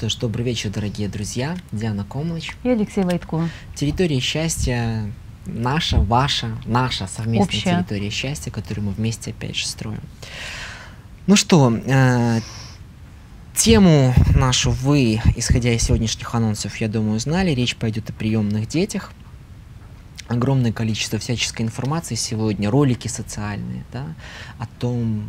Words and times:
что 0.00 0.08
ж, 0.08 0.16
добрый 0.16 0.46
вечер, 0.46 0.70
дорогие 0.70 1.10
друзья. 1.10 1.58
Диана 1.72 2.04
Комлыч. 2.04 2.56
И 2.62 2.70
Алексей 2.70 3.04
Войтко. 3.04 3.50
Территория 3.74 4.18
счастья 4.18 5.12
наша, 5.44 6.00
ваша, 6.00 6.56
наша 6.64 7.06
совместная 7.06 7.44
Общая. 7.44 7.76
территория 7.84 8.08
счастья, 8.08 8.50
которую 8.50 8.86
мы 8.86 8.92
вместе 8.92 9.32
опять 9.32 9.56
же 9.56 9.66
строим. 9.66 10.00
Ну 11.26 11.36
что, 11.36 11.70
э, 11.84 12.40
тему 13.54 14.14
нашу 14.34 14.70
вы, 14.70 15.20
исходя 15.36 15.70
из 15.70 15.82
сегодняшних 15.82 16.34
анонсов, 16.34 16.76
я 16.78 16.88
думаю, 16.88 17.20
знали. 17.20 17.50
Речь 17.50 17.76
пойдет 17.76 18.08
о 18.08 18.14
приемных 18.14 18.68
детях. 18.68 19.12
Огромное 20.28 20.72
количество 20.72 21.18
всяческой 21.18 21.66
информации 21.66 22.14
сегодня, 22.14 22.70
ролики 22.70 23.08
социальные, 23.08 23.84
да, 23.92 24.14
о 24.58 24.66
том, 24.78 25.28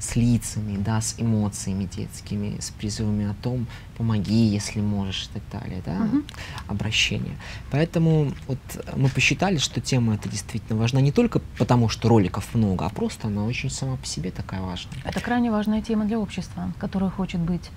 с 0.00 0.16
лицами, 0.16 0.76
да, 0.78 1.00
с 1.00 1.14
эмоциями 1.18 1.84
детскими, 1.84 2.58
с 2.58 2.70
призывами 2.70 3.30
о 3.30 3.34
том, 3.34 3.66
помоги, 3.98 4.46
если 4.46 4.80
можешь 4.80 5.26
и 5.26 5.38
так 5.38 5.62
далее, 5.62 5.82
да, 5.84 5.92
Мгм. 5.92 6.24
обращение. 6.68 7.36
Поэтому 7.70 8.32
вот 8.48 8.58
мы 8.96 9.10
посчитали, 9.10 9.58
что 9.58 9.80
тема 9.82 10.14
эта 10.14 10.28
действительно 10.30 10.78
важна 10.80 11.02
не 11.02 11.12
только 11.12 11.40
потому, 11.58 11.90
что 11.90 12.08
роликов 12.08 12.54
много, 12.54 12.86
а 12.86 12.88
просто 12.88 13.28
она 13.28 13.44
очень 13.44 13.68
сама 13.70 13.96
по 13.96 14.06
себе 14.06 14.30
такая 14.30 14.62
важная. 14.62 14.94
Это 15.04 15.20
крайне 15.20 15.50
важная 15.50 15.82
тема 15.82 16.06
для 16.06 16.18
общества, 16.18 16.72
которое 16.78 17.10
хочет 17.10 17.40
быть, 17.40 17.70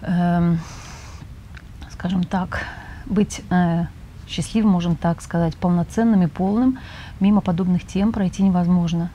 эм, 0.00 0.58
скажем 1.92 2.24
так, 2.24 2.66
быть 3.06 3.42
э, 3.50 3.86
счастливым, 4.26 4.72
можем 4.72 4.96
так 4.96 5.22
сказать, 5.22 5.56
полноценным 5.56 6.22
и 6.22 6.26
полным. 6.26 6.78
Мимо 7.20 7.40
подобных 7.40 7.86
тем 7.86 8.10
пройти 8.12 8.42
невозможно. 8.42 9.10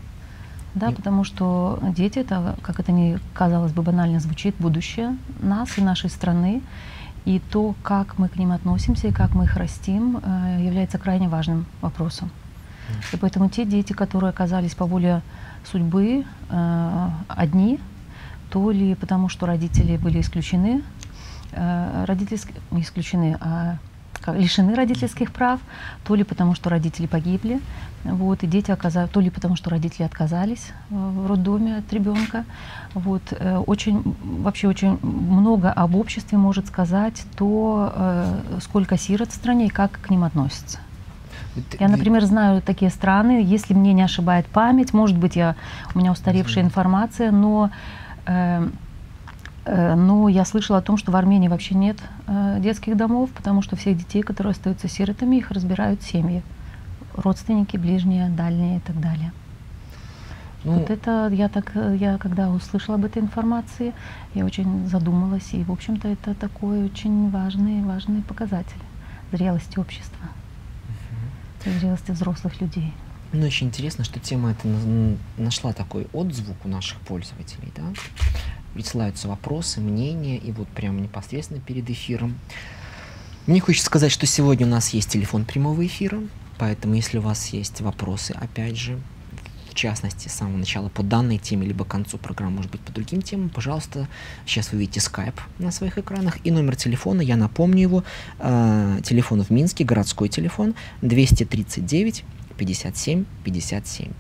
Да, 0.78 0.92
потому 0.92 1.24
что 1.24 1.80
дети 1.82 2.20
это, 2.20 2.56
как 2.62 2.80
это 2.80 2.92
ни 2.92 3.20
казалось 3.34 3.72
бы 3.72 3.82
банально 3.82 4.20
звучит, 4.20 4.56
будущее 4.60 5.18
нас 5.40 5.78
и 5.78 5.82
нашей 5.82 6.10
страны. 6.10 6.62
И 7.26 7.40
то, 7.40 7.76
как 7.84 8.18
мы 8.20 8.30
к 8.30 8.38
ним 8.38 8.52
относимся 8.52 9.08
и 9.08 9.12
как 9.12 9.34
мы 9.34 9.46
их 9.46 9.58
растим, 9.58 10.22
э, 10.24 10.62
является 10.62 10.98
крайне 10.98 11.28
важным 11.28 11.66
вопросом. 11.82 12.32
И 13.12 13.18
поэтому 13.18 13.50
те 13.50 13.66
дети, 13.66 13.94
которые 13.94 14.30
оказались 14.30 14.76
по 14.76 14.86
воле 14.86 15.22
судьбы 15.66 16.26
э, 16.50 17.10
одни, 17.28 17.80
то 18.50 18.72
ли 18.72 18.96
потому, 18.96 19.30
что 19.30 19.46
родители 19.46 19.98
были 19.98 20.22
исключены, 20.22 20.84
э, 21.52 22.06
родительские, 22.08 22.56
не 22.72 22.82
исключены, 22.82 23.38
а 23.42 23.78
лишены 24.28 24.76
родительских 24.76 25.32
прав, 25.32 25.60
то 26.04 26.16
ли 26.16 26.24
потому, 26.24 26.56
что 26.56 26.70
родители 26.70 27.08
погибли, 27.08 27.62
вот, 28.14 28.44
и 28.44 28.48
дети 28.48 28.72
оказались, 28.72 29.10
то 29.12 29.20
ли 29.20 29.30
потому, 29.30 29.56
что 29.56 29.70
родители 29.70 30.04
отказались 30.04 30.72
э, 30.90 30.96
в 30.96 31.28
роддоме 31.28 31.78
от 31.78 31.92
ребенка. 31.94 32.46
Вот, 32.94 33.22
э, 33.32 33.58
очень, 33.58 34.16
вообще 34.24 34.68
очень 34.68 34.98
много 35.02 35.72
об 35.72 35.96
обществе 35.96 36.38
может 36.38 36.68
сказать 36.68 37.24
то, 37.36 37.92
э, 37.96 38.60
сколько 38.62 38.98
сирот 38.98 39.30
в 39.30 39.34
стране 39.34 39.68
и 39.68 39.70
как 39.70 39.92
к 40.02 40.10
ним 40.10 40.24
относятся. 40.24 40.80
Я, 41.80 41.88
например, 41.88 42.24
знаю 42.26 42.62
такие 42.62 42.92
страны, 42.92 43.44
если 43.44 43.74
мне 43.74 43.94
не 43.94 44.04
ошибает 44.04 44.46
память, 44.46 44.94
может 44.94 45.18
быть, 45.18 45.36
я, 45.36 45.56
у 45.94 46.00
меня 46.00 46.12
устаревшая 46.12 46.64
информация, 46.64 47.32
но, 47.32 47.72
э, 48.26 48.68
э, 49.66 49.96
но 49.96 50.30
я 50.30 50.46
слышала 50.46 50.80
о 50.80 50.82
том, 50.82 50.98
что 50.98 51.12
в 51.12 51.16
Армении 51.16 51.48
вообще 51.48 51.76
нет 51.76 51.98
э, 52.28 52.58
детских 52.60 52.96
домов, 52.96 53.32
потому 53.32 53.62
что 53.62 53.76
всех 53.76 53.98
детей, 53.98 54.22
которые 54.22 54.52
остаются 54.52 54.88
сиротами, 54.88 55.38
их 55.38 55.52
разбирают 55.52 56.04
семьи, 56.04 56.44
родственники, 57.18 57.78
ближние, 57.78 58.30
дальние 58.30 58.78
и 58.78 58.80
так 58.80 59.00
далее. 59.00 59.32
ну, 60.64 60.80
Вот 60.80 60.90
это 60.90 61.30
я 61.34 61.50
так, 61.50 61.72
э, 61.76 61.98
я 62.00 62.18
когда 62.18 62.50
услышала 62.50 62.96
об 62.96 63.06
этой 63.06 63.22
информации, 63.22 63.94
я 64.34 64.46
очень 64.46 64.88
задумалась, 64.88 65.54
и, 65.54 65.64
в 65.64 65.72
общем-то, 65.72 66.08
это 66.08 66.34
такой 66.36 66.86
очень 66.86 67.30
важный, 67.32 67.82
важный 67.84 68.22
показатель 68.22 68.82
зрелости 69.32 69.80
общества, 69.80 70.28
зрелости 71.66 72.12
взрослых 72.12 72.62
людей. 72.62 72.94
Ну, 73.34 73.46
очень 73.46 73.68
интересно, 73.68 74.06
что 74.06 74.20
тема 74.20 74.52
эта 74.52 74.68
на- 74.68 75.18
нашла 75.38 75.74
такой 75.74 76.08
отзвук 76.14 76.56
у 76.64 76.70
наших 76.70 76.98
пользователей, 77.02 77.74
да? 77.76 77.84
Присылаются 78.74 79.28
вопросы, 79.28 79.82
мнения, 79.82 80.38
и 80.38 80.52
вот 80.54 80.68
прямо 80.70 81.02
непосредственно 81.02 81.60
перед 81.60 81.90
эфиром. 81.90 82.36
Мне 83.48 83.60
хочется 83.60 83.88
сказать, 83.88 84.12
что 84.12 84.26
сегодня 84.26 84.66
у 84.66 84.70
нас 84.70 84.90
есть 84.90 85.10
телефон 85.10 85.44
прямого 85.46 85.86
эфира, 85.86 86.20
поэтому 86.58 86.96
если 86.96 87.18
у 87.18 87.22
вас 87.22 87.48
есть 87.50 87.82
вопросы, 87.82 88.32
опять 88.32 88.78
же, 88.78 89.00
в 89.70 89.76
частности, 89.76 90.28
с 90.28 90.34
самого 90.34 90.58
начала 90.58 90.90
по 90.90 91.04
данной 91.04 91.38
теме, 91.38 91.68
либо 91.68 91.86
к 91.86 91.88
концу 91.88 92.18
программы, 92.18 92.58
может 92.58 92.72
быть, 92.72 92.82
по 92.82 92.92
другим 92.92 93.22
темам, 93.22 93.50
пожалуйста, 93.50 94.08
сейчас 94.46 94.72
вы 94.72 94.80
видите 94.80 95.00
скайп 95.00 95.40
на 95.60 95.72
своих 95.72 96.00
экранах 96.00 96.38
и 96.44 96.50
номер 96.50 96.76
телефона, 96.76 97.22
я 97.22 97.38
напомню 97.38 97.82
его, 97.82 98.04
э, 98.40 99.00
телефон 99.04 99.44
в 99.44 99.52
Минске, 99.52 99.84
городской 99.84 100.30
телефон, 100.30 100.74
239 101.04 102.24
57 102.58 103.26
57. 103.44 104.12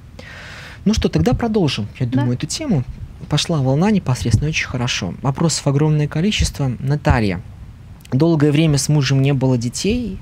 Ну 0.86 0.94
что, 0.94 1.10
тогда 1.10 1.34
продолжим, 1.34 1.88
я 2.00 2.06
Да. 2.06 2.20
думаю, 2.20 2.34
эту 2.36 2.46
тему. 2.46 2.84
Пошла 3.30 3.60
волна 3.62 3.90
непосредственно 3.90 4.50
очень 4.50 4.68
хорошо. 4.68 5.16
Вопросов 5.24 5.66
огромное 5.66 6.08
количество. 6.08 6.72
Наталья, 6.80 7.42
долгое 8.12 8.52
время 8.52 8.78
с 8.78 8.90
мужем 8.90 9.22
не 9.24 9.34
было 9.34 9.58
детей 9.58 10.20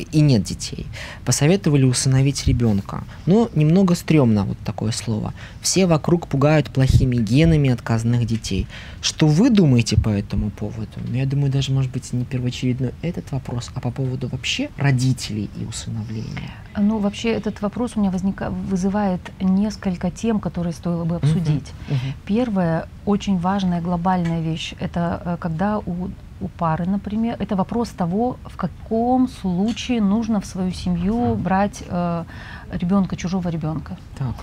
и 0.00 0.20
нет 0.20 0.42
детей. 0.42 0.86
Посоветовали 1.24 1.84
усыновить 1.84 2.46
ребенка. 2.46 3.04
Но 3.26 3.50
немного 3.54 3.94
стрёмно 3.94 4.44
вот 4.44 4.58
такое 4.64 4.92
слово. 4.92 5.34
Все 5.60 5.86
вокруг 5.86 6.26
пугают 6.26 6.70
плохими 6.70 7.16
генами 7.16 7.70
отказанных 7.70 8.26
детей. 8.26 8.66
Что 9.00 9.26
вы 9.26 9.50
думаете 9.50 9.96
по 9.96 10.08
этому 10.08 10.50
поводу? 10.50 10.88
Ну, 11.06 11.14
я 11.14 11.26
думаю, 11.26 11.50
даже, 11.52 11.72
может 11.72 11.90
быть, 11.92 12.12
не 12.12 12.24
первоочередной 12.24 12.92
этот 13.02 13.30
вопрос, 13.32 13.70
а 13.74 13.80
по 13.80 13.90
поводу 13.90 14.28
вообще 14.28 14.70
родителей 14.76 15.50
и 15.60 15.64
усыновления. 15.64 16.52
Ну, 16.76 16.98
вообще 16.98 17.30
этот 17.30 17.60
вопрос 17.62 17.92
у 17.96 18.00
меня 18.00 18.10
возника... 18.10 18.50
вызывает 18.50 19.20
несколько 19.40 20.10
тем, 20.10 20.40
которые 20.40 20.72
стоило 20.72 21.04
бы 21.04 21.16
обсудить. 21.16 21.72
Мгм. 21.88 21.98
Первая 22.24 22.88
очень 23.04 23.38
важная 23.38 23.80
глобальная 23.80 24.40
вещь– 24.40 24.74
это 24.80 25.22
э, 25.24 25.36
когда 25.40 25.78
у, 25.78 26.10
у 26.40 26.48
пары, 26.48 26.86
например, 26.86 27.36
это 27.38 27.56
вопрос 27.56 27.88
того, 27.90 28.36
в 28.44 28.56
каком 28.56 29.28
случае 29.28 30.00
нужно 30.00 30.40
в 30.40 30.46
свою 30.46 30.70
семью 30.70 31.34
брать 31.34 31.82
э, 31.88 32.24
ребенка, 32.72 33.16
чужого 33.16 33.48
ребенка. 33.48 33.96
Так. 34.16 34.34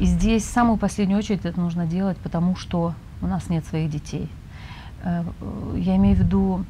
И 0.00 0.06
здесь 0.06 0.44
в 0.44 0.50
самую 0.50 0.76
последнюю 0.78 1.18
очередь 1.18 1.44
это 1.44 1.58
нужно 1.60 1.86
делать, 1.86 2.18
потому 2.18 2.56
что 2.56 2.94
у 3.22 3.26
нас 3.26 3.48
нет 3.50 3.64
своих 3.66 3.90
детей. 3.90 4.28
Э, 5.02 5.24
Я 5.76 5.96
имею 5.96 6.16
в 6.16 6.20
виду 6.20 6.64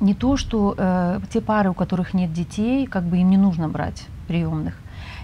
не 0.00 0.14
то, 0.14 0.36
что 0.36 0.74
э, 0.76 1.20
те 1.32 1.40
пары, 1.40 1.70
у 1.70 1.74
которых 1.74 2.14
нет 2.14 2.32
детей, 2.32 2.86
как 2.86 3.04
бы 3.04 3.18
им 3.18 3.30
не 3.30 3.36
нужно 3.36 3.68
брать 3.68 4.06
приемных. 4.28 4.74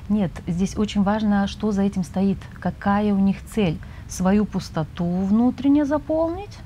Нет, 0.08 0.30
здесь 0.46 0.76
очень 0.76 1.02
важно, 1.02 1.46
что 1.46 1.72
за 1.72 1.82
этим 1.82 2.04
стоит, 2.04 2.38
какая 2.60 3.14
у 3.14 3.18
них 3.18 3.36
цель. 3.54 3.78
Свою 4.08 4.44
пустоту 4.44 5.04
внутренне 5.04 5.84
заполнить, 5.84 6.58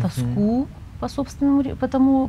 тоску 0.00 0.66
по 1.00 1.08
собственному, 1.08 1.62
ре- 1.62 1.74
по 1.74 1.86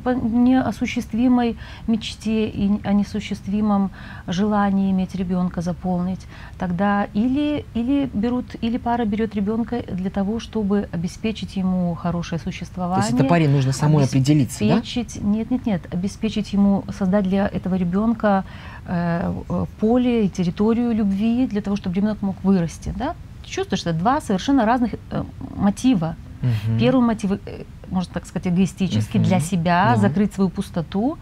неосуществимой 0.10 1.58
мечте 1.88 2.48
и 2.48 2.72
о 2.84 2.94
несуществимом 2.94 3.92
желании 4.28 4.92
иметь 4.92 5.16
ребенка 5.16 5.62
заполнить, 5.62 6.22
тогда 6.58 7.08
или, 7.14 7.66
или 7.74 8.10
берут, 8.14 8.56
или 8.62 8.78
пара 8.78 9.06
берет 9.06 9.36
ребенка 9.36 9.82
для 9.92 10.10
того, 10.10 10.40
чтобы 10.40 10.90
обеспечить 10.92 11.56
ему 11.56 11.96
хорошее 11.96 12.40
То 12.40 12.46
существование. 12.46 13.06
есть 13.06 13.20
это 13.20 13.24
паре 13.30 13.48
нужно 13.48 13.72
самой 13.72 14.06
определиться, 14.06 14.60
да? 14.60 14.76
нет, 15.22 15.52
нет, 15.52 15.66
нет, 15.66 15.82
обеспечить 15.94 16.54
ему, 16.54 16.84
создать 16.98 17.24
для 17.26 17.48
этого 17.48 17.76
ребенка 17.76 18.44
э, 18.86 19.34
поле 19.80 20.26
и 20.26 20.30
территорию 20.30 20.94
любви 20.94 21.48
для 21.48 21.62
того, 21.62 21.76
чтобы 21.76 21.96
ребенок 21.96 22.22
мог 22.22 22.36
вырасти, 22.44 22.94
да? 22.98 23.16
Чувствуешь, 23.46 23.80
что 23.82 23.92
это 23.92 24.00
два 24.00 24.20
совершенно 24.22 24.66
разных 24.66 24.96
э, 25.12 25.24
мотива. 25.56 26.16
Мгм. 26.42 26.80
Первый 26.80 27.02
мотив, 27.06 27.32
э, 27.46 27.64
можно 27.92 28.14
так 28.14 28.26
сказать, 28.26 28.48
эгоистический, 28.48 29.20
Мгм. 29.20 29.28
для 29.30 29.40
себя, 29.40 29.92
Да. 29.96 30.02
закрыть 30.02 30.34
свою 30.34 30.50
пустоту. 30.50 31.18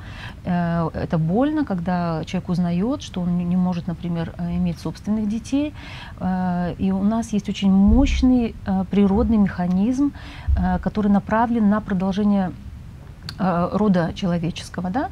Э, 0.45 0.89
Это 0.93 1.17
больно, 1.17 1.65
когда 1.65 2.23
человек 2.25 2.49
узнает, 2.49 3.01
что 3.01 3.21
он 3.21 3.37
не- 3.37 3.55
может, 3.57 3.87
например, 3.87 4.33
э, 4.37 4.55
иметь 4.57 4.79
собственных 4.79 5.27
детей. 5.29 5.73
Э, 6.19 6.73
И 6.77 6.91
у 6.91 7.03
нас 7.03 7.33
есть 7.33 7.49
очень 7.49 7.71
мощный 7.71 8.55
природный 8.91 9.37
механизм, 9.37 10.11
который 10.81 11.11
направлен 11.11 11.69
на 11.69 11.81
продолжение 11.81 12.51
рода 13.37 14.11
человеческого, 14.15 14.89
да, 14.89 15.09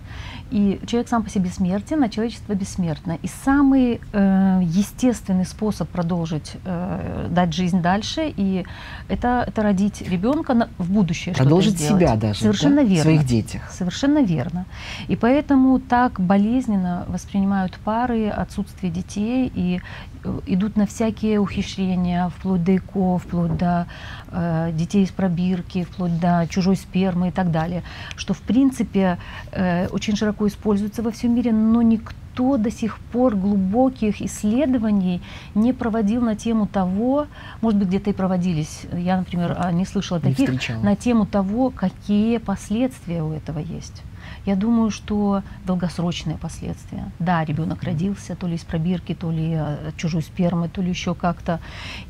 и 0.51 0.79
человек 0.85 1.09
сам 1.09 1.23
по 1.23 1.29
себе 1.29 1.49
смертен, 1.49 2.03
а 2.03 2.09
человечество 2.09 2.53
бессмертно. 2.53 3.17
И 3.21 3.27
самый 3.43 3.99
э, 4.11 4.61
естественный 4.63 5.45
способ 5.45 5.89
продолжить 5.89 6.53
э, 6.65 7.27
дать 7.29 7.53
жизнь 7.53 7.81
дальше, 7.81 8.31
и 8.35 8.65
это, 9.07 9.43
это 9.47 9.63
родить 9.63 10.01
ребенка 10.07 10.69
в 10.77 10.91
будущее. 10.91 11.33
Продолжить 11.35 11.79
себя 11.79 12.15
даже. 12.15 12.41
Совершенно 12.41 12.77
да? 12.77 12.83
верно. 12.83 12.99
В 12.99 13.03
своих 13.03 13.25
детях. 13.25 13.61
Совершенно 13.71 14.23
верно. 14.23 14.65
И 15.07 15.15
поэтому 15.15 15.79
так 15.79 16.19
болезненно 16.19 17.05
воспринимают 17.07 17.77
пары 17.83 18.29
отсутствие 18.29 18.91
детей 18.91 19.51
и 19.55 19.81
э, 20.23 20.39
идут 20.45 20.75
на 20.75 20.85
всякие 20.85 21.39
ухищрения, 21.39 22.29
вплоть 22.29 22.63
до 22.63 22.77
ЭКО, 22.77 23.17
вплоть 23.17 23.57
до 23.57 23.87
э, 24.31 24.71
детей 24.73 25.03
из 25.03 25.09
пробирки, 25.09 25.83
вплоть 25.83 26.19
до 26.19 26.45
чужой 26.49 26.75
спермы 26.75 27.29
и 27.29 27.31
так 27.31 27.51
далее, 27.51 27.81
что 28.15 28.33
в 28.33 28.41
принципе 28.41 29.17
э, 29.51 29.87
очень 29.87 30.15
широко 30.15 30.32
широко 30.33 30.47
используется 30.47 31.03
во 31.03 31.11
всем 31.11 31.35
мире, 31.35 31.51
но 31.51 31.81
никто 31.81 32.57
до 32.57 32.71
сих 32.71 32.97
пор 32.97 33.35
глубоких 33.35 34.21
исследований 34.21 35.21
не 35.53 35.73
проводил 35.73 36.21
на 36.21 36.35
тему 36.35 36.65
того, 36.65 37.27
может 37.61 37.79
быть, 37.79 37.89
где-то 37.89 38.09
и 38.09 38.13
проводились, 38.13 38.85
я, 38.93 39.17
например, 39.17 39.55
а, 39.57 39.71
не 39.71 39.85
слышала 39.85 40.17
не 40.17 40.31
таких, 40.31 40.49
встречала. 40.49 40.81
на 40.81 40.95
тему 40.95 41.25
того, 41.25 41.69
какие 41.69 42.37
последствия 42.39 43.21
у 43.21 43.31
этого 43.31 43.59
есть. 43.59 44.01
Я 44.45 44.55
думаю, 44.55 44.89
что 44.89 45.43
долгосрочные 45.65 46.37
последствия. 46.37 47.11
Да, 47.19 47.45
ребенок 47.45 47.83
родился, 47.83 48.35
то 48.35 48.47
ли 48.47 48.55
из 48.55 48.63
пробирки, 48.63 49.13
то 49.13 49.31
ли 49.31 49.51
э, 49.53 49.89
от 49.89 49.97
чужой 49.97 50.21
спермы, 50.21 50.69
то 50.69 50.81
ли 50.81 50.89
еще 50.89 51.13
как-то. 51.13 51.59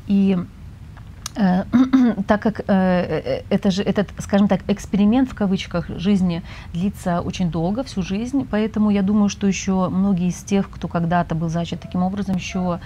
И 0.06 0.38
так 2.28 2.42
как 2.42 2.60
э, 2.60 2.62
э, 2.68 3.42
это 3.50 3.70
же, 3.72 3.82
этот, 3.82 4.12
скажем 4.18 4.46
так, 4.46 4.60
эксперимент 4.68 5.28
в 5.28 5.34
кавычках 5.34 5.88
жизни 5.88 6.42
длится 6.72 7.20
очень 7.20 7.50
долго, 7.50 7.82
всю 7.82 8.02
жизнь, 8.02 8.46
поэтому 8.48 8.90
я 8.90 9.02
думаю, 9.02 9.28
что 9.28 9.48
еще 9.48 9.88
многие 9.88 10.28
из 10.28 10.36
тех, 10.44 10.70
кто 10.70 10.86
когда-то 10.86 11.34
был 11.34 11.48
зачат 11.48 11.80
таким 11.80 12.02
образом, 12.02 12.36
еще 12.36 12.78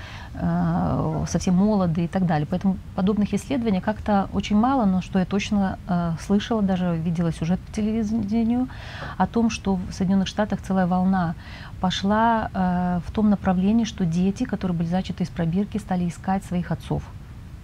совсем 1.27 1.55
молоды 1.55 2.05
и 2.05 2.09
так 2.09 2.25
далее. 2.25 2.47
Поэтому 2.49 2.77
подобных 2.95 3.35
исследований 3.35 3.81
как-то 3.81 4.29
очень 4.33 4.57
мало, 4.57 4.85
но 4.85 5.03
что 5.03 5.19
я 5.19 5.25
точно 5.25 5.79
слышала, 6.21 6.63
даже 6.63 6.97
видела 6.97 7.33
сюжет 7.33 7.59
по 7.59 7.73
телевидению 7.73 8.69
о 9.17 9.27
том, 9.27 9.51
что 9.51 9.75
в 9.75 9.93
Соединенных 9.93 10.29
Штатах 10.29 10.63
целая 10.63 10.87
волна 10.87 11.35
пошла 11.81 13.01
в 13.05 13.11
том 13.13 13.31
направлении, 13.31 13.85
что 13.85 14.05
дети, 14.05 14.45
которые 14.45 14.77
были 14.77 14.89
зачаты 14.89 15.25
из 15.25 15.29
пробирки, 15.29 15.79
стали 15.79 16.09
искать 16.09 16.45
своих 16.45 16.71
отцов 16.71 17.03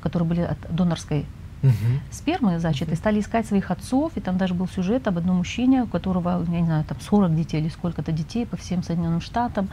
которые 0.05 0.29
были 0.29 0.41
от 0.43 0.59
донорской 0.71 1.27
угу. 1.65 2.01
спермы 2.11 2.59
зачаты, 2.61 2.93
угу. 2.93 2.97
стали 2.97 3.21
искать 3.21 3.47
своих 3.47 3.71
отцов, 3.71 4.13
и 4.17 4.21
там 4.21 4.39
даже 4.39 4.55
был 4.55 4.69
сюжет 4.69 5.09
об 5.09 5.19
одном 5.19 5.39
мужчине, 5.39 5.85
у 5.85 5.87
которого, 5.87 6.45
я 6.49 6.61
не 6.61 6.67
знаю, 6.67 6.85
там 6.85 6.99
40 7.01 7.35
детей 7.35 7.61
или 7.61 7.69
сколько-то 7.69 8.13
детей 8.13 8.47
по 8.47 8.57
всем 8.57 8.83
Соединенным 8.83 9.21
Штатам, 9.21 9.69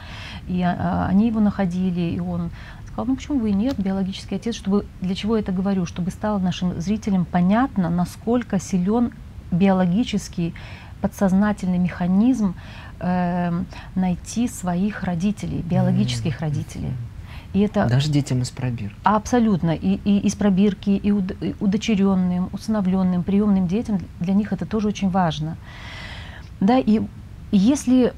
и 0.48 0.62
а, 0.62 0.76
а, 0.80 1.08
они 1.08 1.28
его 1.28 1.40
находили, 1.40 2.16
и 2.16 2.20
он 2.20 2.50
сказал, 2.88 3.06
ну 3.06 3.16
почему 3.16 3.40
бы 3.40 3.50
и 3.50 3.54
нет, 3.54 3.78
биологический 3.78 4.36
отец, 4.36 4.56
чтобы, 4.56 4.86
для 5.02 5.16
чего 5.16 5.36
я 5.36 5.42
это 5.42 5.52
говорю, 5.52 5.86
чтобы 5.86 6.12
стало 6.12 6.40
нашим 6.40 6.80
зрителям 6.82 7.26
понятно, 7.26 7.90
насколько 7.90 8.60
силен 8.60 9.12
биологический 9.52 10.54
подсознательный 11.02 11.80
механизм 11.80 12.56
э, 13.00 13.64
найти 13.96 14.48
своих 14.48 15.04
родителей, 15.04 15.62
биологических 15.62 16.38
mm-hmm. 16.38 16.42
родителей. 16.42 16.94
И 17.54 17.60
это 17.60 17.88
Даже 17.88 18.10
детям 18.10 18.42
из 18.42 18.50
пробирки. 18.50 18.96
Абсолютно. 19.04 19.72
И, 19.72 20.00
и 20.06 20.20
из 20.20 20.36
пробирки, 20.36 20.92
и, 20.92 21.12
уд, 21.12 21.32
и 21.42 21.56
удочеренным, 21.60 22.50
усыновленным, 22.54 23.24
приемным 23.24 23.68
детям, 23.68 24.00
для 24.20 24.34
них 24.34 24.54
это 24.54 24.66
тоже 24.66 24.88
очень 24.88 25.10
важно. 25.10 25.58
Да, 26.60 26.78
и 26.80 27.02
если 27.52 28.14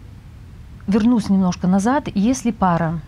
вернусь 0.85 1.30
немножко 1.30 1.68
назад, 1.68 2.09
если 2.13 2.51
пара, 2.51 3.00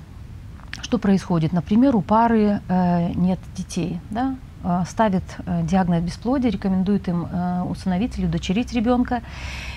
что 0.82 0.98
происходит? 0.98 1.54
Например, 1.54 1.96
у 1.96 2.02
пары 2.02 2.62
э, 2.68 3.12
нет 3.14 3.40
детей, 3.56 4.00
да, 4.10 4.36
э, 4.64 4.84
ставит 4.90 5.24
э, 5.46 5.64
диагноз 5.64 6.02
бесплодия, 6.02 6.50
рекомендует 6.50 7.08
им 7.08 7.28
э, 7.32 7.62
усыновить 7.64 8.18
или 8.18 8.26
удочерить 8.26 8.74
ребенка. 8.74 9.22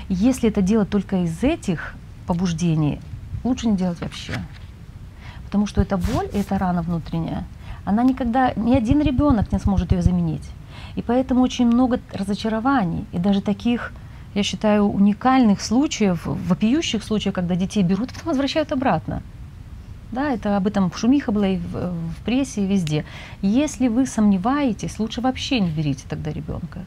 Если 0.08 0.48
это 0.48 0.62
делать 0.62 0.88
только 0.90 1.24
из 1.24 1.42
этих 1.42 1.94
побуждений, 2.26 3.00
лучше 3.44 3.68
не 3.68 3.76
делать 3.76 4.00
вообще. 4.00 4.34
Потому 5.48 5.66
что 5.66 5.80
эта 5.80 5.96
боль, 5.96 6.26
эта 6.34 6.58
рана 6.58 6.82
внутренняя, 6.82 7.44
она 7.86 8.02
никогда, 8.02 8.52
ни 8.54 8.74
один 8.74 9.00
ребенок 9.00 9.50
не 9.50 9.58
сможет 9.58 9.92
ее 9.92 10.02
заменить. 10.02 10.46
И 10.94 11.00
поэтому 11.00 11.40
очень 11.40 11.66
много 11.66 12.00
разочарований, 12.12 13.06
и 13.12 13.18
даже 13.18 13.40
таких, 13.40 13.92
я 14.34 14.42
считаю, 14.42 14.84
уникальных 14.84 15.62
случаев, 15.62 16.26
вопиющих 16.26 17.02
случаев, 17.02 17.32
когда 17.32 17.54
детей 17.54 17.82
берут, 17.82 18.12
потом 18.12 18.28
возвращают 18.28 18.72
обратно. 18.72 19.22
Да, 20.12 20.30
это 20.30 20.58
об 20.58 20.66
этом 20.66 20.92
шумиха 20.92 21.32
была 21.32 21.48
и 21.48 21.56
в, 21.56 21.94
в 21.94 22.24
прессе, 22.26 22.64
и 22.64 22.66
везде. 22.66 23.06
Если 23.40 23.88
вы 23.88 24.04
сомневаетесь, 24.04 24.98
лучше 24.98 25.22
вообще 25.22 25.60
не 25.60 25.70
берите 25.70 26.04
тогда 26.06 26.30
ребенка. 26.30 26.84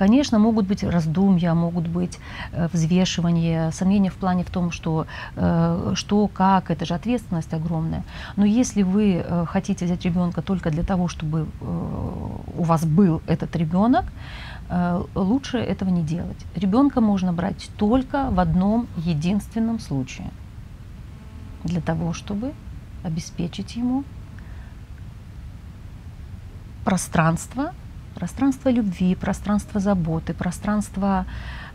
Конечно, 0.00 0.38
могут 0.38 0.66
быть 0.66 0.82
раздумья, 0.82 1.52
могут 1.52 1.86
быть 1.86 2.18
э, 2.52 2.68
взвешивания, 2.72 3.70
сомнения 3.70 4.08
в 4.08 4.14
плане 4.14 4.44
в 4.44 4.50
том, 4.50 4.70
что, 4.70 5.06
э, 5.36 5.92
что, 5.94 6.26
как, 6.26 6.70
это 6.70 6.86
же 6.86 6.94
ответственность 6.94 7.52
огромная. 7.52 8.02
Но 8.36 8.46
если 8.46 8.82
вы 8.82 9.22
э, 9.22 9.44
хотите 9.46 9.84
взять 9.84 10.02
ребенка 10.06 10.40
только 10.40 10.70
для 10.70 10.84
того, 10.84 11.06
чтобы 11.08 11.46
у 11.60 12.62
вас 12.62 12.86
был 12.86 13.20
этот 13.26 13.54
ребенок, 13.56 14.06
лучше 15.14 15.58
этого 15.58 15.90
не 15.90 16.02
делать. 16.02 16.46
Ребенка 16.56 17.02
можно 17.02 17.34
брать 17.34 17.68
только 17.76 18.30
в 18.30 18.40
одном 18.40 18.86
единственном 18.96 19.80
случае. 19.80 20.30
Для 21.64 21.82
того, 21.82 22.14
чтобы 22.14 22.52
обеспечить 23.04 23.76
ему 23.76 24.04
пространство 26.84 27.72
пространство 28.20 28.70
любви, 28.70 29.14
пространство 29.14 29.80
заботы, 29.80 30.34
пространство 30.34 31.24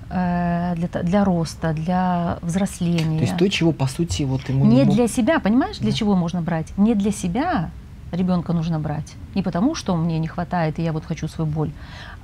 э, 0.09 0.75
для, 0.75 1.03
для 1.03 1.23
роста, 1.23 1.73
для 1.73 2.37
взросления. 2.41 3.17
То 3.17 3.25
есть 3.25 3.37
то, 3.37 3.49
чего 3.49 3.71
по 3.71 3.87
сути 3.87 4.23
вот 4.23 4.49
ему 4.49 4.65
не, 4.65 4.75
не 4.77 4.83
мог... 4.83 4.95
для 4.95 5.07
себя, 5.07 5.39
понимаешь, 5.39 5.79
для 5.79 5.91
да. 5.91 5.97
чего 5.97 6.15
можно 6.15 6.41
брать? 6.41 6.67
Не 6.77 6.95
для 6.95 7.11
себя 7.11 7.69
ребенка 8.11 8.53
нужно 8.53 8.79
брать, 8.79 9.15
не 9.35 9.41
потому 9.41 9.75
что 9.75 9.95
мне 9.95 10.19
не 10.19 10.27
хватает 10.27 10.79
и 10.79 10.83
я 10.83 10.91
вот 10.91 11.05
хочу 11.05 11.27
свою 11.27 11.49
боль, 11.49 11.71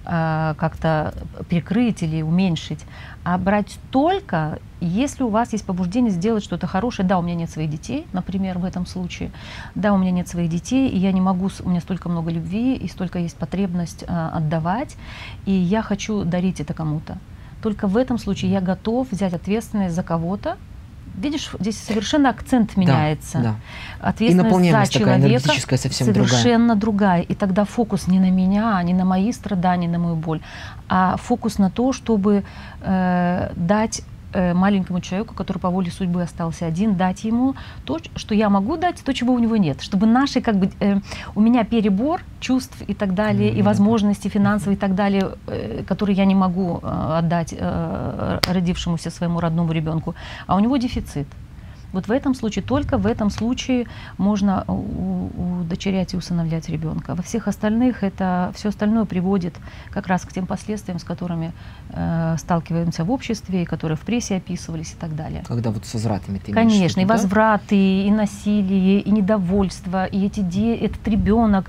как-то 0.03 1.13
прикрыть 1.47 2.03
или 2.03 2.21
уменьшить, 2.21 2.85
а 3.23 3.37
брать 3.37 3.77
только, 3.91 4.59
если 4.79 5.23
у 5.23 5.29
вас 5.29 5.53
есть 5.53 5.65
побуждение 5.65 6.11
сделать 6.11 6.43
что-то 6.43 6.65
хорошее. 6.65 7.07
Да, 7.07 7.19
у 7.19 7.21
меня 7.21 7.35
нет 7.35 7.49
своих 7.49 7.69
детей, 7.69 8.07
например, 8.13 8.57
в 8.57 8.65
этом 8.65 8.85
случае. 8.85 9.31
Да, 9.75 9.93
у 9.93 9.97
меня 9.97 10.11
нет 10.11 10.27
своих 10.27 10.49
детей, 10.49 10.89
и 10.89 10.97
я 10.97 11.11
не 11.11 11.21
могу, 11.21 11.49
у 11.63 11.69
меня 11.69 11.81
столько 11.81 12.09
много 12.09 12.31
любви, 12.31 12.75
и 12.75 12.87
столько 12.87 13.19
есть 13.19 13.35
потребность 13.35 14.03
э, 14.03 14.29
отдавать, 14.33 14.97
и 15.45 15.51
я 15.51 15.83
хочу 15.83 16.23
дарить 16.23 16.59
это 16.59 16.73
кому-то. 16.73 17.17
Только 17.61 17.87
в 17.87 17.95
этом 17.95 18.17
случае 18.17 18.51
я 18.51 18.61
готов 18.61 19.11
взять 19.11 19.33
ответственность 19.33 19.93
за 19.93 20.01
кого-то, 20.01 20.57
видишь, 21.15 21.49
здесь 21.59 21.77
совершенно 21.77 22.29
акцент 22.29 22.77
меняется. 22.77 23.37
Да, 23.37 23.43
да. 23.43 23.55
Ответственность 24.09 24.65
и 24.65 24.71
за 24.71 24.91
человека 24.91 25.77
совсем 25.77 26.07
совершенно 26.07 26.75
другая. 26.75 27.19
другая. 27.19 27.21
И 27.21 27.35
тогда 27.35 27.65
фокус 27.65 28.07
не 28.07 28.19
на 28.19 28.29
меня, 28.29 28.81
не 28.83 28.93
на 28.93 29.05
мои 29.05 29.31
страдания, 29.31 29.87
на 29.87 29.99
мою 29.99 30.15
боль, 30.15 30.41
а 30.89 31.17
фокус 31.17 31.57
на 31.57 31.69
то, 31.69 31.93
чтобы 31.93 32.43
э, 32.81 33.51
дать 33.55 34.01
маленькому 34.33 35.01
человеку, 35.01 35.33
который 35.33 35.59
по 35.59 35.69
воле 35.69 35.91
судьбы 35.91 36.21
остался 36.21 36.65
один, 36.65 36.95
дать 36.95 37.23
ему 37.23 37.55
то, 37.85 37.99
что 38.15 38.35
я 38.35 38.49
могу 38.49 38.77
дать, 38.77 39.03
то, 39.03 39.13
чего 39.13 39.33
у 39.33 39.39
него 39.39 39.57
нет. 39.57 39.81
Чтобы 39.81 40.07
наши, 40.07 40.41
как 40.41 40.55
бы, 40.55 40.69
э, 40.79 40.99
у 41.35 41.41
меня 41.41 41.63
перебор 41.63 42.21
чувств 42.39 42.81
и 42.87 42.93
так 42.93 43.13
далее, 43.13 43.51
mm-hmm. 43.51 43.59
и 43.59 43.61
возможностей 43.61 44.29
финансовые 44.29 44.75
и 44.75 44.79
так 44.79 44.95
далее, 44.95 45.31
э, 45.47 45.83
которые 45.87 46.15
я 46.15 46.25
не 46.25 46.35
могу 46.35 46.79
э, 46.81 47.17
отдать 47.17 47.53
э, 47.57 48.39
родившемуся 48.47 49.09
своему 49.09 49.39
родному 49.39 49.71
ребенку, 49.71 50.15
а 50.47 50.55
у 50.55 50.59
него 50.59 50.77
дефицит. 50.77 51.27
Вот 51.93 52.07
в 52.07 52.11
этом 52.11 52.33
случае, 52.33 52.63
только 52.63 52.97
в 52.97 53.05
этом 53.05 53.29
случае 53.29 53.85
можно 54.17 54.63
удочерять 54.67 56.13
и 56.13 56.17
усыновлять 56.17 56.69
ребенка. 56.69 57.15
Во 57.15 57.23
всех 57.23 57.47
остальных 57.47 58.03
это 58.03 58.51
все 58.55 58.69
остальное 58.69 59.05
приводит 59.05 59.55
как 59.89 60.07
раз 60.07 60.21
к 60.23 60.31
тем 60.31 60.47
последствиям, 60.47 60.99
с 60.99 61.03
которыми 61.03 61.51
э, 61.93 62.35
сталкиваемся 62.37 63.03
в 63.03 63.11
обществе, 63.11 63.63
и 63.63 63.65
которые 63.65 63.97
в 63.97 64.01
прессе 64.01 64.35
описывались 64.35 64.93
и 64.93 64.95
так 64.95 65.15
далее. 65.15 65.43
Когда 65.47 65.71
вот 65.71 65.85
с 65.85 65.93
возвратами 65.93 66.39
ты 66.39 66.53
Конечно, 66.53 67.01
и 67.01 67.05
да? 67.05 67.13
возвраты, 67.15 67.75
и 67.75 68.11
насилие, 68.11 69.01
и 69.01 69.11
недовольство, 69.11 70.05
и 70.05 70.25
эти 70.25 70.41
де... 70.41 70.75
этот 70.75 71.05
ребенок, 71.07 71.65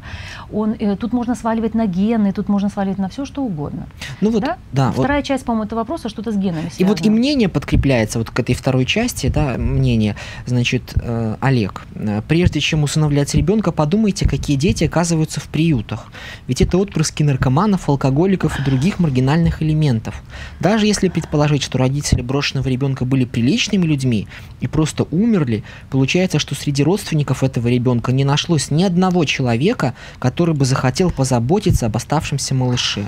он, 0.53 0.77
э, 0.79 0.97
тут 0.97 1.13
можно 1.13 1.35
сваливать 1.35 1.75
на 1.75 1.87
гены, 1.87 2.33
тут 2.33 2.49
можно 2.49 2.69
сваливать 2.69 2.99
на 2.99 3.09
все, 3.09 3.25
что 3.25 3.43
угодно. 3.43 3.87
Ну 4.21 4.31
вот, 4.31 4.43
да? 4.43 4.59
да 4.73 4.93
Вторая 4.93 5.21
вот... 5.21 5.27
часть, 5.27 5.45
по-моему, 5.45 5.65
этого 5.65 5.81
вопроса 5.81 6.09
что-то 6.09 6.31
с 6.31 6.37
генами 6.37 6.69
связано. 6.69 6.79
И 6.79 6.85
вот 6.85 7.05
и 7.05 7.11
мнение 7.11 7.49
подкрепляется 7.49 8.19
вот 8.19 8.31
к 8.31 8.39
этой 8.39 8.55
второй 8.55 8.85
части, 8.85 9.29
да, 9.29 9.57
мнение 9.59 10.03
мне, 10.03 10.17
значит, 10.47 10.95
э, 10.97 11.37
Олег, 11.41 11.87
э, 11.95 12.23
прежде 12.27 12.61
чем 12.61 12.83
усыновлять 12.83 13.35
ребенка, 13.35 13.73
подумайте, 13.73 14.29
какие 14.29 14.57
дети 14.57 14.85
оказываются 14.85 15.41
в 15.41 15.45
приютах. 15.45 16.07
Ведь 16.49 16.63
это 16.63 16.79
отпрыски 16.79 17.23
наркоманов, 17.23 17.89
алкоголиков 17.89 18.59
и 18.59 18.63
других 18.65 18.99
маргинальных 18.99 19.63
элементов. 19.63 20.12
Даже 20.61 20.87
если 20.87 21.09
предположить, 21.09 21.63
что 21.63 21.79
родители 21.79 22.23
брошенного 22.23 22.69
ребенка 22.69 23.05
были 23.05 23.25
приличными 23.25 23.87
людьми 23.87 24.29
и 24.61 24.67
просто 24.67 25.05
умерли, 25.11 25.65
получается, 25.91 26.39
что 26.39 26.55
среди 26.55 26.83
родственников 26.83 27.43
этого 27.43 27.69
ребенка 27.69 28.13
не 28.13 28.25
нашлось 28.25 28.71
ни 28.71 28.85
одного 28.85 29.25
человека, 29.25 29.95
который 30.19 30.55
бы 30.55 30.65
захотел 30.65 31.11
позаботиться 31.11 31.87
об 31.87 31.97
оставшемся 31.97 32.55
малыше. 32.55 33.07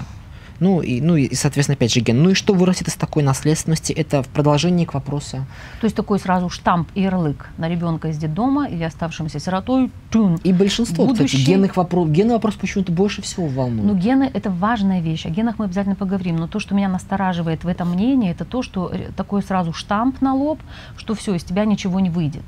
Ну 0.61 0.81
и, 0.81 1.01
ну 1.01 1.17
и, 1.17 1.35
соответственно, 1.35 1.75
опять 1.75 1.93
же, 1.93 2.01
ген. 2.01 2.23
Ну 2.23 2.31
и 2.31 2.35
что 2.35 2.55
вырастет 2.55 2.89
из 2.89 2.95
такой 2.95 3.23
наследственности? 3.23 3.93
Это 3.93 4.23
в 4.23 4.29
продолжении 4.29 4.85
к 4.85 4.95
вопросу. 4.95 5.47
То 5.81 5.85
есть 5.85 5.97
такой 5.97 6.19
сразу 6.19 6.49
штамп 6.49 6.89
и 6.95 7.03
ярлык 7.03 7.49
на 7.59 7.69
ребенка 7.69 8.09
из 8.09 8.19
детдома 8.19 8.69
или 8.69 8.83
оставшимся 8.83 9.39
сиротой. 9.41 9.91
Тюн. 10.11 10.39
И 10.45 10.53
большинство, 10.53 11.07
Будущий... 11.07 11.27
кстати, 11.27 11.43
генных 11.43 11.77
вопрос, 11.77 12.09
генный 12.09 12.35
вопрос 12.35 12.55
почему-то 12.55 12.93
больше 12.93 13.23
всего 13.23 13.47
волнует. 13.47 13.85
Ну, 13.85 13.95
гены– 13.97 14.31
это 14.35 14.51
важная 14.51 15.01
вещь. 15.01 15.27
О 15.27 15.31
генах 15.31 15.59
мы 15.59 15.67
обязательно 15.67 15.97
поговорим. 15.97 16.37
Но 16.37 16.47
то, 16.47 16.61
что 16.61 16.75
меня 16.75 16.89
настораживает 16.89 17.65
в 17.65 17.69
этом 17.69 17.93
мнении, 17.93 18.31
это 18.31 18.45
то, 18.45 18.63
что 18.63 18.93
такой 19.17 19.43
сразу 19.43 19.73
штамп 19.73 20.21
на 20.21 20.35
лоб, 20.35 20.61
что 20.97 21.15
все, 21.15 21.35
из 21.35 21.45
тебя 21.45 21.65
ничего 21.65 22.01
не 22.01 22.11
выйдет 22.11 22.45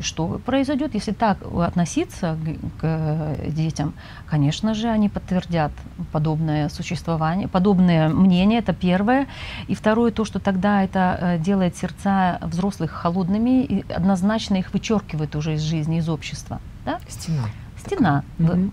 что 0.00 0.40
произойдет, 0.44 0.94
если 0.94 1.12
так 1.12 1.38
относиться 1.60 2.36
к, 2.80 2.80
к 2.80 3.36
детям? 3.48 3.94
Конечно 4.26 4.74
же, 4.74 4.88
они 4.88 5.08
подтвердят 5.08 5.72
подобное 6.12 6.68
существование, 6.68 7.48
подобное 7.48 8.08
мнение, 8.08 8.58
это 8.58 8.72
первое. 8.74 9.26
И 9.68 9.74
второе, 9.74 10.10
то, 10.10 10.24
что 10.24 10.38
тогда 10.38 10.82
это 10.82 11.18
э, 11.20 11.38
делает 11.38 11.76
сердца 11.76 12.38
взрослых 12.42 12.90
холодными 12.90 13.64
и 13.64 13.92
однозначно 13.92 14.56
их 14.56 14.72
вычеркивает 14.72 15.34
уже 15.36 15.54
из 15.54 15.62
жизни, 15.62 15.98
из 15.98 16.08
общества. 16.08 16.60
Да? 16.84 16.98
Стена. 17.08 17.44
Стена. 17.78 18.24
Угу. 18.38 18.70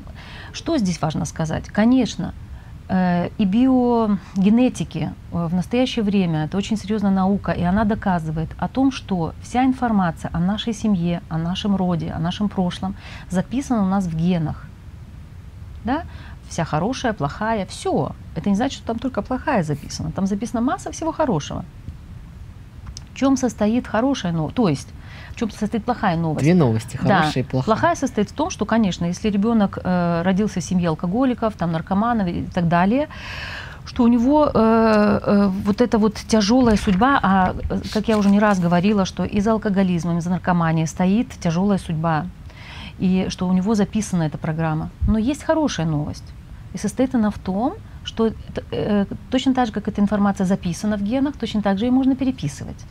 Что 0.54 0.78
здесь 0.78 1.02
важно 1.02 1.26
сказать? 1.26 1.68
Конечно, 1.70 2.34
Э, 2.34 2.53
и 2.90 3.46
биогенетики 3.46 5.14
э, 5.32 5.48
в 5.48 5.54
настоящее 5.54 6.04
время 6.04 6.46
это 6.46 6.58
очень 6.58 6.78
серьезная 6.78 7.12
наука, 7.12 7.52
и 7.52 7.64
она 7.64 7.86
доказывает 7.86 8.50
о 8.58 8.68
том, 8.68 8.92
что 8.92 9.34
вся 9.42 9.64
информация 9.64 10.30
о 10.34 10.40
нашей 10.40 10.74
семье, 10.74 11.22
о 11.30 11.38
нашем 11.38 11.76
роде, 11.76 12.12
о 12.12 12.20
нашем 12.20 12.50
прошлом 12.50 12.96
записана 13.30 13.84
у 13.84 13.88
нас 13.88 14.06
в 14.06 14.16
генах. 14.16 14.68
Да? 15.86 16.04
Вся 16.50 16.66
хорошая, 16.66 17.14
плохая, 17.14 17.66
все. 17.66 18.12
Это 18.36 18.50
не 18.50 18.56
значит, 18.56 18.78
что 18.78 18.88
там 18.88 19.00
только 19.00 19.22
плохая 19.22 19.64
записана. 19.64 20.12
Там 20.12 20.28
записана 20.28 20.62
масса 20.62 20.92
всего 20.92 21.12
хорошего. 21.12 21.64
В 23.14 23.16
чем 23.16 23.38
состоит 23.38 23.88
хорошая 23.88 24.34
новость? 24.34 24.56
То 24.56 24.70
есть 24.70 24.90
в 25.34 25.36
чем 25.36 25.52
состоит 25.52 25.84
плохая 25.84 26.16
новость? 26.16 26.44
Две 26.44 26.54
новости, 26.54 26.96
хорошая 26.96 27.34
да. 27.34 27.40
и 27.40 27.44
плохая. 27.44 27.66
Плохая 27.66 27.96
состоит 27.96 28.30
в 28.30 28.34
том, 28.34 28.50
что, 28.50 28.66
конечно, 28.66 29.06
если 29.06 29.30
ребенок 29.30 29.80
э, 29.84 30.22
родился 30.24 30.60
в 30.60 30.64
семье 30.64 30.90
алкоголиков, 30.90 31.54
там, 31.56 31.72
наркоманов 31.72 32.28
и 32.28 32.44
так 32.54 32.68
далее, 32.68 33.08
что 33.86 34.04
у 34.04 34.08
него 34.08 34.50
э, 34.54 35.20
э, 35.24 35.48
вот 35.66 35.82
эта 35.82 35.98
вот 35.98 36.16
тяжелая 36.16 36.78
судьба, 36.78 37.20
а 37.22 37.56
как 37.94 38.08
я 38.08 38.18
уже 38.18 38.30
не 38.30 38.40
раз 38.40 38.60
говорила, 38.60 39.06
что 39.06 39.26
из 39.26 39.48
алкоголизма, 39.48 40.18
из 40.18 40.26
наркомании 40.26 40.86
стоит 40.86 41.30
тяжелая 41.32 41.80
судьба, 41.80 42.28
и 43.00 43.26
что 43.30 43.48
у 43.48 43.54
него 43.54 43.76
записана 43.76 44.24
эта 44.24 44.38
программа. 44.38 44.90
Но 45.08 45.18
есть 45.18 45.44
хорошая 45.44 45.88
новость, 45.88 46.24
и 46.74 46.78
состоит 46.78 47.16
она 47.16 47.30
в 47.30 47.40
том, 47.40 47.74
что 48.04 48.32
э, 48.72 49.06
точно 49.32 49.54
так 49.54 49.68
же, 49.68 49.74
как 49.74 49.88
эта 49.88 50.00
информация 50.00 50.46
записана 50.46 50.98
в 50.98 51.02
генах, 51.02 51.36
точно 51.38 51.62
так 51.62 51.80
же 51.80 51.86
ее 51.86 51.92
можно 51.92 52.16
переписывать. 52.16 52.86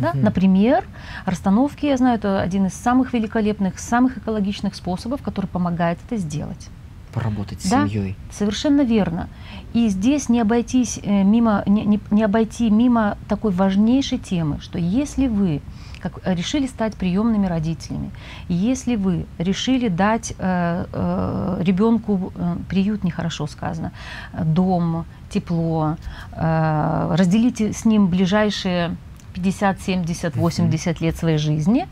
Да? 0.00 0.12
Например, 0.14 0.84
расстановки, 1.26 1.86
я 1.86 1.96
знаю, 1.96 2.18
это 2.18 2.40
один 2.40 2.66
из 2.66 2.74
самых 2.74 3.12
великолепных, 3.12 3.78
самых 3.78 4.18
экологичных 4.18 4.74
способов, 4.74 5.22
который 5.22 5.46
помогает 5.46 5.98
это 6.06 6.16
сделать. 6.16 6.68
Поработать 7.12 7.60
с 7.60 7.68
да? 7.68 7.86
семьей. 7.86 8.16
Совершенно 8.30 8.82
верно. 8.82 9.28
И 9.74 9.88
здесь 9.88 10.28
не 10.28 10.40
обойтись 10.40 10.98
э, 11.02 11.22
мимо, 11.22 11.62
не, 11.66 11.84
не, 11.84 12.00
не 12.10 12.22
обойти 12.22 12.70
мимо 12.70 13.18
такой 13.28 13.52
важнейшей 13.52 14.18
темы, 14.18 14.60
что 14.60 14.78
если 14.78 15.26
вы 15.26 15.60
как 16.00 16.18
решили 16.24 16.66
стать 16.66 16.96
приемными 16.96 17.46
родителями, 17.46 18.10
если 18.48 18.96
вы 18.96 19.26
решили 19.38 19.88
дать 19.88 20.34
э, 20.36 20.86
э, 20.92 21.56
ребенку 21.60 22.32
э, 22.34 22.56
приют, 22.68 23.04
нехорошо 23.04 23.46
сказано, 23.46 23.92
дом, 24.32 25.04
тепло, 25.30 25.96
э, 26.32 27.14
разделите 27.16 27.72
с 27.72 27.84
ним 27.84 28.08
ближайшие 28.08 28.96
50, 29.34 29.80
70, 29.80 30.36
80 30.36 31.00
лет 31.00 31.16
своей 31.16 31.38
жизни, 31.38 31.86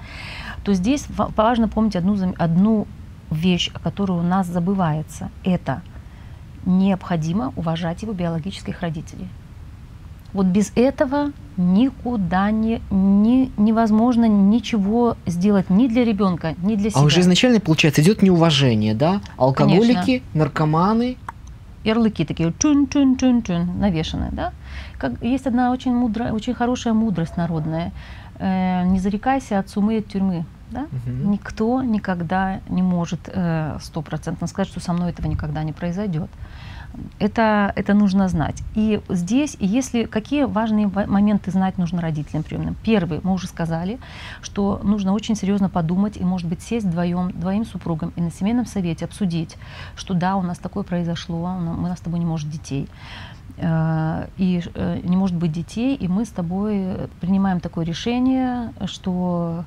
то 0.65 0.75
здесь 0.75 1.07
важно 1.09 1.69
помнить 1.69 1.97
одну, 1.97 2.35
одну 2.39 2.87
вещь, 3.31 3.71
о 3.75 3.79
которой 3.79 4.19
у 4.19 4.23
нас 4.23 4.47
забывается. 4.47 5.31
Это 5.45 5.83
необходимо 6.65 7.53
уважать 7.57 8.03
его 8.03 8.13
биологических 8.13 8.81
родителей. 8.81 9.29
Вот 10.33 10.47
без 10.47 10.73
этого 10.77 11.33
никуда 11.57 12.51
не, 12.51 12.81
не, 12.91 13.51
невозможно 13.57 14.27
ничего 14.27 15.17
сделать 15.27 15.71
ни 15.71 15.89
для 15.89 16.05
ребенка, 16.05 16.55
ни 16.63 16.77
для 16.77 16.91
себя. 16.91 17.01
А 17.01 17.05
уже 17.05 17.21
изначально, 17.21 17.61
получается, 17.61 18.01
идет 18.03 18.23
неуважение, 18.23 18.95
да? 18.95 19.21
Алкоголики, 19.37 19.95
Конечно. 19.95 20.27
наркоманы. 20.35 21.17
Ярлыки 21.85 22.25
такие 22.25 22.53
чун-чун-чун-чун 22.59 23.79
навешаны, 23.79 24.29
да? 24.33 24.53
Как, 24.99 25.23
есть 25.23 25.47
одна 25.47 25.71
очень, 25.71 25.95
мудрая, 25.95 26.33
очень 26.33 26.55
хорошая 26.55 26.93
мудрость 26.93 27.37
народная. 27.37 27.93
Э, 28.39 28.85
не 28.85 28.99
зарекайся 28.99 29.59
от 29.59 29.69
сумы 29.69 29.95
и 29.95 29.99
от 29.99 30.07
тюрьмы. 30.07 30.45
Да? 30.71 30.83
Угу. 30.83 31.31
Никто 31.31 31.83
никогда 31.83 32.61
не 32.69 32.83
может 32.83 33.21
э, 33.33 33.79
стопроцентно 33.81 34.47
сказать, 34.47 34.69
что 34.69 34.81
со 34.81 34.93
мной 34.93 35.11
этого 35.11 35.27
никогда 35.27 35.63
не 35.63 35.73
произойдет. 35.73 36.31
Это, 37.19 37.73
это 37.77 37.95
нужно 37.95 38.29
знать. 38.29 38.63
И 38.75 39.01
здесь, 39.09 39.57
если 39.61 40.05
какие 40.05 40.45
важные 40.45 40.89
моменты 40.89 41.51
знать 41.51 41.79
нужно 41.79 42.01
родителям 42.01 42.43
приемным. 42.43 42.77
Первый, 42.83 43.21
мы 43.23 43.33
уже 43.33 43.47
сказали, 43.47 43.99
что 44.43 44.81
нужно 44.83 45.13
очень 45.13 45.37
серьезно 45.37 45.69
подумать 45.69 46.17
и, 46.17 46.25
может 46.25 46.49
быть, 46.49 46.63
сесть 46.63 46.87
вдвоем, 46.87 47.31
двоим 47.33 47.65
супругам 47.65 48.13
и 48.17 48.21
на 48.21 48.31
семейном 48.31 48.67
совете 48.67 49.05
обсудить, 49.05 49.57
что 49.97 50.15
да, 50.15 50.37
у 50.37 50.43
нас 50.43 50.59
такое 50.59 50.83
произошло, 50.83 51.39
у 51.39 51.83
нас 51.83 51.99
с 51.99 52.03
тобой 52.03 52.19
не 52.19 52.27
может 52.27 52.51
детей. 52.51 52.89
Э, 53.59 54.27
и 54.37 54.63
э, 54.75 55.01
не 55.03 55.17
может 55.17 55.37
быть 55.37 55.53
детей, 55.53 55.95
и 55.95 56.09
мы 56.09 56.25
с 56.25 56.31
тобой 56.31 57.09
принимаем 57.21 57.61
такое 57.61 57.85
решение, 57.85 58.73
что 58.87 59.65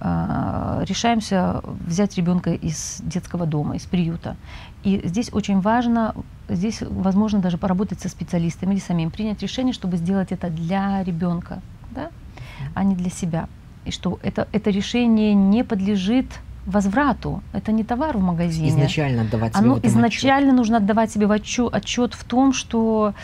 э, 0.00 0.84
решаемся 0.86 1.62
взять 1.86 2.16
ребенка 2.16 2.52
из 2.52 3.00
детского 3.02 3.46
дома, 3.46 3.76
из 3.76 3.84
приюта. 3.84 4.36
И 4.84 5.00
здесь 5.04 5.30
очень 5.32 5.60
важно, 5.60 6.14
здесь 6.48 6.82
возможно 6.82 7.40
даже 7.40 7.58
поработать 7.58 8.00
со 8.00 8.08
специалистами 8.08 8.74
или 8.74 8.80
самим, 8.80 9.10
принять 9.10 9.42
решение, 9.42 9.72
чтобы 9.72 9.96
сделать 9.96 10.30
это 10.30 10.50
для 10.50 11.02
ребенка, 11.02 11.60
да, 11.90 12.10
а 12.74 12.84
не 12.84 12.94
для 12.94 13.10
себя. 13.10 13.48
И 13.86 13.90
что 13.90 14.18
это, 14.22 14.46
это 14.52 14.70
решение 14.70 15.34
не 15.34 15.64
подлежит 15.64 16.26
возврату. 16.66 17.42
Это 17.52 17.72
не 17.72 17.84
товар 17.84 18.16
в 18.16 18.22
магазине. 18.22 18.68
Изначально 18.68 19.22
отдавать 19.22 19.54
себе 19.54 19.64
Оно 19.64 19.80
изначально 19.82 20.48
отчет. 20.48 20.56
нужно 20.56 20.76
отдавать 20.78 21.10
себе 21.10 21.26
отчет, 21.26 21.74
отчет 21.74 22.14
в 22.14 22.24
том, 22.24 22.52
что 22.52 23.14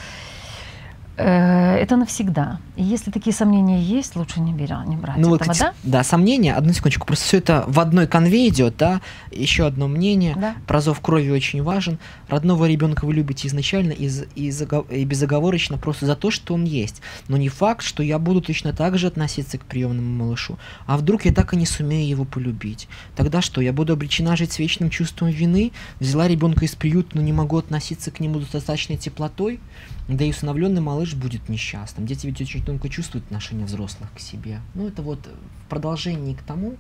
Э, 1.21 1.77
это 1.77 1.97
навсегда. 1.97 2.59
И 2.81 2.83
если 2.83 3.11
такие 3.11 3.37
сомнения 3.37 3.83
есть, 3.83 4.17
лучше 4.17 4.41
не, 4.41 4.55
беря, 4.55 4.83
не 4.87 4.97
брать 4.97 5.19
ну, 5.19 5.35
этого, 5.35 5.55
да? 5.55 5.75
Да, 5.83 6.03
сомнения, 6.03 6.55
одну 6.55 6.73
секундочку, 6.73 7.07
просто 7.07 7.27
все 7.27 7.37
это 7.37 7.65
в 7.67 7.79
одной 7.79 8.07
конве 8.07 8.49
идет, 8.49 8.79
да? 8.79 9.03
Еще 9.31 9.67
одно 9.67 9.87
мнение, 9.87 10.35
да. 10.35 10.55
про 10.67 10.81
зов 10.81 10.99
крови 11.01 11.29
очень 11.29 11.63
важен. 11.63 11.99
Родного 12.29 12.67
ребенка 12.67 13.05
вы 13.05 13.13
любите 13.13 13.49
изначально 13.49 13.93
и, 13.93 14.09
и, 14.35 14.51
и 14.91 15.05
безоговорочно 15.05 15.77
просто 15.77 16.07
за 16.07 16.17
то, 16.17 16.31
что 16.31 16.55
он 16.55 16.65
есть. 16.65 17.03
Но 17.29 17.37
не 17.37 17.51
факт, 17.51 17.83
что 17.83 18.03
я 18.03 18.19
буду 18.19 18.41
точно 18.41 18.73
так 18.73 18.97
же 18.97 19.09
относиться 19.09 19.59
к 19.59 19.67
приемному 19.67 20.25
малышу. 20.25 20.59
А 20.87 20.97
вдруг 20.97 21.27
я 21.27 21.35
так 21.35 21.53
и 21.53 21.59
не 21.59 21.67
сумею 21.67 22.09
его 22.09 22.25
полюбить? 22.25 22.89
Тогда 23.15 23.43
что, 23.43 23.61
я 23.61 23.75
буду 23.75 23.93
обречена 23.93 24.37
жить 24.37 24.53
с 24.53 24.59
вечным 24.59 24.89
чувством 24.89 25.29
вины? 25.29 25.73
Взяла 25.99 26.27
ребенка 26.27 26.65
из 26.65 26.75
приюта, 26.77 27.11
но 27.13 27.21
не 27.21 27.35
могу 27.35 27.59
относиться 27.59 28.11
к 28.11 28.21
нему 28.21 28.41
с 28.41 28.49
достаточной 28.49 28.97
теплотой? 28.97 29.61
Да 30.09 30.25
и 30.25 30.31
усыновленный 30.31 30.81
малыш 30.81 31.15
будет 31.15 31.49
несчастным. 31.49 32.07
Дети 32.07 32.27
ведь 32.27 32.41
очень 32.41 32.65
тонко 32.71 32.89
чувствуют 32.89 33.27
отношение 33.27 33.67
взрослых 33.67 34.09
к 34.15 34.21
себе. 34.21 34.61
Ну, 34.75 34.87
это 34.87 35.03
вот 35.03 35.19
в 35.65 35.69
продолжении 35.69 36.35
к 36.35 36.43
тому, 36.43 36.75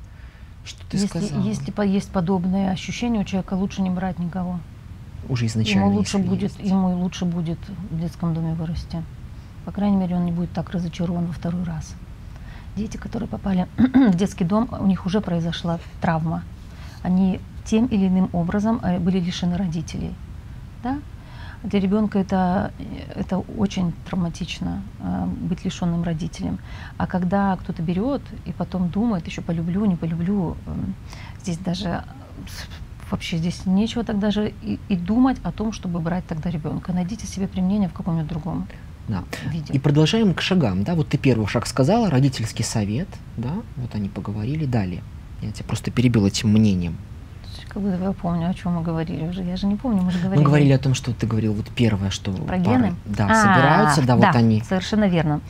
что 0.64 0.80
ты 0.88 0.99
если, 0.99 1.09
сказала. 1.09 1.42
Если 1.42 1.87
есть 1.88 2.11
подобные 2.11 2.70
ощущения 2.70 3.20
у 3.20 3.25
человека, 3.25 3.54
лучше 3.54 3.82
не 3.82 3.90
брать 3.90 4.20
никого. 4.20 4.61
Уже 5.28 5.47
изначально. 5.47 5.87
Ему 5.87 5.97
лучше 5.97 6.18
будет, 6.18 6.52
есть. 6.59 6.70
ему 6.70 6.97
лучше 6.97 7.25
будет 7.25 7.59
в 7.90 8.00
детском 8.00 8.35
доме 8.35 8.54
вырасти. 8.54 9.02
По 9.64 9.73
крайней 9.73 9.97
мере, 9.97 10.14
он 10.14 10.25
не 10.25 10.32
будет 10.32 10.52
так 10.52 10.70
разочарован 10.70 11.26
во 11.26 11.32
второй 11.32 11.64
раз. 11.64 11.94
Дети, 12.76 12.97
которые 12.97 13.28
попали 13.28 13.66
в 13.76 14.14
детский 14.14 14.44
дом, 14.44 14.68
у 14.78 14.87
них 14.87 15.06
уже 15.06 15.20
произошла 15.20 15.80
травма. 16.00 16.44
Они 17.02 17.40
тем 17.64 17.87
или 17.87 18.06
иным 18.06 18.30
образом 18.32 18.78
э, 18.85 19.00
были 19.00 19.18
лишены 19.18 19.56
родителей. 19.56 20.14
Да? 20.85 21.00
Для 21.62 21.79
ребенка 21.79 22.19
это, 22.19 22.73
это 23.14 23.38
очень 23.38 23.93
травматично 24.07 24.83
э, 24.99 25.26
быть 25.26 25.64
лишенным 25.64 26.02
родителем. 26.02 26.59
А 26.97 27.07
когда 27.07 27.57
кто-то 27.57 27.83
берет 27.83 28.23
и 28.47 28.52
потом 28.52 28.88
думает, 28.88 29.26
еще 29.26 29.43
полюблю, 29.43 29.85
не 29.85 29.97
полюблю, 29.97 30.57
э, 30.67 30.75
здесь 31.43 31.59
даже 31.59 32.02
вообще 33.11 33.37
здесь 33.37 33.67
нечего 33.67 34.05
тогда 34.05 34.31
же 34.31 34.55
и, 34.62 34.79
и 34.88 34.97
думать 34.97 35.37
о 35.43 35.52
том, 35.52 35.73
чтобы 35.73 36.00
брать 36.00 36.26
тогда 36.26 36.49
ребенка. 36.50 36.93
Найдите 36.93 37.26
себе 37.26 37.47
применение 37.47 37.88
в 37.88 37.93
каком-нибудь 37.93 38.29
другом 38.29 38.67
Да. 39.09 39.25
виде. 39.50 39.73
И 39.75 39.79
продолжаем 39.79 40.33
к 40.33 40.40
шагам, 40.40 40.85
да, 40.85 40.95
вот 40.95 41.09
ты 41.09 41.19
первый 41.19 41.47
шаг 41.47 41.67
сказала, 41.67 42.09
родительский 42.09 42.64
совет, 42.64 43.09
да, 43.37 43.52
вот 43.76 43.95
они 43.95 44.09
поговорили, 44.09 44.64
далее. 44.64 45.02
Я 45.43 45.50
тебя 45.52 45.64
просто 45.67 45.90
перебил 45.90 46.26
этим 46.26 46.50
мнением. 46.50 46.97
Как 47.73 47.83
будто 47.83 48.03
я 48.03 48.12
помню, 48.12 48.50
о 48.50 48.55
чем 48.55 48.73
мы 48.75 48.83
говорили 48.83 49.29
уже. 49.29 49.43
Я 49.45 49.57
же 49.57 49.67
не 49.67 49.77
помню, 49.77 50.03
мы 50.03 50.11
же 50.11 50.19
говорили. 50.19 50.39
Мы 50.39 50.45
говорили 50.45 50.73
о 50.73 50.79
том, 50.79 50.95
что 50.95 51.12
ты 51.12 51.27
говорил 51.27 51.53
вот 51.55 51.67
первое, 51.71 52.11
что 52.11 52.33
Про 52.33 52.45
пары, 52.59 52.61
гены? 52.62 52.95
да, 53.07 53.29
А, 53.31 53.35
собираются, 53.35 54.03
да, 54.07 54.17
вот 54.17 54.35
они. 54.37 54.61
Совершенно 54.69 55.05
верно. 55.09 55.41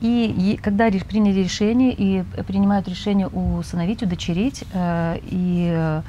И, 0.00 0.26
и 0.26 0.56
когда 0.56 0.90
ре- 0.90 1.04
приняли 1.04 1.38
решение 1.40 1.94
и 1.96 2.24
принимают 2.48 2.88
решение 2.88 3.28
усыновить, 3.28 4.02
удочерить, 4.02 4.64
э, 4.72 5.18
и 5.22 5.70
э, 5.72 6.02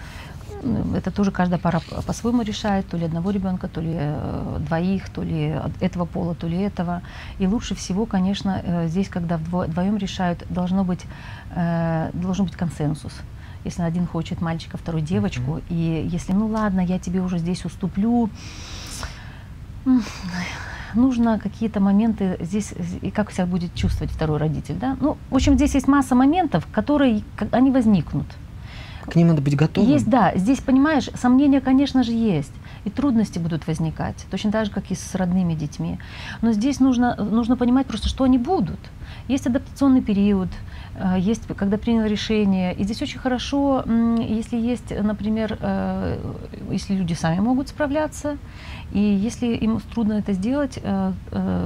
это 0.98 1.12
тоже 1.12 1.30
каждая 1.30 1.60
пара 1.60 1.80
по-своему 2.08 2.42
решает, 2.42 2.88
то 2.88 2.98
ли 2.98 3.06
одного 3.06 3.30
ребенка, 3.30 3.68
то 3.68 3.82
ли 3.82 3.94
э, 3.94 4.58
двоих, 4.68 5.10
то 5.10 5.22
ли 5.22 5.56
этого 5.82 6.06
пола, 6.06 6.34
то 6.34 6.48
ли 6.48 6.58
этого. 6.60 7.04
И 7.38 7.46
лучше 7.46 7.76
всего, 7.76 8.08
конечно, 8.08 8.60
э, 8.64 8.88
здесь, 8.88 9.10
когда 9.10 9.36
вдво- 9.36 9.68
вдвоем 9.68 9.98
решают, 9.98 10.44
должно 10.50 10.84
быть, 10.84 11.06
э, 11.56 12.10
должен 12.14 12.46
быть 12.46 12.56
консенсус. 12.56 13.14
Если 13.64 13.82
один 13.82 14.08
хочет 14.08 14.42
мальчика, 14.42 14.78
второй 14.78 15.02
девочку, 15.02 15.62
и 15.70 16.08
если, 16.12 16.34
ну 16.34 16.48
ладно, 16.48 16.82
я 16.82 17.00
тебе 17.00 17.22
уже 17.22 17.38
здесь 17.38 17.66
уступлю, 17.66 18.30
нужно 20.94 21.40
какие-то 21.40 21.80
моменты 21.80 22.38
здесь, 22.42 22.74
и 23.02 23.10
как 23.12 23.32
себя 23.32 23.46
будет 23.46 23.74
чувствовать 23.74 24.12
второй 24.14 24.38
родитель, 24.38 24.76
да? 24.76 24.98
Ну, 25.00 25.18
в 25.30 25.36
общем, 25.36 25.56
здесь 25.56 25.76
есть 25.76 25.88
масса 25.88 26.16
моментов, 26.16 26.68
которые, 26.72 27.24
они 27.52 27.72
возникнут. 27.72 28.28
К 29.06 29.16
ним 29.16 29.28
надо 29.28 29.42
быть 29.42 29.56
готовым. 29.56 29.90
Есть, 29.90 30.10
да, 30.10 30.32
здесь, 30.36 30.60
понимаешь, 30.60 31.10
сомнения, 31.16 31.60
конечно 31.60 32.04
же, 32.04 32.12
есть. 32.12 32.54
И 32.86 32.90
трудности 32.90 33.40
будут 33.40 33.68
возникать, 33.68 34.26
точно 34.32 34.52
так 34.52 34.66
же, 34.66 34.72
как 34.72 34.92
и 34.92 34.96
с 34.96 35.16
родными 35.16 35.56
детьми. 35.56 36.00
Но 36.42 36.52
здесь 36.52 36.80
нужно, 36.80 37.16
нужно 37.16 37.58
понимать 37.58 37.86
просто, 37.86 38.08
что 38.08 38.24
они 38.24 38.38
будут. 38.38 38.80
Есть 39.28 39.48
адаптационный 39.48 40.02
период, 40.02 40.50
э, 40.96 41.16
есть, 41.18 41.48
когда 41.56 41.78
принял 41.78 42.06
решение. 42.06 42.74
И 42.74 42.84
здесь 42.84 43.02
очень 43.02 43.20
хорошо, 43.20 43.84
если 44.20 44.58
есть, 44.58 44.92
например, 44.92 45.58
э, 45.62 46.18
если 46.70 46.94
люди 46.94 47.14
сами 47.14 47.40
могут 47.40 47.70
справляться, 47.70 48.38
и 48.92 49.00
если 49.00 49.48
им 49.48 49.80
трудно 49.80 50.14
это 50.14 50.34
сделать, 50.34 50.78
э, 50.82 51.14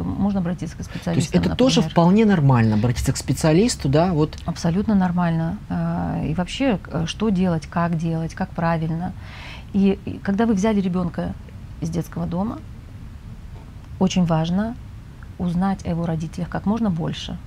можно 0.03 0.39
обратиться 0.39 0.77
к 0.77 1.03
То 1.03 1.11
есть 1.11 1.33
это 1.33 1.55
тоже 1.55 1.77
например. 1.77 1.91
вполне 1.91 2.25
нормально, 2.25 2.75
обратиться 2.75 3.11
к 3.11 3.17
специалисту, 3.17 3.89
да, 3.89 4.13
вот 4.13 4.37
Абсолютно 4.45 4.95
нормально. 4.95 5.57
И 6.25 6.33
вообще, 6.35 6.79
что 7.05 7.29
делать, 7.29 7.67
как 7.67 7.97
делать, 7.97 8.33
как 8.33 8.49
правильно. 8.49 9.13
И 9.73 9.99
когда 10.23 10.45
вы 10.45 10.53
взяли 10.53 10.79
ребенка 10.79 11.33
из 11.81 11.89
детского 11.89 12.25
дома, 12.27 12.59
очень 13.99 14.25
важно 14.25 14.75
узнать 15.39 15.85
о 15.85 15.89
его 15.89 16.05
родителях 16.05 16.49
как 16.49 16.65
можно 16.65 16.89
больше. 16.89 17.37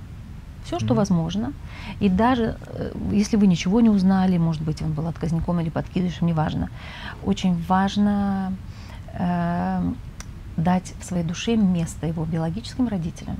Все, 0.63 0.77
что 0.77 0.87
Мгм. 0.87 0.95
возможно. 0.95 1.53
И 1.99 2.09
даже 2.09 2.55
э, 2.67 2.91
если 3.11 3.35
вы 3.35 3.47
ничего 3.47 3.81
не 3.81 3.89
узнали, 3.89 4.37
может 4.37 4.61
быть, 4.61 4.81
он 4.81 4.93
был 4.93 5.07
отказником 5.07 5.59
или 5.59 5.69
подкидышем, 5.69 6.27
неважно, 6.27 6.69
очень 7.25 7.55
важно 7.67 8.53
э, 9.13 9.91
дать 10.57 10.93
в 10.99 11.03
своей 11.05 11.23
душе 11.23 11.55
место 11.55 12.05
его 12.05 12.25
биологическим 12.25 12.87
родителям. 12.87 13.37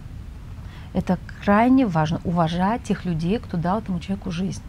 Это 0.94 1.18
крайне 1.44 1.86
важно, 1.86 2.20
уважать 2.24 2.84
тех 2.84 3.06
людей, 3.06 3.40
кто 3.40 3.58
дал 3.58 3.80
этому 3.80 4.00
человеку 4.00 4.32
жизнь. 4.32 4.62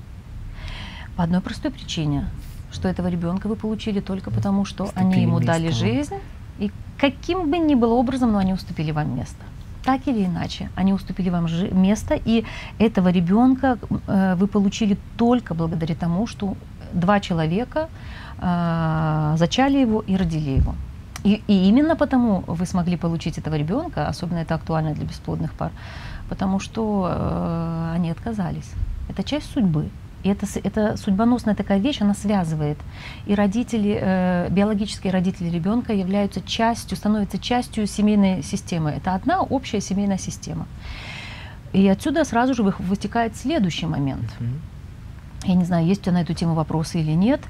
По 1.17 1.25
одной 1.25 1.41
простой 1.41 1.71
причине, 1.71 2.27
что 2.71 2.89
этого 2.89 3.09
ребенка 3.09 3.49
вы 3.49 3.57
получили 3.57 4.01
только 4.01 4.31
потому, 4.31 4.65
что 4.65 4.85
Уступили 4.85 5.07
они 5.07 5.23
ему 5.23 5.39
место 5.39 5.53
дали 5.53 5.71
жизнь, 5.71 6.15
и 6.59 6.71
каким 6.99 7.51
бы 7.51 7.59
ни 7.59 7.75
было 7.75 7.95
образом, 7.95 8.33
но 8.33 8.39
они 8.39 8.53
уступили 8.53 8.93
вам 8.93 9.17
место. 9.17 9.43
Так 9.85 10.07
или 10.07 10.25
иначе, 10.25 10.69
они 10.77 10.93
уступили 10.93 11.31
вам 11.31 11.47
место, 11.73 12.15
и 12.15 12.45
этого 12.79 13.09
ребенка 13.09 13.79
э, 14.07 14.37
вы 14.37 14.47
получили 14.47 14.97
только 15.17 15.55
благодаря 15.55 15.95
тому, 15.95 16.27
что 16.27 16.57
два 16.93 17.19
человека 17.21 17.89
э, 18.39 19.35
зачали 19.37 19.79
его 19.79 20.05
и 20.07 20.17
родили 20.17 20.51
его. 20.61 20.75
И, 21.25 21.43
и 21.49 21.69
именно 21.69 21.97
потому 21.97 22.45
вы 22.47 22.67
смогли 22.67 22.97
получить 22.97 23.39
этого 23.39 23.57
ребенка, 23.57 24.09
особенно 24.09 24.39
это 24.39 24.55
актуально 24.55 24.95
для 24.95 25.05
бесплодных 25.05 25.53
пар, 25.53 25.71
потому 26.29 26.61
что 26.61 27.09
э, 27.11 27.93
они 27.97 28.11
отказались. 28.11 28.71
Это 29.09 29.25
часть 29.25 29.53
судьбы. 29.53 29.89
И 30.23 30.29
это, 30.29 30.47
это 30.63 30.97
судьбоносная 30.97 31.55
такая 31.55 31.79
вещь, 31.79 32.01
она 32.01 32.15
связывает. 32.15 32.79
И 33.27 33.35
родители, 33.35 33.99
э, 34.01 34.49
биологические 34.51 35.13
родители 35.13 35.49
ребенка 35.51 35.93
являются 35.93 36.41
частью, 36.41 36.97
становятся 36.97 37.39
частью 37.39 37.87
семейной 37.87 38.43
системы. 38.43 38.91
Это 38.91 39.15
одна 39.15 39.41
общая 39.43 39.81
семейная 39.81 40.19
система. 40.19 40.67
И 41.73 41.89
отсюда 41.89 42.25
сразу 42.25 42.55
же 42.55 42.63
вы- 42.63 42.75
вытекает 42.79 43.37
следующий 43.37 43.87
момент. 43.87 44.31
Я 45.45 45.55
не 45.55 45.65
знаю, 45.65 45.87
есть 45.87 46.03
у 46.03 46.05
тебя 46.05 46.13
на 46.13 46.23
эту 46.23 46.35
тему 46.35 46.55
вопросы 46.55 47.01
или 47.01 47.13
нет. 47.13 47.41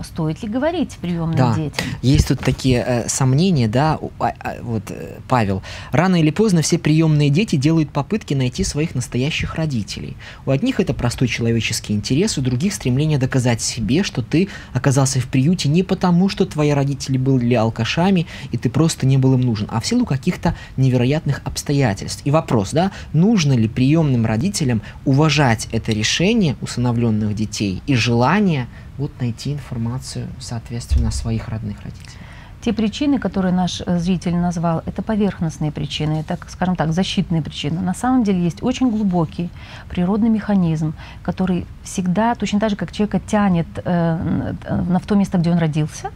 Стоит 0.00 0.42
ли 0.42 0.48
говорить 0.48 0.96
приемным 1.00 1.36
Да. 1.36 1.54
детям? 1.54 1.84
Есть 2.02 2.28
тут 2.28 2.40
такие 2.40 2.84
э, 2.86 3.08
сомнения, 3.08 3.68
да, 3.68 3.98
а- 4.20 4.32
а, 4.40 4.56
вот, 4.62 4.90
э, 4.90 5.18
Павел. 5.28 5.62
Рано 5.92 6.16
или 6.20 6.30
поздно 6.30 6.62
все 6.62 6.78
приемные 6.78 7.30
дети 7.30 7.56
делают 7.56 7.90
попытки 7.90 8.34
найти 8.34 8.62
своих 8.64 8.94
настоящих 8.94 9.56
родителей. 9.56 10.16
У 10.46 10.50
одних 10.50 10.78
это 10.80 10.94
простой 10.94 11.26
человеческий 11.28 11.94
интерес, 11.94 12.38
у 12.38 12.42
других 12.42 12.74
стремление 12.74 13.18
доказать 13.18 13.60
себе, 13.60 14.02
что 14.02 14.22
ты 14.22 14.48
оказался 14.72 15.20
в 15.20 15.26
приюте 15.26 15.68
не 15.68 15.82
потому, 15.82 16.28
что 16.28 16.46
твои 16.46 16.70
родители 16.70 17.18
были 17.18 17.54
алкашами, 17.54 18.26
и 18.52 18.56
ты 18.56 18.70
просто 18.70 19.06
не 19.06 19.18
был 19.18 19.34
им 19.34 19.40
нужен, 19.40 19.68
а 19.70 19.80
в 19.80 19.86
силу 19.86 20.06
каких-то 20.06 20.54
невероятных 20.76 21.40
обстоятельств. 21.44 22.22
И 22.24 22.30
вопрос, 22.30 22.70
да, 22.72 22.92
нужно 23.12 23.52
ли 23.54 23.68
приемным 23.68 24.26
родителям 24.26 24.82
уважать 25.04 25.68
это 25.72 25.92
решение 25.92 26.56
усыновленных 26.60 27.34
детей 27.34 27.82
и 27.86 27.94
желание 27.94 28.68
вот 28.98 29.10
найти 29.20 29.52
информацию, 29.52 30.26
соответственно, 30.40 31.08
о 31.08 31.12
своих 31.12 31.48
родных 31.48 31.80
родителей. 31.82 32.18
Те 32.60 32.72
причины, 32.72 33.20
которые 33.20 33.54
наш 33.54 33.80
э, 33.86 33.98
зритель 33.98 34.34
назвал, 34.34 34.82
это 34.84 35.00
поверхностные 35.00 35.70
причины, 35.70 36.14
это, 36.20 36.36
скажем 36.48 36.74
так, 36.74 36.92
защитные 36.92 37.40
причины. 37.40 37.80
На 37.80 37.94
самом 37.94 38.24
деле 38.24 38.42
есть 38.42 38.62
очень 38.64 38.90
глубокий 38.90 39.48
природный 39.88 40.28
механизм, 40.28 40.92
который 41.22 41.66
всегда, 41.84 42.34
точно 42.34 42.58
так 42.58 42.70
же, 42.70 42.76
как 42.76 42.90
человека 42.90 43.20
тянет 43.20 43.68
э, 43.76 43.82
н- 43.84 44.92
на 44.92 44.98
в 44.98 45.06
то 45.06 45.14
место, 45.14 45.38
где 45.38 45.52
он 45.52 45.58
родился, 45.58 46.10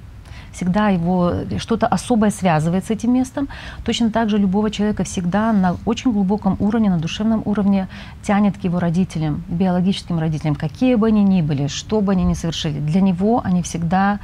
всегда 0.53 0.89
его 0.91 1.35
что-то 1.59 1.87
особое 1.87 2.31
связывает 2.31 2.85
с 2.85 2.91
этим 2.91 3.13
местом. 3.13 3.49
Точно 3.85 4.11
так 4.11 4.31
же 4.31 4.39
любого 4.39 4.71
человека 4.71 5.05
всегда 5.05 5.53
на 5.53 5.77
очень 5.87 6.13
глубоком 6.13 6.57
уровне, 6.61 6.91
на 6.91 6.99
душевном 6.99 7.43
уровне 7.45 7.89
тянет 8.23 8.59
к 8.59 8.65
его 8.65 8.79
родителям, 8.79 9.43
биологическим 9.49 10.19
родителям, 10.19 10.55
какие 10.55 10.95
бы 10.95 11.09
они 11.09 11.25
ни 11.25 11.43
были, 11.43 11.67
что 11.67 12.01
бы 12.01 12.13
они 12.13 12.25
ни 12.25 12.35
совершили. 12.35 12.79
Для 12.79 13.01
него 13.01 13.41
они 13.45 13.63
всегда 13.63 14.19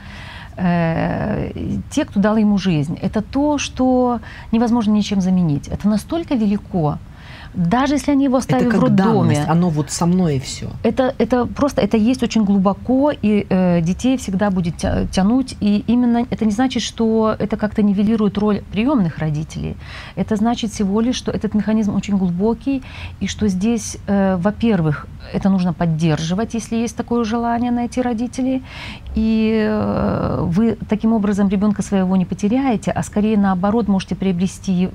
э, 0.56 1.52
те, 1.90 2.04
кто 2.04 2.20
дал 2.20 2.36
ему 2.36 2.58
жизнь. 2.58 2.98
Это 3.00 3.22
то, 3.22 3.58
что 3.58 4.20
невозможно 4.52 4.92
ничем 4.92 5.20
заменить. 5.20 5.68
Это 5.68 5.88
настолько 5.88 6.34
велико. 6.34 6.98
Даже 7.58 7.94
если 7.94 8.12
они 8.12 8.24
его 8.24 8.36
оставили 8.36 8.68
это 8.68 8.78
в 8.78 8.84
роддоме, 8.84 9.34
данность, 9.34 9.48
оно 9.48 9.68
вот 9.68 9.90
со 9.90 10.06
мной 10.06 10.36
и 10.36 10.38
все. 10.38 10.70
это, 10.84 11.12
это 11.18 11.44
просто, 11.44 11.80
это 11.80 11.96
есть 11.96 12.22
очень 12.22 12.44
глубоко, 12.44 13.10
и 13.10 13.46
э, 13.50 13.80
детей 13.80 14.16
всегда 14.16 14.50
будет 14.50 14.76
тя- 14.76 15.06
тянуть. 15.06 15.56
И 15.60 15.82
именно 15.88 16.24
это 16.30 16.44
не 16.44 16.52
значит, 16.52 16.84
что 16.84 17.34
это 17.36 17.56
как-то 17.56 17.82
нивелирует 17.82 18.38
роль 18.38 18.62
приемных 18.70 19.18
родителей. 19.18 19.76
Это 20.14 20.36
значит 20.36 20.70
всего 20.70 21.00
лишь, 21.00 21.16
что 21.16 21.32
этот 21.32 21.54
механизм 21.54 21.96
очень 21.96 22.16
глубокий, 22.16 22.82
и 23.18 23.26
что 23.26 23.48
здесь, 23.48 23.98
э, 24.06 24.36
во-первых, 24.36 25.08
это 25.32 25.48
нужно 25.48 25.72
поддерживать, 25.72 26.54
если 26.54 26.76
есть 26.76 26.96
такое 26.96 27.24
желание 27.24 27.72
найти 27.72 28.00
родителей. 28.00 28.62
И 29.16 29.66
э, 29.68 30.42
вы 30.44 30.78
таким 30.88 31.12
образом 31.12 31.48
ребенка 31.48 31.82
своего 31.82 32.16
не 32.16 32.24
потеряете, 32.24 32.92
а 32.92 33.02
скорее 33.02 33.36
наоборот 33.36 33.88
можете 33.88 34.14
приобрести 34.14 34.90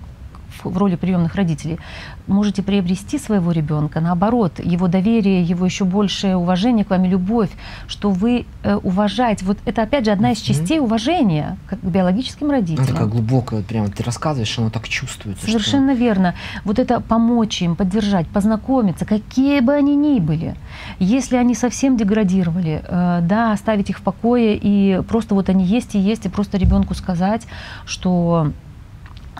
в 0.65 0.77
роли 0.77 0.95
приемных 0.95 1.35
родителей, 1.35 1.79
можете 2.27 2.61
приобрести 2.63 3.19
своего 3.19 3.51
ребенка, 3.51 3.99
наоборот, 3.99 4.59
его 4.63 4.87
доверие, 4.87 5.43
его 5.43 5.65
еще 5.65 5.83
большее 5.85 6.35
уважение 6.37 6.85
к 6.85 6.89
вам 6.91 7.05
и 7.05 7.09
любовь, 7.09 7.49
что 7.87 8.09
вы 8.11 8.45
э, 8.63 8.75
уважаете. 8.75 9.45
Вот 9.45 9.57
это 9.65 9.81
опять 9.83 10.05
же 10.05 10.11
одна 10.11 10.31
из 10.31 10.39
частей 10.39 10.79
уважения 10.79 11.57
как 11.67 11.79
к 11.81 11.83
биологическим 11.83 12.47
Она 12.47 12.55
родителям. 12.55 12.85
такая 12.87 13.07
глубокая, 13.07 13.59
вот 13.59 13.67
прямо 13.67 13.87
ты 13.89 14.03
рассказываешь, 14.03 14.57
оно 14.59 14.69
так 14.69 14.87
чувствуется. 14.87 15.41
что- 15.43 15.51
Совершенно 15.51 15.93
верно. 15.93 16.33
Вот 16.65 16.79
это 16.79 16.99
помочь 17.01 17.61
им, 17.61 17.75
поддержать, 17.75 18.27
познакомиться, 18.27 19.05
какие 19.05 19.59
бы 19.59 19.73
они 19.73 19.95
ни 19.95 20.19
были. 20.19 20.55
Если 20.99 21.35
они 21.35 21.55
совсем 21.55 21.97
деградировали, 21.97 22.83
э, 22.87 23.19
да, 23.23 23.51
оставить 23.51 23.89
их 23.89 23.99
в 23.99 24.01
покое 24.01 24.57
и 24.61 25.01
просто 25.07 25.35
вот 25.35 25.49
они 25.49 25.65
есть 25.65 25.95
и 25.95 25.99
есть, 25.99 26.25
и 26.25 26.29
просто 26.29 26.57
ребенку 26.57 26.93
сказать, 26.93 27.45
что 27.85 28.51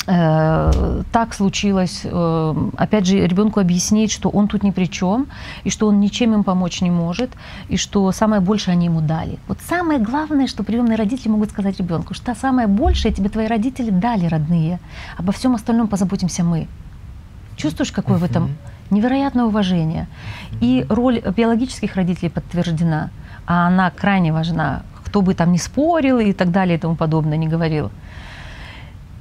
так 0.05 1.33
случилось, 1.33 2.01
э, 2.03 2.69
опять 2.77 3.05
же, 3.05 3.25
ребенку 3.25 3.61
объяснить, 3.61 4.11
что 4.11 4.29
он 4.29 4.47
тут 4.47 4.63
ни 4.63 4.71
при 4.71 4.85
чем, 4.85 5.27
и 5.63 5.69
что 5.69 5.87
он 5.87 6.01
ничем 6.01 6.33
им 6.33 6.43
помочь 6.43 6.81
не 6.81 6.91
может, 6.91 7.31
и 7.69 7.77
что 7.77 8.11
самое 8.11 8.41
большее 8.41 8.73
они 8.73 8.85
ему 8.85 8.99
дали. 8.99 9.39
Вот 9.47 9.59
самое 9.61 9.99
главное, 9.99 10.47
что 10.47 10.63
приемные 10.63 10.97
родители 10.97 11.29
могут 11.29 11.51
сказать 11.51 11.79
ребенку, 11.79 12.13
что 12.13 12.35
самое 12.35 12.67
большее 12.67 13.13
тебе 13.13 13.29
твои 13.29 13.47
родители 13.47 13.91
дали, 13.91 14.25
родные. 14.25 14.79
Обо 15.17 15.31
всем 15.31 15.55
остальном 15.55 15.87
позаботимся 15.87 16.43
мы. 16.43 16.67
Чувствуешь, 17.55 17.91
какое 17.93 18.17
в 18.17 18.23
этом 18.25 18.57
невероятное 18.89 19.45
уважение? 19.45 20.07
И 20.59 20.85
роль 20.89 21.21
биологических 21.21 21.95
родителей 21.95 22.29
подтверждена, 22.29 23.09
а 23.45 23.67
она 23.67 23.89
крайне 23.89 24.33
важна. 24.33 24.83
Кто 25.05 25.21
бы 25.21 25.33
там 25.33 25.53
ни 25.53 25.57
спорил 25.57 26.19
и 26.19 26.33
так 26.33 26.51
далее 26.51 26.77
и 26.77 26.79
тому 26.79 26.97
подобное 26.97 27.37
не 27.37 27.47
говорил– 27.47 27.89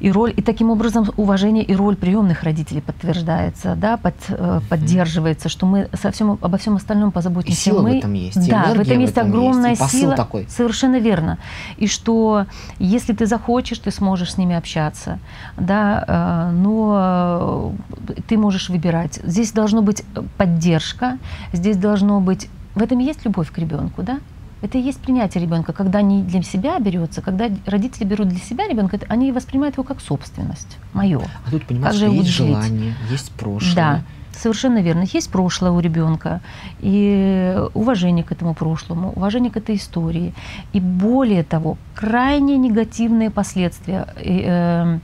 и 0.02 0.10
роль, 0.10 0.34
и 0.36 0.42
таким 0.42 0.70
образом 0.70 1.06
уважение 1.16 1.62
и 1.62 1.76
роль 1.76 1.94
приемных 1.94 2.42
родителей 2.42 2.80
подтверждается, 2.80 3.76
да, 3.76 3.96
под, 3.96 4.14
э, 4.28 4.60
поддерживается, 4.68 5.48
что 5.48 5.64
мы 5.64 5.88
совсем, 5.92 6.38
обо 6.40 6.58
всем 6.58 6.74
остальном 6.74 7.12
позаботимся. 7.12 7.52
И 7.52 7.62
сила 7.62 7.82
мы. 7.82 7.92
в 7.92 7.98
этом 7.98 8.12
есть, 8.14 8.50
да, 8.50 8.74
в 8.74 8.80
этом 8.80 8.98
есть 8.98 9.14
в 9.14 9.16
этом 9.16 9.28
огромная 9.28 9.70
есть, 9.70 9.90
сила. 9.90 10.16
такой. 10.16 10.46
Совершенно 10.48 10.98
верно. 10.98 11.38
И 11.76 11.86
что 11.86 12.46
если 12.80 13.12
ты 13.12 13.26
захочешь, 13.26 13.78
ты 13.78 13.92
сможешь 13.92 14.32
с 14.32 14.38
ними 14.38 14.56
общаться, 14.56 15.20
да, 15.56 16.04
э, 16.08 16.50
но 16.50 17.72
э, 18.08 18.22
ты 18.26 18.36
можешь 18.36 18.70
выбирать. 18.70 19.20
Здесь 19.22 19.52
должно 19.52 19.82
быть 19.82 20.02
поддержка, 20.36 21.18
здесь 21.52 21.76
должно 21.76 22.20
быть 22.20 22.48
в 22.74 22.82
этом 22.82 22.98
есть 22.98 23.24
любовь 23.24 23.52
к 23.52 23.58
ребенку, 23.58 24.02
да? 24.02 24.18
Это 24.62 24.78
и 24.78 24.80
есть 24.80 25.00
принятие 25.00 25.42
ребенка, 25.42 25.72
когда 25.72 26.02
не 26.02 26.22
для 26.22 26.42
себя 26.42 26.78
берется, 26.78 27.20
когда 27.20 27.48
родители 27.66 28.04
берут 28.04 28.28
для 28.28 28.38
себя 28.38 28.68
ребенка, 28.68 28.98
они 29.08 29.32
воспринимают 29.32 29.74
его 29.74 29.84
как 29.84 30.00
собственность, 30.00 30.78
мое. 30.92 31.20
А 31.46 31.50
тут 31.50 31.66
понимаешь, 31.66 31.96
что 31.96 32.06
есть 32.06 32.28
желание, 32.28 32.94
есть 33.10 33.32
прошлое. 33.32 33.74
Да, 33.74 34.02
совершенно 34.38 34.78
верно. 34.80 35.04
Есть 35.12 35.30
прошлое 35.30 35.72
у 35.72 35.80
ребенка, 35.80 36.40
и 36.80 37.56
уважение 37.74 38.24
к 38.24 38.30
этому 38.30 38.54
прошлому, 38.54 39.12
уважение 39.12 39.50
к 39.50 39.56
этой 39.56 39.76
истории. 39.76 40.32
И 40.72 40.80
более 40.80 41.42
того, 41.42 41.76
крайне 41.94 42.56
негативные 42.56 43.30
последствия 43.30 44.06
э, 44.16 44.98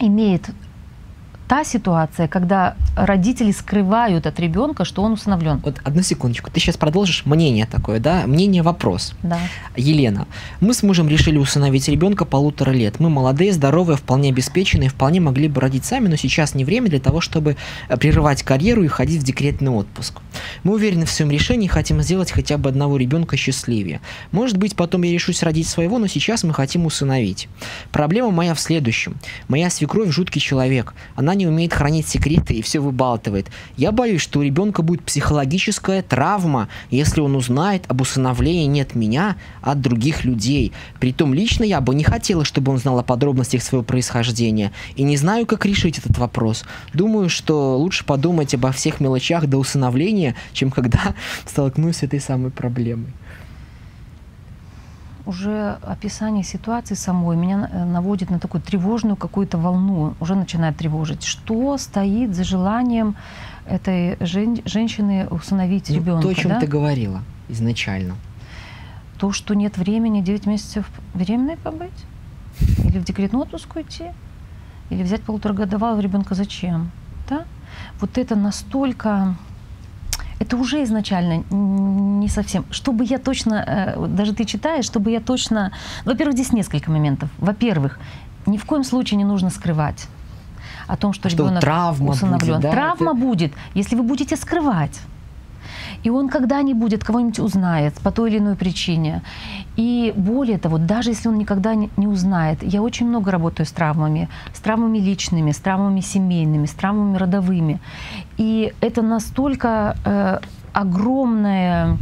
имеет 0.00 0.50
та 1.48 1.64
ситуация, 1.64 2.28
когда 2.28 2.76
родители 2.94 3.52
скрывают 3.52 4.26
от 4.26 4.38
ребенка, 4.38 4.84
что 4.84 5.02
он 5.02 5.12
усыновлен. 5.12 5.60
Вот 5.64 5.80
одну 5.82 6.02
секундочку, 6.02 6.50
ты 6.50 6.60
сейчас 6.60 6.76
продолжишь 6.76 7.24
мнение 7.24 7.66
такое, 7.66 8.00
да? 8.00 8.26
Мнение 8.26 8.62
вопрос. 8.62 9.14
Да. 9.22 9.38
Елена, 9.74 10.26
мы 10.60 10.74
с 10.74 10.82
мужем 10.82 11.08
решили 11.08 11.38
усыновить 11.38 11.88
ребенка 11.88 12.26
полутора 12.26 12.72
лет. 12.72 13.00
Мы 13.00 13.08
молодые, 13.08 13.52
здоровые, 13.52 13.96
вполне 13.96 14.28
обеспеченные, 14.28 14.90
вполне 14.90 15.20
могли 15.20 15.48
бы 15.48 15.60
родить 15.60 15.86
сами, 15.86 16.08
но 16.08 16.16
сейчас 16.16 16.54
не 16.54 16.64
время 16.66 16.90
для 16.90 17.00
того, 17.00 17.22
чтобы 17.22 17.56
э, 17.88 17.96
прерывать 17.96 18.42
карьеру 18.42 18.82
и 18.82 18.88
ходить 18.88 19.22
в 19.22 19.24
декретный 19.24 19.70
отпуск. 19.70 20.18
Мы 20.64 20.74
уверены 20.74 21.06
в 21.06 21.10
своем 21.10 21.30
решении, 21.30 21.66
хотим 21.66 22.02
сделать 22.02 22.30
хотя 22.30 22.58
бы 22.58 22.68
одного 22.68 22.98
ребенка 22.98 23.38
счастливее. 23.38 24.02
Может 24.32 24.58
быть, 24.58 24.76
потом 24.76 25.02
я 25.02 25.12
решусь 25.12 25.42
родить 25.42 25.66
своего, 25.66 25.98
но 25.98 26.08
сейчас 26.08 26.44
мы 26.44 26.52
хотим 26.52 26.84
усыновить. 26.84 27.48
Проблема 27.90 28.30
моя 28.32 28.52
в 28.54 28.60
следующем. 28.60 29.16
Моя 29.48 29.70
свекровь 29.70 30.10
жуткий 30.10 30.42
человек. 30.42 30.92
Она 31.16 31.34
не 31.38 31.46
умеет 31.46 31.72
хранить 31.72 32.06
секреты 32.06 32.54
и 32.54 32.62
все 32.62 32.80
выбалтывает. 32.80 33.46
Я 33.76 33.92
боюсь, 33.92 34.20
что 34.20 34.40
у 34.40 34.42
ребенка 34.42 34.82
будет 34.82 35.02
психологическая 35.02 36.02
травма, 36.02 36.68
если 36.90 37.20
он 37.20 37.36
узнает 37.36 37.84
об 37.88 38.02
усыновлении 38.02 38.66
не 38.66 38.82
от 38.82 38.94
меня, 38.94 39.36
а 39.62 39.72
от 39.72 39.80
других 39.80 40.24
людей. 40.24 40.72
Притом 41.00 41.32
лично 41.32 41.64
я 41.64 41.80
бы 41.80 41.94
не 41.94 42.04
хотела, 42.04 42.44
чтобы 42.44 42.72
он 42.72 42.78
знал 42.78 42.98
о 42.98 43.02
подробностях 43.02 43.62
своего 43.62 43.84
происхождения. 43.84 44.72
И 44.96 45.02
не 45.02 45.16
знаю, 45.16 45.46
как 45.46 45.64
решить 45.64 45.98
этот 45.98 46.18
вопрос. 46.18 46.64
Думаю, 46.92 47.28
что 47.30 47.78
лучше 47.78 48.04
подумать 48.04 48.54
обо 48.54 48.72
всех 48.72 49.00
мелочах 49.00 49.46
до 49.46 49.58
усыновления, 49.58 50.34
чем 50.52 50.70
когда 50.70 51.14
столкнусь 51.46 51.98
с 51.98 52.02
этой 52.02 52.20
самой 52.20 52.50
проблемой 52.50 53.12
уже 55.28 55.78
описание 55.82 56.42
ситуации 56.42 56.94
самой 56.94 57.36
меня 57.36 57.68
э, 57.70 57.84
наводит 57.84 58.30
на 58.30 58.38
такую 58.38 58.62
тревожную 58.62 59.14
какую-то 59.14 59.58
волну, 59.58 60.14
уже 60.20 60.34
начинает 60.34 60.78
тревожить. 60.78 61.22
Что 61.22 61.76
стоит 61.76 62.34
за 62.34 62.44
желанием 62.44 63.14
этой 63.66 64.16
жен- 64.20 64.62
женщины 64.64 65.28
усыновить 65.30 65.90
ну, 65.90 65.96
ребенка? 65.96 66.22
То, 66.22 66.28
о 66.30 66.34
чем 66.34 66.50
да? 66.52 66.60
ты 66.60 66.66
говорила 66.66 67.20
изначально. 67.50 68.14
То, 69.18 69.30
что 69.32 69.54
нет 69.54 69.76
времени 69.76 70.22
9 70.22 70.46
месяцев 70.46 70.90
беременной 71.14 71.58
побыть? 71.58 72.06
Или 72.84 72.98
в 72.98 73.04
декретный 73.04 73.40
отпуск 73.40 73.76
уйти? 73.76 74.06
Или 74.88 75.02
взять 75.02 75.22
полуторагодовалого 75.22 76.00
ребенка 76.00 76.34
зачем? 76.34 76.90
Да? 77.28 77.44
Вот 78.00 78.16
это 78.16 78.34
настолько 78.34 79.36
это 80.38 80.56
уже 80.56 80.82
изначально 80.84 81.44
не 81.50 82.28
совсем. 82.28 82.64
Чтобы 82.70 83.04
я 83.04 83.18
точно, 83.18 83.64
э, 83.66 84.06
даже 84.06 84.34
ты 84.34 84.44
читаешь, 84.44 84.84
чтобы 84.84 85.10
я 85.10 85.20
точно... 85.20 85.72
Во-первых, 86.04 86.34
здесь 86.34 86.52
несколько 86.52 86.90
моментов. 86.90 87.28
Во-первых, 87.38 87.98
ни 88.46 88.56
в 88.56 88.64
коем 88.64 88.84
случае 88.84 89.18
не 89.18 89.24
нужно 89.24 89.50
скрывать 89.50 90.08
о 90.86 90.96
том, 90.96 91.12
что, 91.12 91.28
что 91.28 91.44
ребенок 91.44 91.60
травма 91.60 92.10
усыновлен. 92.10 92.56
Будет, 92.56 92.62
да? 92.62 92.70
Травма 92.70 93.10
Это... 93.12 93.20
будет, 93.20 93.52
если 93.74 93.96
вы 93.96 94.02
будете 94.02 94.36
скрывать. 94.36 95.00
И 96.04 96.10
он 96.10 96.28
когда-нибудь 96.28 96.98
кого-нибудь 97.00 97.40
узнает 97.40 97.94
по 97.94 98.12
той 98.12 98.30
или 98.30 98.38
иной 98.38 98.54
причине. 98.54 99.22
И 99.76 100.12
более 100.16 100.58
того, 100.58 100.78
даже 100.78 101.10
если 101.10 101.28
он 101.28 101.38
никогда 101.38 101.74
не 101.74 102.06
узнает, 102.06 102.62
я 102.62 102.82
очень 102.82 103.08
много 103.08 103.30
работаю 103.30 103.66
с 103.66 103.72
травмами, 103.72 104.28
с 104.54 104.60
травмами 104.60 104.98
личными, 104.98 105.50
с 105.50 105.58
травмами 105.58 106.00
семейными, 106.00 106.66
с 106.66 106.72
травмами 106.72 107.16
родовыми. 107.16 107.80
И 108.38 108.72
это 108.80 109.02
настолько 109.02 109.96
э, 110.04 110.38
огромное 110.72 111.98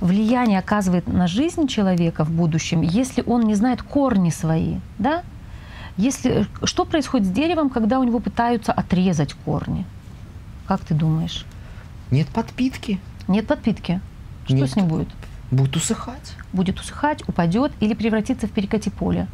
влияние 0.00 0.58
оказывает 0.58 1.06
на 1.08 1.26
жизнь 1.26 1.66
человека 1.66 2.24
в 2.24 2.30
будущем, 2.30 2.82
если 2.82 3.22
он 3.26 3.42
не 3.42 3.54
знает 3.54 3.82
корни 3.82 4.30
свои, 4.30 4.76
да? 4.98 5.22
Если, 5.96 6.46
что 6.64 6.84
происходит 6.84 7.26
с 7.26 7.30
деревом, 7.30 7.68
когда 7.68 7.98
у 7.98 8.04
него 8.04 8.20
пытаются 8.20 8.72
отрезать 8.72 9.34
корни? 9.34 9.84
Как 10.66 10.80
ты 10.80 10.94
думаешь? 10.94 11.44
Нет 12.10 12.28
подпитки. 12.28 13.00
Нет 13.28 13.46
подпитки. 13.46 14.00
Что 14.44 14.54
Нет. 14.54 14.70
с 14.70 14.76
ним 14.76 14.86
будет? 14.86 15.08
Будет 15.50 15.76
усыхать. 15.76 16.34
Будет 16.52 16.78
усыхать, 16.78 17.28
упадет 17.28 17.72
или 17.80 17.94
превратится 17.94 18.46
в 18.46 18.50
перекати 18.50 18.88
поле. 18.90 19.26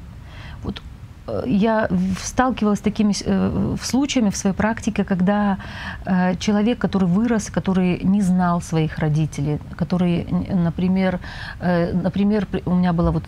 Э, 1.27 1.43
я 1.47 1.89
сталкивалась 2.23 2.79
с 2.79 2.83
такими 2.83 3.13
э, 3.25 3.77
случаями 3.83 4.31
в 4.31 4.37
своей 4.37 4.55
практике, 4.55 5.05
когда 5.05 5.59
э, 6.05 6.37
человек, 6.37 6.79
который 6.79 7.09
вырос, 7.09 7.51
который 7.51 8.01
не 8.03 8.23
знал 8.23 8.61
своих 8.61 8.99
родителей, 8.99 9.59
который, 9.77 10.27
например, 10.53 11.21
э, 11.61 11.93
например, 11.93 12.47
у 12.67 12.75
меня 12.75 12.93
было 12.93 13.11
вот, 13.11 13.25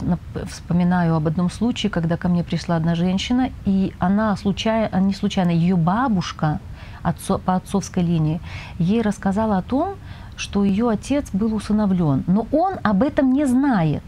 вспоминаю 0.50 1.14
об 1.14 1.26
одном 1.26 1.50
случае, 1.50 1.90
когда 1.90 2.16
ко 2.16 2.28
мне 2.28 2.44
пришла 2.44 2.76
одна 2.76 2.94
женщина, 2.94 3.50
и 3.66 3.92
она 3.98 4.37
случайно, 4.37 4.96
не 5.00 5.14
случайно, 5.14 5.50
ее 5.50 5.76
бабушка 5.76 6.61
отцо, 7.02 7.38
по 7.38 7.54
отцовской 7.54 8.02
линии 8.02 8.40
ей 8.78 9.02
рассказала 9.02 9.58
о 9.58 9.62
том, 9.62 9.94
что 10.37 10.64
ее 10.64 10.88
отец 10.88 11.30
был 11.32 11.54
усыновлен, 11.54 12.24
но 12.26 12.46
он 12.52 12.74
об 12.82 13.02
этом 13.02 13.32
не 13.32 13.44
знает. 13.46 14.02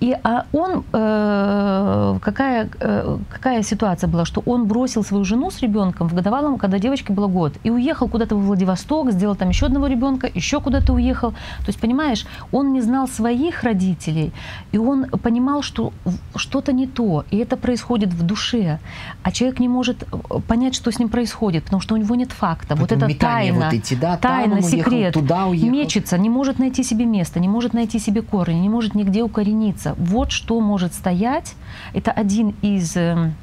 И 0.00 0.14
а 0.22 0.44
он, 0.52 0.84
э, 0.92 2.18
какая, 2.20 2.68
э, 2.80 3.18
какая 3.30 3.62
ситуация 3.62 4.08
была, 4.08 4.24
что 4.24 4.42
он 4.46 4.66
бросил 4.66 5.04
свою 5.04 5.24
жену 5.24 5.50
с 5.50 5.60
ребенком 5.60 6.08
в 6.08 6.14
годовалом, 6.14 6.58
когда 6.58 6.78
девочке 6.78 7.12
было 7.12 7.28
год, 7.28 7.54
и 7.64 7.70
уехал 7.70 8.08
куда-то 8.08 8.36
в 8.36 8.44
Владивосток, 8.44 9.10
сделал 9.12 9.36
там 9.36 9.48
еще 9.48 9.66
одного 9.66 9.86
ребенка, 9.86 10.30
еще 10.34 10.60
куда-то 10.60 10.92
уехал. 10.92 11.30
То 11.30 11.68
есть, 11.68 11.80
понимаешь, 11.80 12.26
он 12.52 12.72
не 12.72 12.82
знал 12.82 13.08
своих 13.08 13.62
родителей, 13.62 14.32
и 14.72 14.78
он 14.78 15.06
понимал, 15.06 15.62
что 15.62 15.92
что-то 16.34 16.72
не 16.72 16.86
то, 16.86 17.24
и 17.30 17.38
это 17.38 17.56
происходит 17.56 18.12
в 18.12 18.22
душе, 18.22 18.78
а 19.22 19.32
человек 19.32 19.60
не 19.60 19.68
может 19.68 20.02
э, 20.02 20.40
понять, 20.46 20.74
что 20.74 20.90
с 20.90 20.98
ним 20.98 21.08
происходит, 21.08 21.64
потому 21.64 21.80
что 21.80 21.94
у 21.94 21.98
него 21.98 22.14
нет 22.14 22.32
факта. 22.32 22.76
Поэтому 22.76 23.00
вот 23.00 23.10
это 23.10 23.18
тайна, 23.18 23.64
вот 23.64 23.72
эти, 23.72 23.94
да, 23.94 24.16
тайна, 24.18 24.60
секрет, 24.62 25.16
уехал, 25.16 25.20
туда 25.20 25.46
уехал. 25.46 25.70
мечется, 25.70 26.18
не 26.18 26.28
может 26.28 26.58
найти 26.58 26.82
себе 26.82 27.06
место, 27.06 27.40
не 27.40 27.48
может 27.48 27.72
найти 27.72 27.98
себе 27.98 28.20
корни, 28.20 28.54
не 28.54 28.68
может 28.68 28.94
нигде 28.94 29.22
укорениться. 29.22 29.85
Вот 29.94 30.30
что 30.30 30.60
может 30.60 30.94
стоять. 30.94 31.54
Это 31.92 32.10
один 32.10 32.54
из 32.62 32.96
эм, 32.96 33.34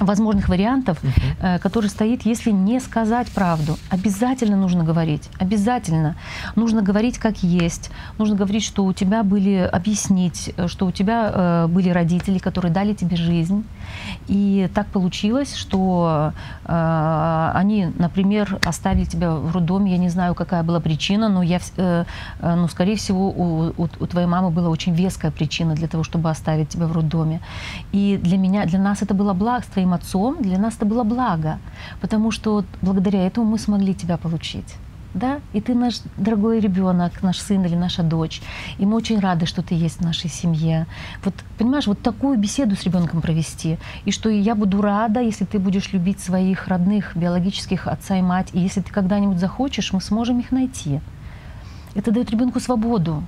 возможных 0.00 0.48
вариантов, 0.48 0.98
uh-huh. 1.02 1.58
который 1.58 1.88
стоит, 1.88 2.26
если 2.26 2.50
не 2.50 2.80
сказать 2.80 3.28
правду. 3.28 3.76
Обязательно 3.90 4.56
нужно 4.56 4.84
говорить, 4.84 5.28
обязательно. 5.38 6.16
Нужно 6.54 6.82
говорить 6.82 7.18
как 7.18 7.42
есть, 7.42 7.90
нужно 8.18 8.36
говорить, 8.36 8.64
что 8.64 8.84
у 8.84 8.92
тебя 8.92 9.22
были, 9.22 9.68
объяснить, 9.72 10.52
э, 10.56 10.68
что 10.68 10.86
у 10.86 10.90
тебя 10.90 11.30
э, 11.32 11.66
были 11.68 11.90
родители, 11.90 12.38
которые 12.38 12.72
дали 12.72 12.94
тебе 12.94 13.16
жизнь. 13.16 13.64
И 14.28 14.68
так 14.74 14.86
получилось, 14.88 15.54
что 15.54 16.32
э, 16.64 17.50
они, 17.54 17.88
например, 17.98 18.58
оставили 18.64 19.04
тебя 19.04 19.30
в 19.34 19.52
роддоме, 19.54 19.92
я 19.92 19.98
не 19.98 20.08
знаю, 20.08 20.34
какая 20.34 20.62
была 20.62 20.80
причина, 20.80 21.28
но 21.28 21.42
я, 21.42 21.58
э, 21.76 22.04
э, 22.40 22.54
ну, 22.54 22.68
скорее 22.68 22.96
всего, 22.96 23.28
у, 23.28 23.72
у, 23.76 23.88
у 24.00 24.06
твоей 24.06 24.26
мамы 24.26 24.50
была 24.50 24.68
очень 24.68 24.94
веская 24.94 25.30
причина 25.30 25.74
для 25.74 25.88
того, 25.88 26.02
чтобы 26.02 26.30
оставить 26.30 26.68
тебя 26.68 26.86
в 26.86 26.92
роддоме. 26.92 27.40
И 27.92 28.18
для 28.22 28.38
меня, 28.38 28.64
для 28.66 28.78
нас 28.78 29.02
это 29.02 29.14
было 29.14 29.32
благо 29.32 29.62
с 29.62 29.66
твоей 29.66 29.85
твоим 29.86 29.94
отцом, 29.94 30.42
для 30.42 30.58
нас 30.58 30.74
это 30.76 30.86
было 30.86 31.04
благо, 31.04 31.58
потому 32.00 32.30
что 32.32 32.64
благодаря 32.82 33.26
этому 33.26 33.46
мы 33.52 33.58
смогли 33.58 33.94
тебя 33.94 34.16
получить 34.16 34.76
да, 35.14 35.40
и 35.54 35.60
ты 35.62 35.74
наш 35.74 36.02
дорогой 36.18 36.60
ребенок, 36.60 37.22
наш 37.22 37.38
сын 37.38 37.64
или 37.64 37.74
наша 37.74 38.02
дочь, 38.02 38.42
и 38.78 38.84
мы 38.84 38.96
очень 38.96 39.18
рады, 39.18 39.46
что 39.46 39.62
ты 39.62 39.74
есть 39.74 40.00
в 40.00 40.04
нашей 40.04 40.28
семье. 40.28 40.86
Вот, 41.24 41.34
понимаешь, 41.58 41.86
вот 41.86 42.02
такую 42.02 42.38
беседу 42.38 42.76
с 42.76 42.84
ребенком 42.84 43.22
провести, 43.22 43.78
и 44.04 44.10
что 44.10 44.28
я 44.28 44.54
буду 44.54 44.82
рада, 44.82 45.20
если 45.20 45.46
ты 45.46 45.58
будешь 45.58 45.94
любить 45.94 46.20
своих 46.20 46.68
родных, 46.68 47.16
биологических 47.16 47.86
отца 47.86 48.18
и 48.18 48.22
мать, 48.22 48.48
и 48.52 48.58
если 48.60 48.82
ты 48.82 48.92
когда-нибудь 48.92 49.38
захочешь, 49.38 49.94
мы 49.94 50.02
сможем 50.02 50.40
их 50.40 50.52
найти. 50.52 51.00
Это 51.94 52.10
дает 52.10 52.30
ребенку 52.30 52.60
свободу. 52.60 53.22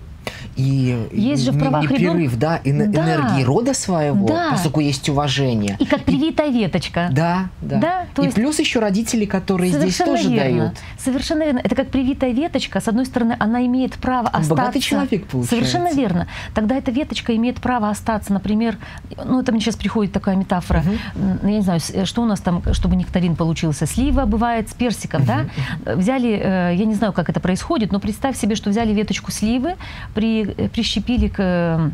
И 0.56 1.08
есть 1.12 1.44
же 1.44 1.52
в 1.52 1.58
правах 1.58 1.84
непрерыв, 1.84 2.32
ребен... 2.32 2.38
да, 2.38 2.60
эн- 2.64 2.90
да, 2.90 3.04
энергии 3.04 3.44
рода 3.44 3.74
своего, 3.74 4.26
да. 4.26 4.48
поскольку 4.50 4.80
есть 4.80 5.08
уважение. 5.08 5.76
И 5.78 5.86
как 5.86 6.02
привитая 6.02 6.50
веточка. 6.50 7.08
Да, 7.12 7.48
да. 7.60 7.78
да 7.78 8.06
то 8.14 8.22
и 8.22 8.26
есть... 8.26 8.36
плюс 8.36 8.58
еще 8.58 8.80
родители, 8.80 9.24
которые 9.24 9.72
здесь 9.72 9.96
тоже 9.98 10.28
верно. 10.28 10.58
дают. 10.58 10.76
Совершенно 10.98 11.44
верно. 11.44 11.60
Это 11.62 11.74
как 11.74 11.88
привитая 11.88 12.32
веточка. 12.32 12.80
С 12.80 12.88
одной 12.88 13.06
стороны, 13.06 13.36
она 13.38 13.64
имеет 13.66 13.94
право 13.94 14.28
остаться. 14.28 14.50
Богатый 14.50 14.80
человек 14.80 15.26
получается. 15.26 15.54
Совершенно 15.54 15.94
верно. 15.94 16.26
Тогда 16.54 16.76
эта 16.76 16.90
веточка 16.90 17.34
имеет 17.36 17.60
право 17.60 17.88
остаться. 17.90 18.32
Например, 18.32 18.76
ну 19.24 19.40
это 19.40 19.52
мне 19.52 19.60
сейчас 19.60 19.76
приходит 19.76 20.12
такая 20.12 20.36
метафора. 20.36 20.82
Угу. 21.14 21.48
Я 21.48 21.56
не 21.56 21.62
знаю, 21.62 21.80
что 22.04 22.22
у 22.22 22.26
нас 22.26 22.40
там, 22.40 22.62
чтобы 22.72 22.96
нектарин 22.96 23.36
получился. 23.36 23.86
Слива 23.86 24.24
бывает 24.24 24.68
с 24.68 24.74
персиком, 24.74 25.22
угу. 25.22 25.28
да? 25.28 25.94
Взяли, 25.94 26.30
э, 26.30 26.74
я 26.74 26.84
не 26.84 26.94
знаю, 26.94 27.12
как 27.12 27.28
это 27.28 27.40
происходит, 27.40 27.92
но 27.92 28.00
представь 28.00 28.36
себе, 28.36 28.54
что 28.56 28.70
взяли 28.70 28.92
веточку 28.92 29.30
сливы, 29.30 29.76
при, 30.18 30.42
э, 30.42 30.68
прищепили 30.68 31.28
к 31.28 31.92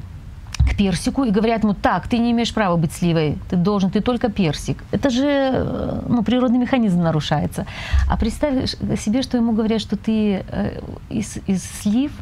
к 0.58 0.76
персику 0.76 1.24
и 1.24 1.30
говорят 1.30 1.62
ему, 1.62 1.74
так, 1.74 2.08
ты 2.08 2.18
не 2.18 2.30
имеешь 2.30 2.52
права 2.54 2.76
быть 2.76 2.92
сливой, 2.92 3.38
ты 3.50 3.56
должен, 3.56 3.90
ты 3.90 4.00
только 4.00 4.30
персик. 4.30 4.82
Это 4.92 5.10
же 5.10 5.26
э, 5.26 6.00
ну, 6.08 6.22
природный 6.22 6.58
механизм 6.58 7.02
нарушается. 7.02 7.66
А 8.08 8.16
представь 8.16 8.70
себе, 8.98 9.22
что 9.22 9.36
ему 9.36 9.52
говорят, 9.52 9.80
что 9.80 9.96
ты 9.96 10.44
э, 10.48 10.80
из, 11.10 11.38
из 11.46 11.62
слив, 11.64 12.12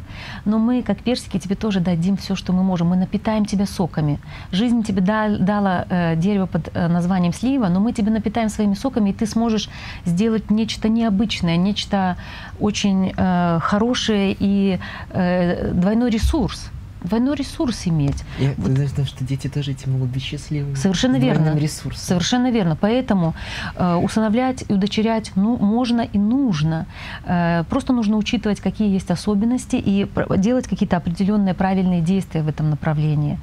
но 0.45 0.59
мы, 0.59 0.83
как 0.83 0.99
персики, 0.99 1.39
тебе 1.39 1.55
тоже 1.55 1.79
дадим 1.79 2.17
все, 2.17 2.35
что 2.35 2.53
мы 2.53 2.63
можем. 2.63 2.87
Мы 2.89 2.95
напитаем 2.95 3.45
тебя 3.45 3.65
соками. 3.65 4.19
Жизнь 4.51 4.83
тебе 4.83 5.01
дал, 5.01 5.37
дала 5.37 5.85
э, 5.89 6.15
дерево 6.15 6.45
под 6.45 6.69
э, 6.73 6.87
названием 6.87 7.33
слива, 7.33 7.67
но 7.69 7.79
мы 7.79 7.93
тебя 7.93 8.11
напитаем 8.11 8.49
своими 8.49 8.73
соками, 8.73 9.11
и 9.11 9.13
ты 9.13 9.25
сможешь 9.25 9.69
сделать 10.05 10.51
нечто 10.51 10.89
необычное, 10.89 11.57
нечто 11.57 12.17
очень 12.59 13.13
э, 13.15 13.59
хорошее 13.61 14.35
и 14.39 14.79
э, 15.11 15.71
двойной 15.73 16.09
ресурс 16.09 16.69
двойной 17.03 17.35
ресурс 17.35 17.87
иметь. 17.87 18.23
Я 18.39 18.53
вот. 18.57 18.71
знаю, 18.71 19.07
что 19.07 19.23
дети 19.23 19.47
тоже 19.47 19.71
эти 19.71 19.87
могут 19.87 20.09
быть 20.09 20.23
счастливыми. 20.23 20.75
Совершенно 20.75 21.17
верно. 21.17 21.57
Ресурсом. 21.57 21.99
Совершенно 21.99 22.51
верно. 22.51 22.75
Поэтому 22.79 23.33
э, 23.75 23.95
усыновлять 23.95 24.63
и 24.67 24.73
удочерять 24.73 25.31
ну, 25.35 25.57
можно 25.57 26.01
и 26.01 26.17
нужно. 26.17 26.85
Э, 27.25 27.63
просто 27.69 27.93
нужно 27.93 28.17
учитывать, 28.17 28.59
какие 28.59 28.91
есть 28.91 29.11
особенности 29.11 29.75
и 29.75 30.07
делать 30.37 30.67
какие-то 30.67 30.97
определенные 30.97 31.53
правильные 31.53 32.01
действия 32.01 32.43
в 32.43 32.47
этом 32.47 32.69
направлении. 32.69 33.39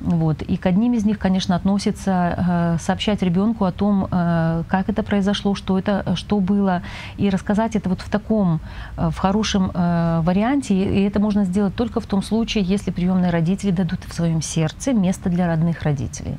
Вот. 0.00 0.42
И 0.42 0.56
к 0.56 0.66
одним 0.66 0.94
из 0.94 1.04
них, 1.04 1.18
конечно, 1.18 1.54
относится 1.54 2.34
э, 2.36 2.76
сообщать 2.80 3.22
ребенку 3.22 3.66
о 3.66 3.72
том, 3.72 4.08
э, 4.10 4.62
как 4.68 4.88
это 4.88 5.02
произошло, 5.02 5.54
что 5.54 5.78
это, 5.78 6.16
что 6.16 6.40
было, 6.40 6.82
и 7.18 7.28
рассказать 7.28 7.76
это 7.76 7.90
вот 7.90 8.00
в 8.00 8.08
таком, 8.08 8.60
э, 8.96 9.10
в 9.10 9.18
хорошем 9.18 9.70
э, 9.74 10.20
варианте. 10.22 10.74
И 10.74 11.02
это 11.02 11.20
можно 11.20 11.44
сделать 11.44 11.74
только 11.74 12.00
в 12.00 12.06
том 12.06 12.22
случае, 12.22 12.64
если 12.64 12.90
приемные 12.90 13.30
родители 13.30 13.70
дадут 13.70 14.00
в 14.06 14.14
своем 14.14 14.40
сердце 14.40 14.94
место 14.94 15.28
для 15.28 15.46
родных 15.46 15.82
родителей. 15.82 16.38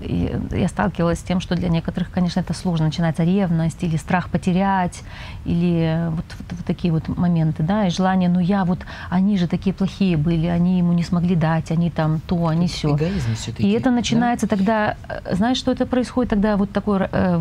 И 0.00 0.36
я 0.50 0.68
сталкивалась 0.68 1.20
с 1.20 1.22
тем, 1.22 1.40
что 1.40 1.54
для 1.54 1.68
некоторых, 1.68 2.10
конечно, 2.10 2.40
это 2.40 2.52
сложно. 2.52 2.86
Начинается 2.86 3.22
ревность 3.22 3.82
или 3.84 3.96
страх 3.96 4.28
потерять, 4.28 5.02
или 5.44 6.08
вот, 6.10 6.24
вот, 6.38 6.46
вот 6.50 6.66
такие 6.66 6.92
вот 6.92 7.06
моменты, 7.08 7.62
да, 7.62 7.86
и 7.86 7.90
желание, 7.90 8.28
ну 8.28 8.40
я 8.40 8.64
вот, 8.64 8.80
они 9.08 9.38
же 9.38 9.46
такие 9.46 9.72
плохие 9.72 10.16
были, 10.16 10.46
они 10.46 10.78
ему 10.78 10.92
не 10.92 11.04
смогли 11.04 11.36
дать, 11.36 11.70
они 11.70 11.90
там 11.90 12.20
то, 12.26 12.48
они 12.48 12.66
все. 12.66 12.87
Эгоизм 12.96 13.34
все-таки. 13.34 13.68
И 13.68 13.72
это 13.72 13.90
начинается 13.90 14.46
да? 14.46 14.56
тогда, 14.56 14.96
э, 15.08 15.34
знаешь, 15.34 15.56
что 15.56 15.72
это 15.72 15.86
происходит 15.86 16.30
тогда 16.30 16.56
вот 16.56 16.70
такое 16.70 17.08
э, 17.10 17.40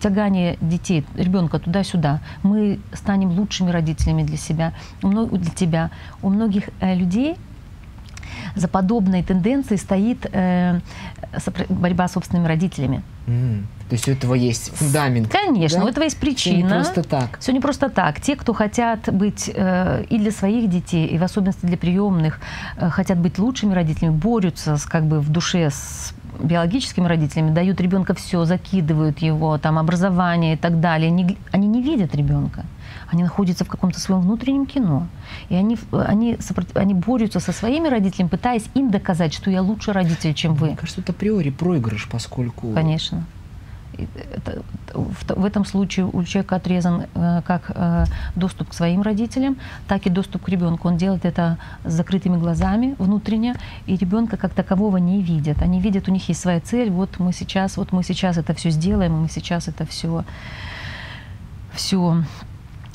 тягание 0.00 0.56
детей, 0.60 1.04
ребенка 1.16 1.58
туда-сюда. 1.58 2.20
Мы 2.42 2.78
станем 2.92 3.30
лучшими 3.30 3.70
родителями 3.70 4.22
для 4.22 4.36
себя, 4.36 4.72
для 5.02 5.50
тебя. 5.50 5.90
У 6.22 6.30
многих 6.30 6.64
э, 6.80 6.94
людей 6.94 7.36
за 8.60 8.68
подобной 8.68 9.22
тенденцией 9.22 9.78
стоит 9.78 10.26
э, 10.32 10.80
борьба 11.68 12.08
с 12.08 12.12
собственными 12.12 12.46
родителями. 12.46 13.02
Mm. 13.26 13.64
То 13.88 13.94
есть 13.94 14.08
у 14.08 14.12
этого 14.12 14.34
есть 14.34 14.70
фундамент. 14.76 15.28
Конечно, 15.28 15.80
да? 15.80 15.84
у 15.86 15.88
этого 15.88 16.04
есть 16.04 16.18
причина. 16.18 16.56
Все 16.56 16.62
не 16.62 16.68
просто 16.68 17.02
так. 17.02 17.38
Все 17.40 17.52
не 17.52 17.60
просто 17.60 17.88
так. 17.88 18.20
Те, 18.20 18.36
кто 18.36 18.52
хотят 18.52 19.12
быть 19.12 19.50
э, 19.54 20.04
и 20.10 20.18
для 20.18 20.30
своих 20.30 20.68
детей, 20.68 21.06
и 21.06 21.18
в 21.18 21.22
особенности 21.22 21.64
для 21.64 21.76
приемных, 21.76 22.40
э, 22.76 22.90
хотят 22.90 23.18
быть 23.18 23.38
лучшими 23.38 23.74
родителями, 23.74 24.12
борются 24.12 24.76
с, 24.76 24.84
как 24.84 25.04
бы 25.04 25.20
в 25.20 25.30
душе 25.30 25.70
с 25.70 26.12
биологическими 26.40 27.06
родителями, 27.06 27.50
дают 27.50 27.80
ребенка 27.80 28.14
все, 28.14 28.44
закидывают 28.44 29.18
его, 29.20 29.58
там, 29.58 29.78
образование 29.78 30.54
и 30.54 30.56
так 30.56 30.80
далее. 30.80 31.08
Они, 31.08 31.36
они 31.50 31.66
не 31.66 31.82
видят 31.82 32.14
ребенка 32.14 32.64
они 33.10 33.22
находятся 33.22 33.64
в 33.64 33.68
каком-то 33.68 33.98
своем 34.00 34.20
внутреннем 34.20 34.66
кино. 34.66 35.06
И 35.48 35.54
они, 35.54 35.78
они, 35.92 36.38
они 36.74 36.94
борются 36.94 37.40
со 37.40 37.52
своими 37.52 37.88
родителями, 37.88 38.28
пытаясь 38.28 38.68
им 38.74 38.90
доказать, 38.90 39.32
что 39.32 39.50
я 39.50 39.62
лучше 39.62 39.92
родитель, 39.92 40.34
чем 40.34 40.54
вы. 40.54 40.68
Мне 40.68 40.76
кажется, 40.76 41.00
это 41.00 41.12
априори 41.12 41.50
проигрыш, 41.50 42.08
поскольку... 42.10 42.72
Конечно. 42.72 43.24
Это, 43.96 44.62
в, 44.94 45.34
в 45.34 45.44
этом 45.44 45.64
случае 45.64 46.06
у 46.06 46.22
человека 46.22 46.56
отрезан 46.56 47.06
э, 47.14 47.42
как 47.44 47.72
э, 47.74 48.04
доступ 48.36 48.68
к 48.68 48.74
своим 48.74 49.02
родителям, 49.02 49.56
так 49.88 50.06
и 50.06 50.10
доступ 50.10 50.44
к 50.44 50.48
ребенку. 50.48 50.86
Он 50.86 50.96
делает 50.96 51.24
это 51.24 51.58
с 51.84 51.94
закрытыми 51.94 52.36
глазами 52.36 52.94
внутренне, 52.98 53.56
и 53.86 53.96
ребенка 53.96 54.36
как 54.36 54.54
такового 54.54 54.98
не 54.98 55.20
видят. 55.20 55.62
Они 55.62 55.80
видят, 55.80 56.08
у 56.08 56.12
них 56.12 56.28
есть 56.28 56.40
своя 56.40 56.60
цель, 56.60 56.90
вот 56.90 57.18
мы 57.18 57.32
сейчас, 57.32 57.76
вот 57.76 57.90
мы 57.90 58.04
сейчас 58.04 58.36
это 58.36 58.54
все 58.54 58.70
сделаем, 58.70 59.14
мы 59.14 59.28
сейчас 59.28 59.66
это 59.66 59.84
все 59.84 60.24
все 61.72 62.22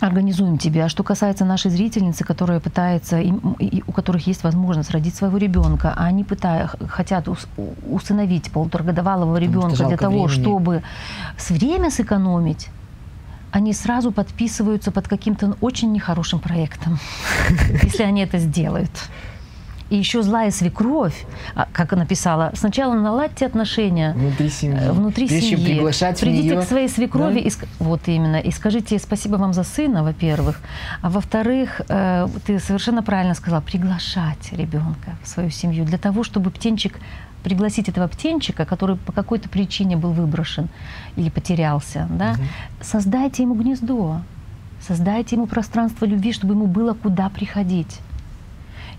организуем 0.08 0.58
тебе. 0.58 0.84
А 0.84 0.89
что 0.89 1.04
касается 1.04 1.46
нашей 1.46 1.72
зрительницы, 1.72 2.24
которая 2.24 2.60
пытается, 2.60 3.20
и, 3.20 3.34
и, 3.60 3.84
у 3.88 3.92
которых 3.92 4.28
есть 4.28 4.44
возможность 4.44 4.92
родить 4.92 5.16
своего 5.16 5.38
ребенка, 5.38 5.94
а 5.96 6.06
они 6.06 6.24
пытают, 6.24 6.72
хотят 6.89 7.28
ус, 7.28 7.48
усыновить 7.89 8.52
полуторагодовалого 8.52 9.38
ребенка 9.38 9.86
для 9.88 9.98
того, 9.98 10.26
времени. 10.26 10.42
чтобы 10.42 10.84
с 11.38 11.50
время 11.52 11.89
сэкономить, 11.89 12.70
они 13.52 13.74
сразу 13.74 14.12
подписываются 14.12 14.92
под 14.92 15.08
каким-то 15.08 15.56
очень 15.62 15.92
нехорошим 15.92 16.39
проектом, 16.39 17.00
если 17.84 18.04
они 18.04 18.22
это 18.24 18.39
сделают 18.39 18.92
и 19.93 19.97
еще 19.97 20.23
злая 20.23 20.49
свекровь, 20.49 21.25
а, 21.53 21.67
как 21.71 21.93
она 21.93 22.06
писала, 22.06 22.51
сначала 22.56 22.95
наладьте 22.95 23.45
отношения 23.45 24.13
внутри 24.13 24.49
семьи, 24.49 24.79
э, 24.82 24.91
внутри 24.91 25.27
Прежде 25.27 25.49
семьи. 25.51 25.65
приглашать 25.65 26.19
придите 26.19 26.49
нее, 26.49 26.62
к 26.62 26.63
своей 26.63 26.89
свекрови 26.89 27.41
да? 27.41 27.47
и 27.47 27.51
вот 27.77 28.01
именно 28.08 28.38
и 28.38 28.49
скажите 28.49 28.97
спасибо 28.97 29.36
вам 29.36 29.53
за 29.53 29.63
сына, 29.63 30.03
во-первых, 30.03 30.62
а 31.03 31.12
во-вторых, 31.12 31.82
э, 31.88 32.27
ты 32.43 32.60
совершенно 32.60 33.03
правильно 33.03 33.36
сказала, 33.36 33.62
приглашать 33.62 34.51
ребенка 34.51 35.12
в 35.21 35.27
свою 35.27 35.51
семью 35.51 35.86
для 35.86 35.99
того, 35.99 36.23
чтобы 36.23 36.49
птенчик 36.49 36.99
пригласить 37.43 37.88
этого 37.88 38.08
птенчика, 38.08 38.65
который 38.65 38.95
по 38.95 39.12
какой-то 39.12 39.47
причине 39.47 39.95
был 39.95 40.13
выброшен 40.13 40.69
или 41.17 41.29
потерялся, 41.29 42.08
да, 42.10 42.32
угу. 42.32 42.41
создайте 42.82 43.43
ему 43.43 43.53
гнездо, 43.53 44.21
создайте 44.82 45.36
ему 45.36 45.45
пространство 45.45 46.06
любви, 46.06 46.34
чтобы 46.34 46.56
ему 46.56 46.65
было 46.65 46.95
куда 46.95 47.29
приходить. 47.29 47.99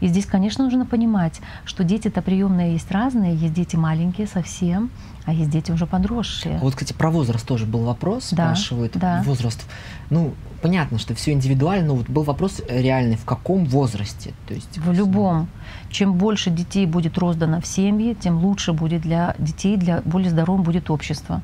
И 0.05 0.09
здесь, 0.09 0.27
конечно, 0.27 0.65
нужно 0.65 0.85
понимать, 0.85 1.41
что 1.65 1.83
дети-то 1.83 2.21
приемные 2.21 2.75
есть 2.75 2.91
разные, 2.91 3.35
есть 3.35 3.55
дети 3.55 3.75
маленькие 3.75 4.27
совсем, 4.27 4.91
а 5.25 5.33
есть 5.33 5.49
дети 5.49 5.73
уже 5.73 5.87
подросшие. 5.87 6.59
Вот, 6.59 6.75
кстати, 6.75 6.93
про 6.93 7.11
возраст 7.11 7.49
тоже 7.49 7.65
был 7.65 7.85
вопрос, 7.85 8.29
да, 8.33 8.55
спрашивают. 8.55 8.93
Да. 8.99 9.23
Возраст. 9.25 9.65
Ну, 10.11 10.35
понятно, 10.61 10.99
что 10.99 11.15
все 11.15 11.33
индивидуально, 11.33 11.87
но 11.87 11.95
вот 11.95 12.11
был 12.11 12.23
вопрос 12.23 12.61
реальный, 12.69 13.17
в 13.17 13.25
каком 13.25 13.65
возрасте? 13.65 14.35
То 14.47 14.53
есть, 14.53 14.77
в 14.77 14.93
любом. 14.93 15.49
Чем 15.89 16.13
больше 16.19 16.51
детей 16.51 16.85
будет 16.85 17.17
роздано 17.17 17.63
в 17.63 17.67
семье, 17.67 18.15
тем 18.15 18.45
лучше 18.45 18.75
будет 18.75 19.01
для 19.01 19.35
детей, 19.39 19.79
для 19.79 20.03
более 20.05 20.29
здоровым 20.29 20.65
будет 20.65 20.91
общество. 20.91 21.41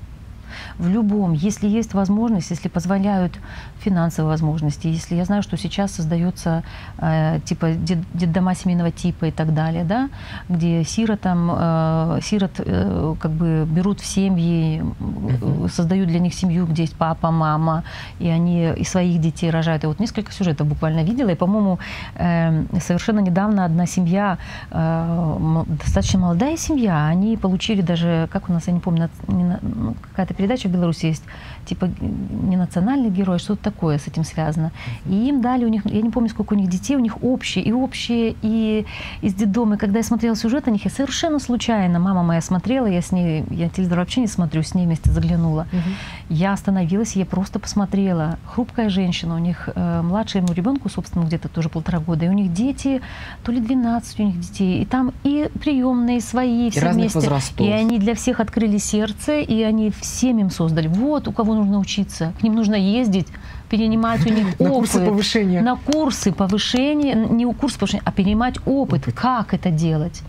В 0.81 0.89
любом, 0.89 1.33
если 1.33 1.69
есть 1.69 1.95
возможность, 1.95 2.51
если 2.51 2.69
позволяют 2.69 3.39
финансовые 3.81 4.31
возможности, 4.31 4.87
если 4.87 5.15
я 5.15 5.25
знаю, 5.25 5.43
что 5.43 5.57
сейчас 5.57 5.93
создается 5.93 6.63
э, 6.99 7.41
типа 7.45 7.73
дед, 7.73 7.99
детдома 8.15 8.55
семейного 8.55 8.91
типа 8.91 9.27
и 9.27 9.31
так 9.31 9.55
далее, 9.55 9.85
да, 9.85 10.09
где 10.49 10.85
сиротам, 10.85 11.51
э, 11.53 12.21
сирот 12.23 12.53
э, 12.59 13.15
как 13.21 13.31
бы 13.31 13.67
берут 13.67 14.01
в 14.01 14.07
семьи, 14.07 14.83
uh 15.01 15.69
создают 15.69 16.09
для 16.09 16.19
них 16.19 16.35
семью, 16.35 16.67
где 16.67 16.83
есть 16.83 16.97
папа, 16.97 17.31
мама, 17.31 17.85
и 18.19 18.29
они 18.29 18.73
и 18.77 18.85
своих 18.85 19.21
детей 19.21 19.51
рожают. 19.51 19.85
И 19.85 19.87
вот 19.87 20.01
несколько 20.01 20.33
сюжетов 20.33 20.67
буквально 20.67 21.05
видела, 21.05 21.31
и, 21.31 21.35
по-моему, 21.35 21.79
э, 22.15 22.65
совершенно 22.81 23.21
недавно 23.21 23.65
одна 23.65 23.87
семья, 23.87 24.39
э, 24.71 25.65
достаточно 25.67 26.19
молодая 26.19 26.57
семья, 26.57 27.07
они 27.07 27.37
получили 27.37 27.83
даже, 27.83 28.29
как 28.33 28.49
у 28.49 28.53
нас, 28.53 28.67
я 28.67 28.73
не 28.73 28.81
помню, 28.81 29.09
ну, 29.29 29.95
какая-то 30.11 30.35
передача 30.35 30.70
в 30.71 30.73
Беларуси 30.73 31.07
есть, 31.07 31.25
типа 31.67 31.89
не 32.01 32.57
национальный 32.57 33.11
герой, 33.11 33.39
что-то 33.39 33.65
такое 33.65 33.99
с 33.99 34.07
этим 34.07 34.25
связано. 34.25 34.73
И 35.07 35.29
им 35.29 35.41
дали 35.41 35.65
у 35.65 35.69
них, 35.69 35.87
я 35.87 36.03
не 36.03 36.11
помню, 36.11 36.29
сколько 36.29 36.55
у 36.55 36.57
них 36.57 36.69
детей, 36.69 36.97
у 36.97 37.01
них 37.01 37.23
общие, 37.23 37.65
и 37.65 37.73
общие, 37.73 38.37
и 38.43 38.87
из 39.23 39.35
детдома. 39.35 39.77
И 39.77 39.79
когда 39.79 39.99
я 39.99 40.05
смотрела 40.05 40.37
сюжет 40.37 40.69
о 40.69 40.71
них, 40.71 40.85
я 40.85 40.91
совершенно 40.91 41.39
случайно, 41.39 41.99
мама 41.99 42.23
моя 42.23 42.41
смотрела, 42.41 42.87
я 42.87 43.03
с 43.03 43.13
ней, 43.13 43.45
я 43.51 43.69
телевизор 43.69 43.99
вообще 43.99 44.21
не 44.21 44.27
смотрю, 44.27 44.63
с 44.63 44.75
ней 44.75 44.87
вместе 44.87 45.11
заглянула. 45.11 45.67
Угу. 45.73 46.35
Я 46.35 46.53
остановилась, 46.53 47.17
я 47.17 47.27
просто 47.27 47.59
посмотрела. 47.59 48.39
Хрупкая 48.47 48.89
женщина, 48.89 49.35
у 49.35 49.39
них 49.39 49.69
э, 49.75 50.03
младшему 50.03 50.53
ребенку, 50.53 50.89
собственно, 50.89 51.25
где-то 51.25 51.49
тоже 51.49 51.69
полтора 51.69 52.01
года, 52.01 52.25
и 52.25 52.29
у 52.29 52.33
них 52.33 52.53
дети, 52.53 53.01
то 53.45 53.53
ли 53.53 53.61
12 53.61 54.21
у 54.21 54.23
них 54.25 54.41
детей, 54.41 54.83
и 54.83 54.85
там 54.85 55.13
и 55.25 55.51
приемные 55.61 56.21
свои, 56.21 56.69
и 56.69 56.71
все 56.71 56.91
вместе. 56.91 57.19
Возрастов. 57.19 57.67
И 57.67 57.71
они 57.71 57.99
для 57.99 58.15
всех 58.15 58.41
открыли 58.41 58.79
сердце, 58.79 59.41
и 59.41 59.63
они 59.63 59.91
всем 59.91 60.39
им 60.39 60.51
создали. 60.51 60.89
Вот 60.89 61.29
у 61.29 61.33
кого 61.33 61.50
нужно 61.55 61.79
учиться, 61.79 62.33
к 62.39 62.43
ним 62.43 62.55
нужно 62.55 62.75
ездить, 62.75 63.29
перенимать 63.69 64.27
у 64.27 64.31
них 64.31 64.49
опыт. 64.59 64.61
На 64.61 64.69
курсы 64.69 65.07
повышения. 65.07 65.61
На 65.61 65.77
курсы 65.77 66.33
повышения, 66.33 67.15
не 67.15 67.45
курсы 67.55 67.79
повышения, 67.79 68.03
а 68.05 68.13
перенимать 68.13 68.59
опыт, 68.67 69.03
опыт. 69.03 69.15
как 69.15 69.55
это 69.55 69.71
делать 69.71 70.23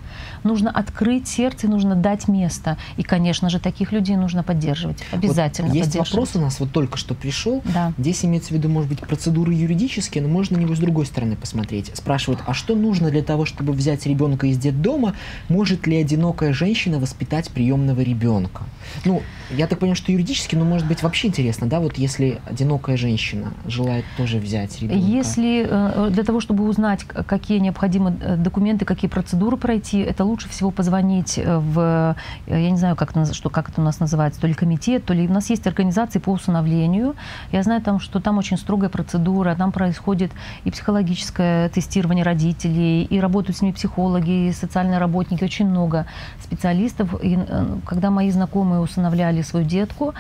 нужно 0.44 0.70
открыть 0.72 1.28
сердце, 1.28 1.68
нужно 1.68 1.96
дать 1.96 2.28
место. 2.28 2.78
И, 2.98 3.04
конечно 3.04 3.50
же, 3.50 3.60
таких 3.60 3.92
людей 3.92 4.16
нужно 4.16 4.44
поддерживать. 4.44 5.04
Обязательно 5.12 5.70
вот 5.70 5.78
Есть 5.78 5.96
вопрос 5.96 6.36
у 6.36 6.40
нас, 6.40 6.60
вот 6.60 6.72
только 6.72 6.98
что 6.98 7.14
пришел. 7.14 7.62
Да. 7.66 7.94
Здесь 7.98 8.26
имеется 8.26 8.50
в 8.50 8.52
виду, 8.52 8.70
может 8.70 8.90
быть, 8.90 9.00
процедуры 9.00 9.54
юридические, 9.54 10.24
но 10.24 10.30
можно 10.30 10.58
на 10.58 10.62
него 10.62 10.76
с 10.76 10.80
другой 10.80 11.06
стороны 11.06 11.36
посмотреть. 11.36 11.92
Спрашивают, 11.94 12.42
а 12.46 12.54
что 12.54 12.76
нужно 12.76 13.10
для 13.10 13.24
того, 13.24 13.46
чтобы 13.46 13.74
взять 13.74 14.06
ребенка 14.06 14.48
из 14.48 14.58
детдома? 14.58 15.16
Может 15.50 15.88
ли 15.88 15.98
одинокая 15.98 16.54
женщина 16.54 17.00
воспитать 17.00 17.50
приемного 17.50 18.02
ребенка? 18.02 18.64
Ну, 19.06 19.22
я 19.52 19.68
так 19.68 19.80
понимаю, 19.80 19.96
что 19.96 20.12
юридически, 20.12 20.56
но 20.56 20.66
может 20.66 20.88
быть 20.88 21.04
вообще 21.04 21.28
интересно, 21.28 21.68
да, 21.68 21.80
вот 21.80 21.98
если 21.98 22.40
одинокая 22.46 22.98
женщина 22.98 23.54
желает 23.66 24.06
тоже 24.18 24.38
взять 24.38 24.82
ребенка. 24.82 25.06
Если 25.06 25.68
э, 25.70 26.10
для 26.12 26.24
того, 26.24 26.40
чтобы 26.40 26.68
узнать, 26.68 27.04
какие 27.04 27.60
необходимы 27.60 28.18
э, 28.22 28.38
документы, 28.38 28.86
какие 28.86 29.10
процедуры 29.10 29.58
пройти, 29.58 30.00
это 30.00 30.26
лучше 30.32 30.50
всего 30.50 30.72
позвонить 30.72 31.38
э, 31.38 31.58
в, 31.58 32.16
я 32.48 32.72
не 32.72 32.78
знаю, 32.78 32.96
как 32.96 33.12
что, 33.34 33.50
как 33.50 33.70
это 33.70 33.82
у 33.82 33.84
нас 33.84 34.00
называется, 34.00 34.42
то 34.42 34.48
ли 34.48 34.54
комитет, 34.54 35.06
то 35.06 35.14
ли 35.14 35.28
у 35.28 35.32
нас 35.32 35.50
есть 35.50 35.68
организации 35.68 36.20
по 36.20 36.32
усыновлению. 36.32 37.16
Я 37.52 37.64
знаю, 37.64 37.82
там, 37.82 38.00
что 38.00 38.20
там 38.20 38.38
очень 38.38 38.58
строгая 38.58 38.90
процедура, 38.90 39.56
там 39.56 39.72
происходит 39.72 40.32
и 40.64 40.72
психологическое 40.72 41.70
тестирование 41.70 42.26
родителей, 42.26 43.04
и 43.04 43.20
работают 43.20 43.58
с 43.58 43.62
ними 43.62 43.74
психологи, 43.74 44.48
и 44.48 44.52
социальные 44.52 44.98
работники, 44.98 45.44
очень 45.44 45.68
много 45.68 46.06
специалистов. 46.42 47.14
И 47.22 47.38
когда 47.86 48.10
мои 48.10 48.32
знакомые 48.32 48.82
усыновляли 48.82 49.42
свою 49.42 49.66
детку. 49.66 50.14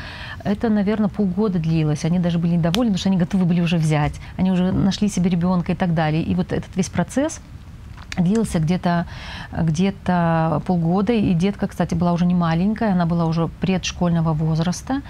Это, 0.43 0.69
наверное, 0.69 1.09
полгода 1.09 1.59
длилось. 1.59 2.05
Они 2.05 2.19
даже 2.19 2.37
были 2.37 2.55
недовольны, 2.55 2.91
потому 2.91 2.99
что 2.99 3.09
они 3.09 3.17
готовы 3.17 3.45
были 3.45 3.61
уже 3.61 3.77
взять. 3.77 4.13
Они 4.37 4.51
уже 4.51 4.71
нашли 4.71 5.07
себе 5.07 5.29
ребенка 5.29 5.71
и 5.71 5.75
так 5.75 5.93
далее. 5.93 6.21
И 6.21 6.35
вот 6.35 6.51
этот 6.51 6.75
весь 6.75 6.89
процесс 6.89 7.41
длился 8.17 8.59
где-то 8.59 9.05
где 9.51 9.93
полгода. 10.65 11.13
И 11.13 11.33
детка, 11.33 11.67
кстати, 11.67 11.95
была 11.95 12.13
уже 12.13 12.25
не 12.25 12.35
маленькая, 12.35 12.91
она 12.91 13.05
была 13.05 13.25
уже 13.25 13.47
предшкольного 13.47 14.33
возраста 14.33 15.01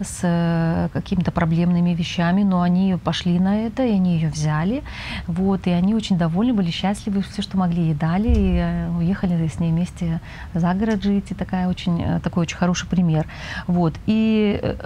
с 0.00 0.20
э, 0.22 0.88
какими-то 0.92 1.32
проблемными 1.32 1.90
вещами, 1.90 2.42
но 2.42 2.62
они 2.62 2.98
пошли 3.02 3.38
на 3.38 3.66
это, 3.66 3.84
и 3.84 3.92
они 3.92 4.16
ее 4.16 4.28
взяли. 4.28 4.82
Вот, 5.26 5.66
и 5.66 5.70
они 5.70 5.94
очень 5.94 6.18
довольны, 6.18 6.52
были 6.52 6.70
счастливы, 6.70 7.22
все, 7.22 7.42
что 7.42 7.56
могли, 7.56 7.82
ей 7.82 7.94
дали, 7.94 8.28
и 8.28 8.56
э, 8.58 8.90
уехали 8.90 9.46
с 9.46 9.58
ней 9.58 9.70
вместе 9.70 10.20
за 10.54 10.72
город 10.74 11.02
жить. 11.02 11.30
И 11.30 11.34
такая 11.34 11.68
очень, 11.68 12.02
э, 12.02 12.20
такой 12.20 12.42
очень 12.42 12.56
хороший 12.56 12.88
пример. 12.88 13.26
Вот. 13.66 13.94
И 14.06 14.76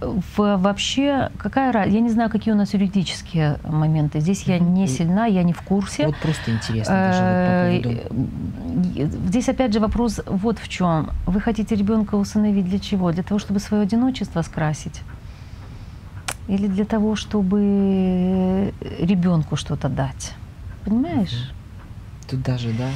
в, 0.00 0.56
вообще, 0.56 1.30
какая 1.38 1.72
разница? 1.72 1.96
Я 1.96 2.00
не 2.00 2.10
знаю, 2.10 2.30
какие 2.30 2.54
у 2.54 2.56
нас 2.56 2.74
юридические 2.74 3.58
моменты. 3.64 4.20
Здесь 4.20 4.42
я 4.44 4.58
не 4.58 4.86
сильна, 4.86 5.26
я 5.26 5.42
не 5.42 5.52
в 5.52 5.62
курсе. 5.62 6.06
Вот 6.06 6.16
просто 6.16 6.50
интересно 6.50 6.94
даже 6.94 7.82
вот 7.82 8.02
по 8.02 8.10
поводу. 8.10 9.26
Здесь 9.28 9.48
опять 9.48 9.72
же 9.72 9.80
вопрос 9.80 10.20
вот 10.26 10.58
в 10.58 10.68
чем. 10.68 11.10
Вы 11.26 11.40
хотите 11.40 11.74
ребенка 11.74 12.14
усыновить 12.16 12.68
для 12.68 12.78
чего? 12.78 13.12
Для 13.12 13.22
того, 13.22 13.38
чтобы 13.38 13.60
свое 13.60 13.82
одиночество 13.82 14.42
скрасить? 14.42 15.02
Или 16.48 16.66
для 16.66 16.84
того, 16.84 17.14
чтобы 17.14 18.72
ребенку 18.98 19.56
что-то 19.56 19.88
дать? 19.88 20.34
Понимаешь? 20.84 21.52
Тут 22.28 22.42
даже, 22.42 22.72
да. 22.72 22.88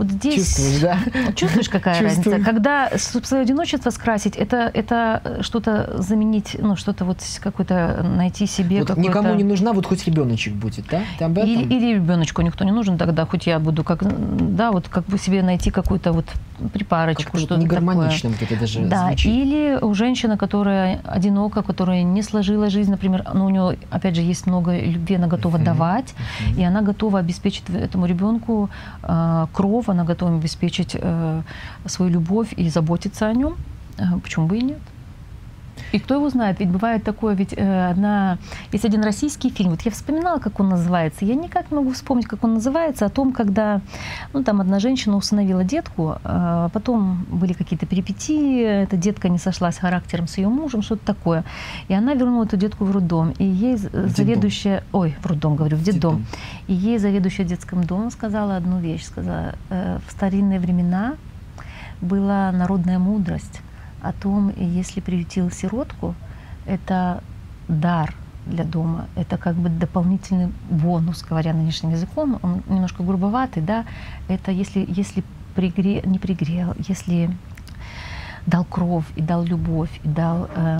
Вот 0.00 0.10
здесь 0.10 0.34
чувствуешь, 0.34 0.80
да? 0.80 0.98
Чувствуешь, 1.34 1.68
какая 1.68 2.00
Чувствую. 2.00 2.36
разница? 2.36 2.50
Когда 2.50 2.90
свое 2.96 3.42
одиночество 3.42 3.90
скрасить, 3.90 4.34
это, 4.34 4.70
это 4.72 5.40
что-то 5.42 6.00
заменить, 6.00 6.56
ну, 6.58 6.74
что-то 6.74 7.04
вот 7.04 7.18
какой-то 7.38 8.02
найти 8.02 8.46
себе 8.46 8.82
вот 8.82 8.96
Никому 8.96 9.34
не 9.34 9.44
нужна, 9.44 9.74
вот 9.74 9.84
хоть 9.84 10.06
ребеночек 10.06 10.54
будет, 10.54 10.86
да? 10.90 11.02
Ты 11.18 11.24
об 11.24 11.36
этом? 11.36 11.50
Или, 11.50 11.64
или 11.64 11.94
ребеночку 11.96 12.40
никто 12.40 12.64
не 12.64 12.72
нужен, 12.72 12.96
тогда 12.96 13.26
хоть 13.26 13.46
я 13.46 13.58
буду, 13.58 13.84
как, 13.84 14.02
да, 14.56 14.72
вот 14.72 14.88
как 14.88 15.04
бы 15.04 15.18
себе 15.18 15.42
найти 15.42 15.70
какую-то 15.70 16.12
вот 16.12 16.24
припарочку, 16.68 17.38
что-то 17.38 17.54
вот 17.54 17.64
негармонично 17.64 18.30
вот 18.30 18.42
это 18.42 18.56
даже 18.60 18.80
Да, 18.80 19.06
звучит. 19.08 19.32
или 19.32 19.78
у 19.80 19.94
женщины, 19.94 20.36
которая 20.36 21.00
одинока, 21.04 21.62
которая 21.62 22.02
не 22.02 22.22
сложила 22.22 22.70
жизнь, 22.70 22.90
например, 22.90 23.24
ну, 23.34 23.46
у 23.46 23.48
нее, 23.48 23.78
опять 23.90 24.16
же, 24.16 24.22
есть 24.22 24.46
много 24.46 24.78
любви, 24.78 25.16
она 25.16 25.26
готова 25.26 25.56
uh-huh. 25.56 25.64
давать, 25.64 26.14
uh-huh. 26.14 26.60
и 26.60 26.64
она 26.64 26.82
готова 26.82 27.18
обеспечить 27.18 27.64
этому 27.70 28.06
ребенку 28.06 28.70
э, 29.02 29.46
кров, 29.52 29.88
она 29.88 30.04
готова 30.04 30.36
обеспечить 30.36 30.96
э, 31.00 31.42
свою 31.86 32.12
любовь 32.12 32.52
и 32.56 32.68
заботиться 32.68 33.26
о 33.26 33.32
нем. 33.32 33.54
Э, 33.98 34.18
почему 34.22 34.46
бы 34.46 34.58
и 34.58 34.62
нет? 34.62 34.78
И 35.92 35.98
кто 35.98 36.14
его 36.14 36.28
знает, 36.30 36.60
ведь 36.60 36.68
бывает 36.68 37.04
такое, 37.04 37.34
ведь 37.34 37.54
э, 37.56 37.90
одна, 37.90 38.38
есть 38.72 38.84
один 38.84 39.02
российский 39.02 39.50
фильм, 39.50 39.70
вот 39.70 39.82
я 39.82 39.90
вспоминала, 39.90 40.38
как 40.38 40.60
он 40.60 40.68
называется, 40.68 41.24
я 41.24 41.34
никак 41.34 41.70
не 41.70 41.76
могу 41.76 41.92
вспомнить, 41.92 42.26
как 42.26 42.44
он 42.44 42.54
называется, 42.54 43.06
о 43.06 43.08
том, 43.08 43.32
когда, 43.32 43.80
ну, 44.32 44.42
там 44.44 44.60
одна 44.60 44.78
женщина 44.78 45.16
усыновила 45.16 45.64
детку, 45.64 46.16
э, 46.22 46.68
потом 46.72 47.26
были 47.30 47.52
какие-то 47.52 47.86
перипетии, 47.86 48.62
эта 48.62 48.96
детка 48.96 49.28
не 49.28 49.38
сошлась 49.38 49.78
характером 49.78 50.28
с 50.28 50.38
ее 50.38 50.48
мужем, 50.48 50.82
что-то 50.82 51.04
такое, 51.04 51.44
и 51.88 51.94
она 51.94 52.14
вернула 52.14 52.44
эту 52.44 52.56
детку 52.56 52.84
в 52.84 52.90
роддом, 52.90 53.32
и 53.38 53.44
ей 53.44 53.76
заведующая, 53.76 54.84
ой, 54.92 55.16
в 55.20 55.26
роддом, 55.26 55.56
говорю, 55.56 55.76
в 55.76 55.82
детдом, 55.82 56.18
детдом. 56.18 56.26
и 56.68 56.74
ей 56.74 56.98
заведующая 56.98 57.44
детским 57.44 57.84
домом 57.84 58.10
сказала 58.10 58.56
одну 58.56 58.80
вещь, 58.80 59.04
сказала, 59.04 59.54
э, 59.70 59.98
в 60.06 60.12
старинные 60.12 60.60
времена 60.60 61.14
была 62.00 62.50
народная 62.52 62.98
мудрость, 62.98 63.60
о 64.02 64.12
том, 64.12 64.52
если 64.56 65.00
приютил 65.00 65.50
сиротку, 65.50 66.14
это 66.66 67.22
дар 67.68 68.14
для 68.46 68.64
дома. 68.64 69.06
Это 69.16 69.36
как 69.36 69.54
бы 69.54 69.68
дополнительный 69.68 70.52
бонус, 70.70 71.22
говоря 71.22 71.52
нынешним 71.52 71.90
языком. 71.90 72.38
Он 72.42 72.62
немножко 72.68 73.02
грубоватый, 73.02 73.62
да. 73.62 73.84
Это 74.28 74.50
если, 74.50 74.84
если 74.88 75.22
пригре, 75.54 76.02
не 76.02 76.18
пригрел, 76.18 76.74
если 76.88 77.30
дал 78.46 78.64
кровь 78.64 79.04
и 79.16 79.22
дал 79.22 79.44
любовь 79.44 79.90
и 80.02 80.08
дал 80.08 80.48
э, 80.54 80.78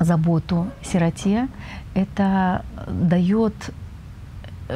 заботу 0.00 0.68
сироте, 0.82 1.48
это 1.94 2.64
дает 2.88 3.54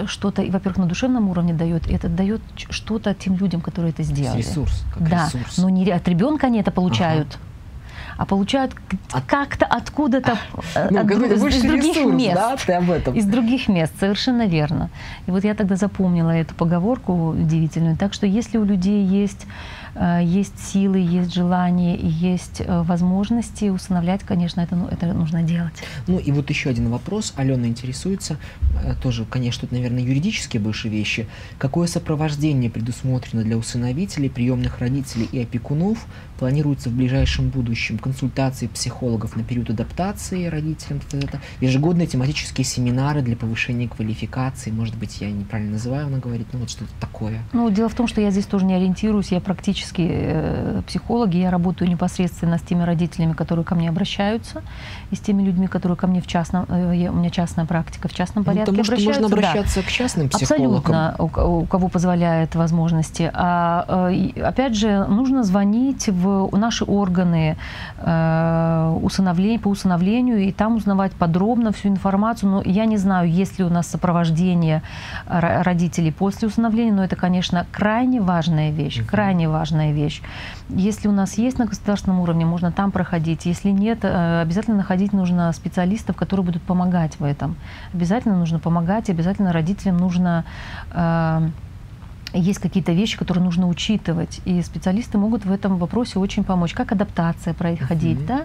что-то, 0.07 0.42
во-первых, 0.42 0.78
на 0.78 0.87
душевном 0.87 1.28
уровне 1.28 1.52
дает, 1.55 1.87
и 1.88 1.94
это 1.94 2.09
дает 2.09 2.40
что-то 2.70 3.14
тем 3.14 3.37
людям, 3.37 3.61
которые 3.61 3.92
это 3.92 4.02
сделали. 4.02 4.38
Ресурс, 4.38 4.85
как 4.94 5.09
да. 5.09 5.26
ресурс. 5.26 5.59
Но 5.59 5.68
не 5.68 5.90
от 5.90 6.07
ребенка 6.09 6.46
они 6.46 6.61
это 6.61 6.70
получают. 6.70 7.28
Ага 7.35 7.51
а 8.16 8.27
получают 8.27 8.75
как-то 9.27 9.66
откуда-то 9.66 10.38
э, 10.75 10.88
ну, 10.90 11.01
от, 11.01 11.11
из, 11.11 11.44
из 11.44 11.62
других 11.62 11.96
ресурс, 11.96 12.14
мест. 12.14 12.35
Да, 12.35 12.57
ты 12.57 12.72
об 12.72 12.90
этом. 12.90 13.14
Из 13.14 13.25
других 13.25 13.68
мест, 13.68 13.92
совершенно 13.98 14.46
верно. 14.46 14.90
И 15.27 15.31
вот 15.31 15.44
я 15.44 15.55
тогда 15.55 15.77
запомнила 15.77 16.31
эту 16.31 16.55
поговорку 16.55 17.31
удивительную. 17.31 17.96
Так 17.96 18.12
что 18.14 18.27
если 18.27 18.59
у 18.59 18.64
людей 18.64 19.05
есть 19.05 19.46
Э, 19.94 20.20
есть 20.22 20.59
силы, 20.59 20.98
есть 20.98 21.35
желание 21.35 21.96
и 21.96 22.07
есть 22.07 22.61
э, 22.61 22.83
возможности 22.83 23.66
усыновлять, 23.66 24.22
конечно, 24.22 24.61
это, 24.61 24.77
ну, 24.77 24.88
это 24.88 25.07
нужно 25.12 25.42
делать. 25.42 25.75
Ну 26.07 26.18
и 26.18 26.33
вот 26.33 26.48
еще 26.51 26.70
один 26.70 26.90
вопрос. 26.90 27.35
Алена 27.37 27.66
интересуется, 27.66 28.38
тоже, 29.03 29.25
конечно, 29.25 29.62
тут, 29.62 29.72
наверное, 29.72 30.03
юридические 30.03 30.61
больше 30.61 30.88
вещи. 30.88 31.27
Какое 31.59 31.87
сопровождение 31.87 32.70
предусмотрено 32.70 33.42
для 33.42 33.57
усыновителей, 33.57 34.31
приемных 34.31 34.79
родителей 34.81 35.29
и 35.31 35.42
опекунов 35.42 36.07
планируется 36.38 36.88
в 36.88 36.94
ближайшем 36.94 37.51
будущем? 37.51 37.98
Консультации 38.02 38.66
психологов 38.66 39.36
на 39.36 39.42
период 39.42 39.70
адаптации 39.70 40.46
родителям, 40.46 41.00
это 41.12 41.40
ежегодные 41.60 42.06
тематические 42.06 42.64
семинары 42.64 43.22
для 43.22 43.36
повышения 43.36 43.88
квалификации, 43.88 44.70
может 44.70 44.96
быть, 44.96 45.20
я 45.20 45.30
неправильно 45.30 45.72
называю, 45.72 46.06
она 46.06 46.18
говорит, 46.18 46.48
ну 46.52 46.58
вот 46.58 46.70
что-то 46.70 46.90
такое. 47.00 47.42
Ну, 47.52 47.70
дело 47.70 47.88
в 47.88 47.94
том, 47.94 48.06
что 48.06 48.20
я 48.20 48.30
здесь 48.30 48.46
тоже 48.46 48.66
не 48.66 48.74
ориентируюсь, 48.74 49.32
я 49.32 49.40
практически 49.40 50.06
э, 50.10 50.82
психолог, 50.86 51.32
я 51.32 51.50
работаю 51.50 51.90
непосредственно 51.90 52.58
с 52.58 52.62
теми 52.62 52.82
родителями, 52.82 53.32
которые 53.32 53.64
ко 53.64 53.74
мне 53.74 53.88
обращаются, 53.88 54.62
и 55.13 55.17
с 55.17 55.21
теми 55.21 55.42
людьми, 55.42 55.67
которые 55.67 55.96
ко 55.96 56.06
мне 56.06 56.23
в 56.23 56.27
частном, 56.27 56.65
э, 56.69 57.08
у 57.08 57.15
меня 57.15 57.31
частная 57.31 57.67
практика 57.67 58.08
в 58.08 58.15
частном 58.15 58.44
порядке 58.44 58.73
ну, 58.73 58.79
потому 58.79 58.94
обращаются. 58.94 59.13
что 59.13 59.29
можно 59.29 59.37
обращаться 59.37 59.81
да. 59.81 59.87
к 59.87 59.90
частным 59.90 60.29
психологам. 60.31 60.77
Абсолютно, 60.77 61.15
у, 61.19 61.63
у 61.63 61.67
кого 61.67 61.88
позволяет 61.88 62.54
возможности. 62.54 63.31
А, 63.35 64.10
э, 64.10 64.40
опять 64.40 64.75
же, 64.75 65.04
нужно 65.06 65.44
звонить 65.44 66.08
в 66.08 66.48
наши 66.56 66.85
органы 66.85 67.56
э, 67.98 68.98
усыновления, 69.02 69.58
по 69.58 69.69
усыновлению 69.69 70.38
и 70.38 70.50
там 70.50 70.77
узнавать 70.77 71.13
подробно 71.13 71.73
всю 71.73 71.88
информацию. 71.88 72.50
Но 72.50 72.63
я 72.65 72.87
не 72.87 72.96
знаю, 72.96 73.31
есть 73.31 73.58
ли 73.58 73.65
у 73.65 73.69
нас 73.69 73.88
сопровождение 73.88 74.83
родителей 75.27 76.10
после 76.10 76.48
усыновления, 76.48 76.92
но 76.92 77.04
это, 77.04 77.17
конечно, 77.17 77.67
крайне 77.71 78.21
важная 78.21 78.71
вещь, 78.71 79.00
mm-hmm. 79.00 79.06
крайне 79.06 79.48
важная 79.48 79.92
вещь. 79.92 80.23
Если 80.71 81.08
у 81.08 81.13
нас 81.13 81.37
есть 81.37 81.58
на 81.58 81.67
государственном 81.67 82.21
уровне, 82.21 82.46
можно 82.46 82.73
там 82.73 82.90
проходить. 82.92 83.44
Если 83.44 83.71
нет, 83.71 83.98
э, 84.02 84.40
обязательно 84.40 84.79
находить 84.79 85.02
нужно 85.11 85.53
специалистов, 85.53 86.15
которые 86.15 86.46
будут 86.46 86.63
помогать 86.63 87.19
в 87.19 87.25
этом. 87.25 87.57
Обязательно 87.92 88.37
нужно 88.37 88.61
помогать, 88.61 89.11
обязательно 89.11 89.53
родителям 89.53 89.96
нужно 89.96 90.44
э, 90.92 91.48
есть 92.35 92.58
какие-то 92.58 92.92
вещи, 92.92 93.18
которые 93.18 93.44
нужно 93.44 93.68
учитывать, 93.68 94.40
и 94.44 94.62
специалисты 94.62 95.18
могут 95.18 95.44
в 95.44 95.52
этом 95.52 95.78
вопросе 95.78 96.18
очень 96.18 96.44
помочь. 96.44 96.72
Как 96.72 96.92
адаптация 96.92 97.54
проходить, 97.54 98.18
mm-hmm. 98.18 98.26
да, 98.26 98.44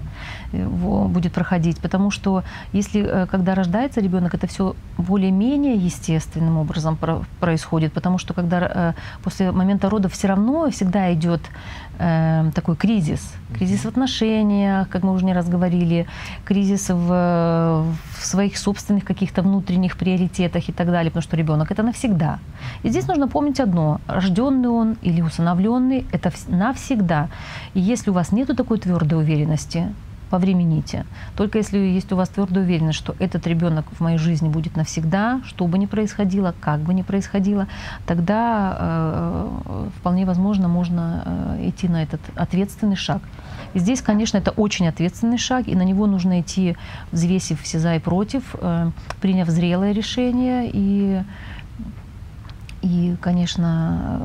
э, 0.51 0.67
будет 1.07 1.33
проходить, 1.33 1.79
потому 1.79 2.11
что 2.11 2.43
если, 2.73 3.01
э, 3.01 3.27
когда 3.27 3.55
рождается 3.55 4.01
ребенок, 4.01 4.33
это 4.33 4.47
все 4.47 4.75
более-менее 4.97 5.75
естественным 5.75 6.57
образом 6.57 6.97
происходит, 7.39 7.93
потому 7.93 8.17
что 8.17 8.33
когда 8.33 8.59
э, 8.59 8.93
после 9.23 9.51
момента 9.51 9.89
родов 9.89 10.13
все 10.13 10.27
равно 10.27 10.69
всегда 10.69 11.13
идет 11.13 11.41
такой 12.53 12.75
кризис, 12.75 13.33
кризис 13.55 13.79
в 13.79 13.87
отношениях, 13.87 14.87
как 14.87 15.01
мы 15.01 15.13
уже 15.13 15.25
не 15.25 15.33
раз 15.33 15.49
говорили, 15.49 16.05
кризис 16.45 16.89
в, 16.89 16.93
в 16.93 18.23
своих 18.23 18.59
собственных 18.59 19.03
каких-то 19.03 19.41
внутренних 19.41 19.97
приоритетах 19.97 20.69
и 20.69 20.71
так 20.71 20.91
далее, 20.91 21.09
потому 21.09 21.23
что 21.23 21.35
ребенок 21.35 21.71
это 21.71 21.81
навсегда. 21.81 22.37
И 22.83 22.89
здесь 22.89 23.07
нужно 23.07 23.27
помнить 23.27 23.59
одно 23.59 23.76
одно, 23.77 24.01
рожденный 24.07 24.69
он 24.69 24.97
или 25.01 25.21
усыновленный, 25.21 26.05
это 26.11 26.31
навсегда. 26.47 27.29
И 27.73 27.79
если 27.79 28.09
у 28.09 28.13
вас 28.13 28.31
нет 28.31 28.47
такой 28.55 28.79
твердой 28.79 29.19
уверенности, 29.19 29.93
повремените. 30.29 31.05
Только 31.37 31.57
если 31.57 31.77
есть 31.77 32.11
у 32.11 32.15
вас 32.17 32.29
твердая 32.29 32.65
уверенность, 32.65 32.97
что 32.97 33.15
этот 33.19 33.47
ребенок 33.47 33.85
в 33.91 34.01
моей 34.01 34.17
жизни 34.17 34.49
будет 34.49 34.75
навсегда, 34.75 35.39
что 35.45 35.67
бы 35.67 35.77
ни 35.77 35.85
происходило, 35.85 36.53
как 36.59 36.79
бы 36.81 36.93
ни 36.93 37.01
происходило, 37.01 37.67
тогда 38.05 38.77
э, 38.77 39.89
вполне 39.99 40.25
возможно 40.25 40.67
можно 40.67 41.23
э, 41.25 41.69
идти 41.69 41.87
на 41.87 42.03
этот 42.03 42.19
ответственный 42.35 42.97
шаг. 42.97 43.21
И 43.73 43.79
здесь, 43.79 44.01
конечно, 44.01 44.37
это 44.37 44.51
очень 44.51 44.87
ответственный 44.89 45.37
шаг, 45.37 45.67
и 45.67 45.75
на 45.75 45.83
него 45.83 46.07
нужно 46.07 46.41
идти, 46.41 46.75
взвесив 47.11 47.61
все 47.61 47.79
за 47.79 47.95
и 47.95 47.99
против, 47.99 48.43
э, 48.59 48.91
приняв 49.21 49.49
зрелое 49.49 49.93
решение 49.93 50.69
и 50.73 51.21
и, 52.87 53.17
конечно, 53.21 54.21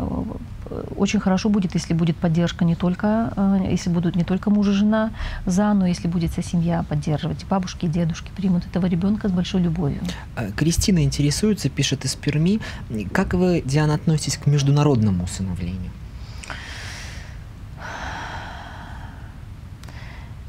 очень 0.96 1.20
хорошо 1.20 1.48
будет, 1.48 1.74
если 1.74 1.94
будет 1.94 2.16
поддержка 2.16 2.64
не 2.64 2.74
только, 2.74 3.32
э, 3.36 3.66
если 3.70 3.90
будут 3.90 4.16
не 4.16 4.24
только 4.24 4.50
муж 4.50 4.68
и 4.68 4.72
жена 4.72 5.10
за, 5.46 5.74
но 5.74 5.86
если 5.86 6.08
будет 6.08 6.30
вся 6.30 6.42
семья 6.42 6.84
поддерживать. 6.88 7.44
Бабушки 7.50 7.86
и 7.86 7.88
дедушки 7.88 8.30
примут 8.36 8.66
этого 8.66 8.86
ребенка 8.86 9.28
с 9.28 9.32
большой 9.32 9.62
любовью. 9.62 10.00
Э, 10.36 10.50
Кристина 10.52 11.02
интересуется, 11.02 11.68
пишет 11.68 12.04
из 12.04 12.14
Перми. 12.14 12.60
Как 13.12 13.34
вы, 13.34 13.62
Диана, 13.64 13.94
относитесь 13.94 14.36
к 14.36 14.46
международному 14.46 15.24
усыновлению? 15.24 15.90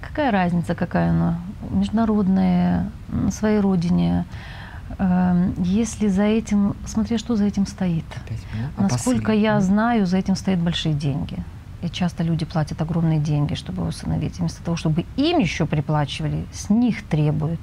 Какая 0.01 0.31
разница, 0.31 0.75
какая 0.75 1.09
она? 1.09 1.39
Международная, 1.71 2.91
на 3.09 3.31
своей 3.31 3.59
родине– 3.59 4.25
если 5.57 6.07
за 6.07 6.23
этим, 6.23 6.75
смотря 6.85 7.17
что 7.17 7.35
за 7.35 7.45
этим 7.45 7.65
стоит. 7.65 8.05
Насколько 8.77 9.31
я 9.31 9.59
знаю, 9.61 10.05
за 10.05 10.17
этим 10.17 10.35
стоят 10.35 10.59
большие 10.59 10.93
деньги. 10.93 11.43
И 11.83 11.89
часто 11.89 12.23
люди 12.23 12.45
платят 12.45 12.81
огромные 12.81 13.19
деньги, 13.19 13.55
чтобы 13.55 13.85
усыновить. 13.85 14.39
вместо 14.39 14.63
того, 14.63 14.77
чтобы 14.77 15.05
им 15.17 15.39
еще 15.39 15.65
приплачивали, 15.65 16.45
с 16.53 16.69
них 16.69 17.03
требуют. 17.03 17.59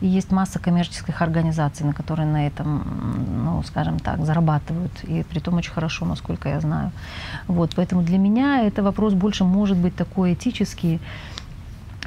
И 0.00 0.06
есть 0.06 0.32
масса 0.32 0.58
коммерческих 0.58 1.20
организаций, 1.20 1.84
на 1.84 1.92
которые 1.92 2.26
на 2.26 2.46
этом, 2.46 2.82
ну, 3.44 3.62
скажем 3.64 3.98
так, 3.98 4.24
зарабатывают. 4.24 4.92
И 5.04 5.24
при 5.24 5.40
том 5.40 5.56
очень 5.56 5.72
хорошо, 5.72 6.06
насколько 6.06 6.48
я 6.48 6.60
знаю. 6.60 6.90
Вот, 7.48 7.72
поэтому 7.76 8.02
для 8.02 8.16
меня 8.16 8.62
это 8.62 8.82
вопрос 8.82 9.12
больше 9.12 9.44
может 9.44 9.76
быть 9.76 9.94
такой 9.94 10.32
этический. 10.32 10.98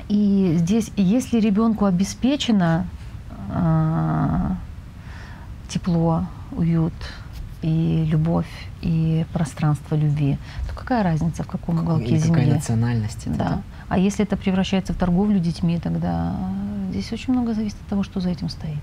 И 0.10 0.56
здесь, 0.58 0.92
если 0.98 1.40
ребенку 1.40 1.86
обеспечено 1.86 2.88
а, 3.52 3.83
тепло, 5.74 6.26
уют 6.52 6.94
и 7.62 8.06
любовь 8.12 8.48
и 8.82 9.26
пространство 9.34 9.96
любви, 9.96 10.38
то 10.68 10.76
какая 10.76 11.04
разница 11.04 11.44
в 11.44 11.48
каком 11.48 11.80
уголке 11.80 12.16
и 12.16 12.18
земли? 12.18 12.42
Какая 12.42 12.56
национальность? 12.56 13.24
Да. 13.26 13.34
да. 13.38 13.62
А 13.88 13.98
если 13.98 14.26
это 14.26 14.36
превращается 14.36 14.94
в 14.94 14.98
торговлю 14.98 15.40
детьми, 15.40 15.80
тогда 15.80 16.36
здесь 16.92 17.12
очень 17.14 17.34
много 17.34 17.54
зависит 17.54 17.78
от 17.82 17.88
того, 17.88 18.04
что 18.04 18.20
за 18.20 18.30
этим 18.30 18.50
стоит. 18.50 18.78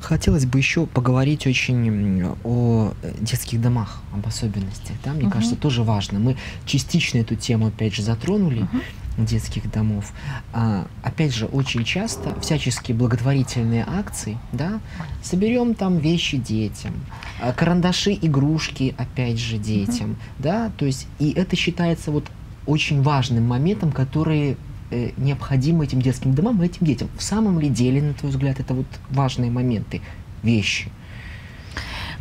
Хотелось 0.00 0.46
бы 0.46 0.58
еще 0.58 0.86
поговорить 0.86 1.46
очень 1.46 2.24
о 2.44 2.92
детских 3.20 3.60
домах, 3.60 4.02
об 4.12 4.26
особенностях. 4.26 4.96
Да? 5.04 5.12
Мне 5.12 5.24
угу. 5.24 5.32
кажется, 5.32 5.56
тоже 5.56 5.82
важно. 5.82 6.18
Мы 6.18 6.36
частично 6.66 7.18
эту 7.18 7.36
тему 7.36 7.68
опять 7.68 7.94
же 7.94 8.02
затронули. 8.02 8.62
Угу 8.62 8.78
детских 9.24 9.70
домов. 9.70 10.12
А, 10.52 10.86
опять 11.02 11.34
же, 11.34 11.46
очень 11.46 11.84
часто 11.84 12.38
всяческие 12.40 12.96
благотворительные 12.96 13.84
акции, 13.86 14.38
да, 14.52 14.80
соберем 15.22 15.74
там 15.74 15.98
вещи 15.98 16.36
детям, 16.36 16.94
а, 17.40 17.52
карандаши, 17.52 18.12
игрушки, 18.20 18.94
опять 18.98 19.38
же, 19.38 19.58
детям, 19.58 20.10
mm-hmm. 20.10 20.42
да, 20.42 20.72
то 20.76 20.86
есть, 20.86 21.06
и 21.18 21.32
это 21.32 21.56
считается 21.56 22.10
вот 22.10 22.24
очень 22.66 23.02
важным 23.02 23.46
моментом, 23.46 23.92
который 23.92 24.56
э, 24.90 25.10
необходим 25.16 25.80
этим 25.80 26.02
детским 26.02 26.34
домам 26.34 26.62
и 26.62 26.66
этим 26.66 26.86
детям. 26.86 27.08
В 27.16 27.22
самом 27.22 27.58
ли 27.58 27.68
деле, 27.68 28.02
на 28.02 28.12
твой 28.12 28.30
взгляд, 28.30 28.60
это 28.60 28.74
вот 28.74 28.86
важные 29.10 29.50
моменты, 29.50 30.02
вещи? 30.42 30.90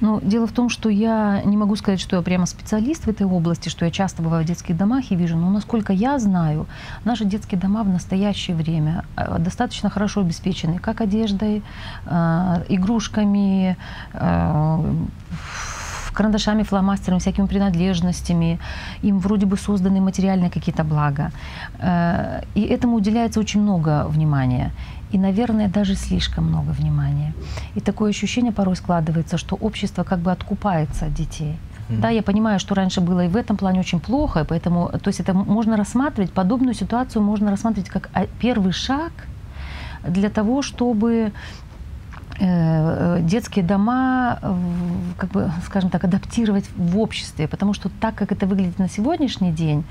Но 0.01 0.19
дело 0.21 0.47
в 0.47 0.51
том, 0.51 0.69
что 0.69 0.89
я 0.89 1.41
не 1.43 1.57
могу 1.57 1.75
сказать, 1.75 1.99
что 1.99 2.15
я 2.15 2.21
прямо 2.21 2.45
специалист 2.45 3.05
в 3.05 3.09
этой 3.09 3.25
области, 3.25 3.69
что 3.69 3.85
я 3.85 3.91
часто 3.91 4.21
бываю 4.21 4.43
в 4.43 4.47
детских 4.47 4.77
домах 4.77 5.11
и 5.11 5.15
вижу, 5.15 5.37
но 5.37 5.49
насколько 5.49 5.93
я 5.93 6.19
знаю, 6.19 6.67
наши 7.05 7.25
детские 7.25 7.59
дома 7.59 7.83
в 7.83 7.89
настоящее 7.89 8.55
время 8.55 9.05
э, 9.15 9.37
достаточно 9.39 9.89
хорошо 9.89 10.21
обеспечены 10.21 10.77
как 10.79 11.01
одеждой, 11.01 11.63
э, 12.05 12.63
игрушками, 12.69 13.77
э, 14.13 14.93
карандашами, 16.13 16.63
фломастерами, 16.63 17.19
всякими 17.19 17.45
принадлежностями. 17.45 18.59
Им 19.03 19.19
вроде 19.19 19.45
бы 19.45 19.55
созданы 19.55 20.01
материальные 20.01 20.49
какие-то 20.49 20.83
блага. 20.83 21.31
И 22.55 22.61
этому 22.61 22.95
уделяется 22.95 23.39
очень 23.39 23.61
много 23.61 24.07
внимания 24.07 24.71
и, 25.11 25.17
наверное, 25.17 25.67
даже 25.67 25.95
слишком 25.95 26.45
много 26.45 26.71
внимания. 26.71 27.33
И 27.75 27.79
такое 27.79 28.09
ощущение 28.09 28.51
порой 28.51 28.75
складывается, 28.75 29.37
что 29.37 29.55
общество 29.55 30.03
как 30.03 30.19
бы 30.19 30.31
откупается 30.31 31.05
от 31.05 31.13
детей. 31.13 31.55
Mm-hmm. 31.89 31.99
Да, 31.99 32.09
я 32.09 32.21
понимаю, 32.21 32.59
что 32.59 32.75
раньше 32.75 32.99
было 32.99 33.25
и 33.25 33.27
в 33.29 33.37
этом 33.37 33.55
плане 33.55 33.79
очень 33.79 33.99
плохо, 33.99 34.45
поэтому, 34.47 34.89
то 34.89 35.07
есть 35.07 35.21
это 35.21 35.33
можно 35.33 35.77
рассматривать, 35.77 36.33
подобную 36.33 36.73
ситуацию 36.73 37.21
можно 37.21 37.49
рассматривать 37.49 37.89
как 37.89 38.09
а, 38.13 38.25
первый 38.39 38.73
шаг 38.73 39.13
для 40.05 40.29
того, 40.29 40.61
чтобы 40.61 41.31
э, 42.39 43.19
детские 43.21 43.63
дома, 43.63 44.39
как 45.17 45.31
бы, 45.31 45.51
скажем 45.65 45.89
так, 45.89 46.03
адаптировать 46.03 46.65
в 46.75 46.99
обществе, 46.99 47.47
потому 47.47 47.73
что 47.73 47.89
так, 48.01 48.15
как 48.15 48.33
это 48.33 48.45
выглядит 48.45 48.79
на 48.79 48.89
сегодняшний 48.89 49.51
день, 49.51 49.85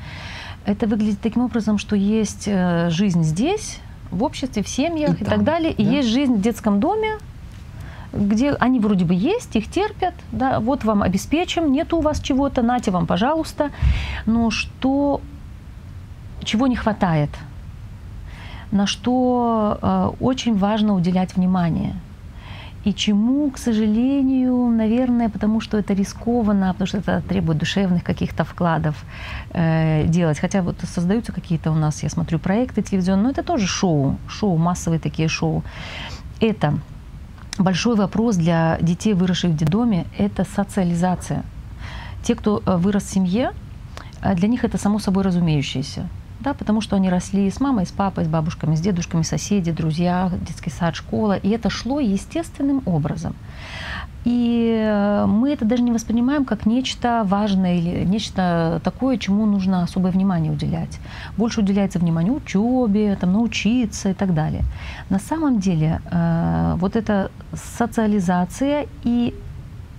это 0.66 0.86
выглядит 0.86 1.20
таким 1.20 1.42
образом, 1.42 1.78
что 1.78 1.96
есть 1.96 2.44
э, 2.46 2.90
жизнь 2.90 3.22
здесь, 3.22 3.78
в 4.10 4.22
обществе, 4.22 4.62
в 4.62 4.68
семьях 4.68 5.20
и, 5.20 5.22
и 5.22 5.24
там, 5.24 5.38
так 5.38 5.44
далее. 5.44 5.74
Да? 5.76 5.82
И 5.82 5.86
есть 5.86 6.08
жизнь 6.08 6.34
в 6.34 6.40
детском 6.40 6.80
доме, 6.80 7.18
где 8.12 8.52
они 8.52 8.80
вроде 8.80 9.04
бы 9.04 9.14
есть, 9.14 9.54
их 9.56 9.70
терпят, 9.70 10.14
да, 10.32 10.60
вот 10.60 10.84
вам 10.84 11.02
обеспечим, 11.02 11.72
нет 11.72 11.92
у 11.92 12.00
вас 12.00 12.20
чего-то, 12.20 12.62
нате 12.62 12.90
вам, 12.90 13.06
пожалуйста. 13.06 13.70
Но 14.24 14.50
что, 14.50 15.20
чего 16.42 16.66
не 16.66 16.76
хватает, 16.76 17.30
на 18.70 18.86
что 18.86 19.78
э, 19.80 20.10
очень 20.20 20.56
важно 20.56 20.94
уделять 20.94 21.36
внимание. 21.36 21.94
И 22.86 22.94
чему, 22.94 23.50
к 23.50 23.58
сожалению, 23.58 24.54
наверное, 24.68 25.28
потому 25.28 25.60
что 25.60 25.76
это 25.76 25.92
рискованно, 25.92 26.72
потому 26.72 26.86
что 26.86 26.98
это 26.98 27.20
требует 27.28 27.58
душевных 27.58 28.04
каких-то 28.04 28.44
вкладов 28.44 28.94
э, 29.50 30.06
делать. 30.06 30.38
Хотя 30.38 30.62
вот 30.62 30.76
создаются 30.94 31.32
какие-то 31.32 31.72
у 31.72 31.74
нас, 31.74 32.04
я 32.04 32.08
смотрю, 32.08 32.38
проекты 32.38 32.82
телевизионные, 32.82 33.24
но 33.24 33.30
это 33.30 33.42
тоже 33.42 33.66
шоу, 33.66 34.16
шоу, 34.28 34.56
массовые 34.56 35.00
такие 35.00 35.28
шоу. 35.28 35.64
Это 36.40 36.78
большой 37.58 37.96
вопрос 37.96 38.36
для 38.36 38.78
детей, 38.80 39.14
выросших 39.14 39.50
в 39.50 39.56
детдоме, 39.56 40.04
это 40.16 40.44
социализация. 40.44 41.42
Те, 42.22 42.36
кто 42.36 42.62
э, 42.64 42.76
вырос 42.76 43.02
в 43.02 43.10
семье, 43.10 43.50
э, 44.22 44.34
для 44.36 44.46
них 44.46 44.64
это 44.64 44.78
само 44.78 45.00
собой 45.00 45.24
разумеющееся 45.24 46.08
да, 46.40 46.54
потому 46.54 46.80
что 46.80 46.96
они 46.96 47.10
росли 47.10 47.50
с 47.50 47.60
мамой, 47.60 47.86
с 47.86 47.90
папой, 47.90 48.24
с 48.24 48.28
бабушками, 48.28 48.74
с 48.74 48.80
дедушками, 48.80 49.22
соседи, 49.22 49.72
друзья, 49.72 50.30
детский 50.46 50.70
сад, 50.70 50.94
школа, 50.94 51.36
и 51.36 51.48
это 51.50 51.70
шло 51.70 52.00
естественным 52.00 52.82
образом. 52.86 53.34
И 54.26 54.76
э, 54.76 55.24
мы 55.26 55.52
это 55.52 55.64
даже 55.64 55.84
не 55.84 55.92
воспринимаем 55.92 56.44
как 56.44 56.66
нечто 56.66 57.22
важное 57.24 57.76
или 57.76 58.04
нечто 58.04 58.80
такое, 58.82 59.18
чему 59.18 59.46
нужно 59.46 59.84
особое 59.84 60.10
внимание 60.10 60.52
уделять. 60.52 60.98
Больше 61.36 61.60
уделяется 61.60 62.00
внимание 62.00 62.32
учебе, 62.32 63.16
там, 63.20 63.32
научиться 63.32 64.10
и 64.10 64.14
так 64.14 64.34
далее. 64.34 64.64
На 65.10 65.20
самом 65.20 65.60
деле 65.60 66.00
э, 66.10 66.74
вот 66.78 66.96
эта 66.96 67.30
социализация 67.54 68.86
и 69.04 69.32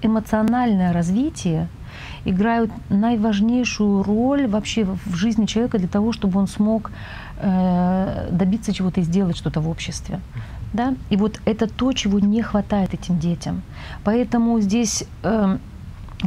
эмоциональное 0.02 0.92
развитие 0.92 1.70
играют 2.30 2.72
наиважнейшую 2.90 4.04
роль 4.04 4.48
вообще 4.48 4.84
в 4.84 5.16
жизни 5.16 5.46
человека 5.46 5.78
для 5.78 5.88
того, 5.88 6.12
чтобы 6.12 6.40
он 6.40 6.48
смог 6.48 6.92
э, 7.40 8.30
добиться 8.32 8.74
чего-то 8.74 9.00
и 9.00 9.04
сделать 9.04 9.38
что-то 9.38 9.62
в 9.62 9.70
обществе. 9.70 10.20
Да? 10.74 10.94
И 11.10 11.18
вот 11.18 11.40
это 11.46 11.68
то, 11.68 11.94
чего 11.94 12.20
не 12.20 12.42
хватает 12.42 12.94
этим 12.94 13.20
детям. 13.20 13.62
Поэтому 14.04 14.60
здесь 14.60 15.06
э, 15.24 15.58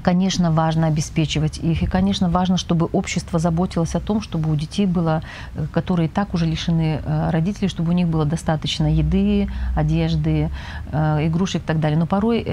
Конечно, 0.05 0.53
важно 0.53 0.86
обеспечивать 0.86 1.59
их, 1.59 1.82
и, 1.82 1.86
конечно, 1.86 2.30
важно, 2.30 2.57
чтобы 2.57 2.88
общество 2.93 3.41
заботилось 3.41 3.97
о 3.97 4.01
том, 4.01 4.20
чтобы 4.20 4.49
у 4.49 4.55
детей 4.55 4.86
было, 4.86 5.22
э, 5.55 5.66
которые 5.72 6.09
так 6.09 6.32
уже 6.32 6.47
лишены 6.47 7.01
э, 7.05 7.30
родителей, 7.30 7.66
чтобы 7.66 7.91
у 7.91 7.93
них 7.93 8.07
было 8.07 8.24
достаточно 8.24 8.86
еды, 8.86 9.49
одежды, 9.76 10.49
э, 10.93 11.26
игрушек 11.26 11.62
и 11.62 11.66
так 11.66 11.80
далее. 11.80 11.99
Но 11.99 12.07
порой 12.07 12.45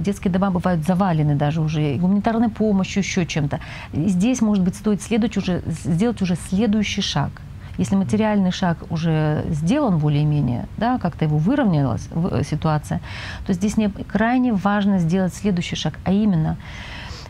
детские 0.00 0.32
дома 0.32 0.50
бывают 0.50 0.86
завалены 0.86 1.34
даже 1.34 1.60
уже 1.60 1.96
гуманитарной 1.96 2.48
помощью, 2.48 3.02
еще 3.02 3.26
чем-то. 3.26 3.60
И 3.92 4.08
здесь, 4.08 4.40
может 4.40 4.64
быть, 4.64 4.74
стоит 4.74 5.02
следовать 5.02 5.36
уже, 5.36 5.62
сделать 5.84 6.22
уже 6.22 6.36
следующий 6.48 7.02
шаг– 7.02 7.30
если 7.78 7.96
материальный 7.96 8.50
шаг 8.50 8.78
уже 8.90 9.44
сделан 9.50 9.98
более-менее, 9.98 10.66
да, 10.76 10.98
как-то 10.98 11.24
его 11.24 11.38
выровнялась 11.38 12.08
ситуация, 12.48 13.00
то 13.46 13.52
здесь 13.52 13.76
не, 13.76 13.88
крайне 13.88 14.52
важно 14.52 14.98
сделать 14.98 15.34
следующий 15.34 15.76
шаг, 15.76 15.98
а 16.04 16.12
именно 16.12 16.56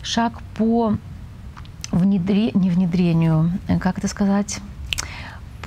шаг 0.02 0.40
по 0.56 0.96
внедре, 1.90 2.50
не 2.52 2.70
внедрению, 2.70 3.50
как 3.80 3.98
это 3.98 4.08
сказать, 4.08 4.60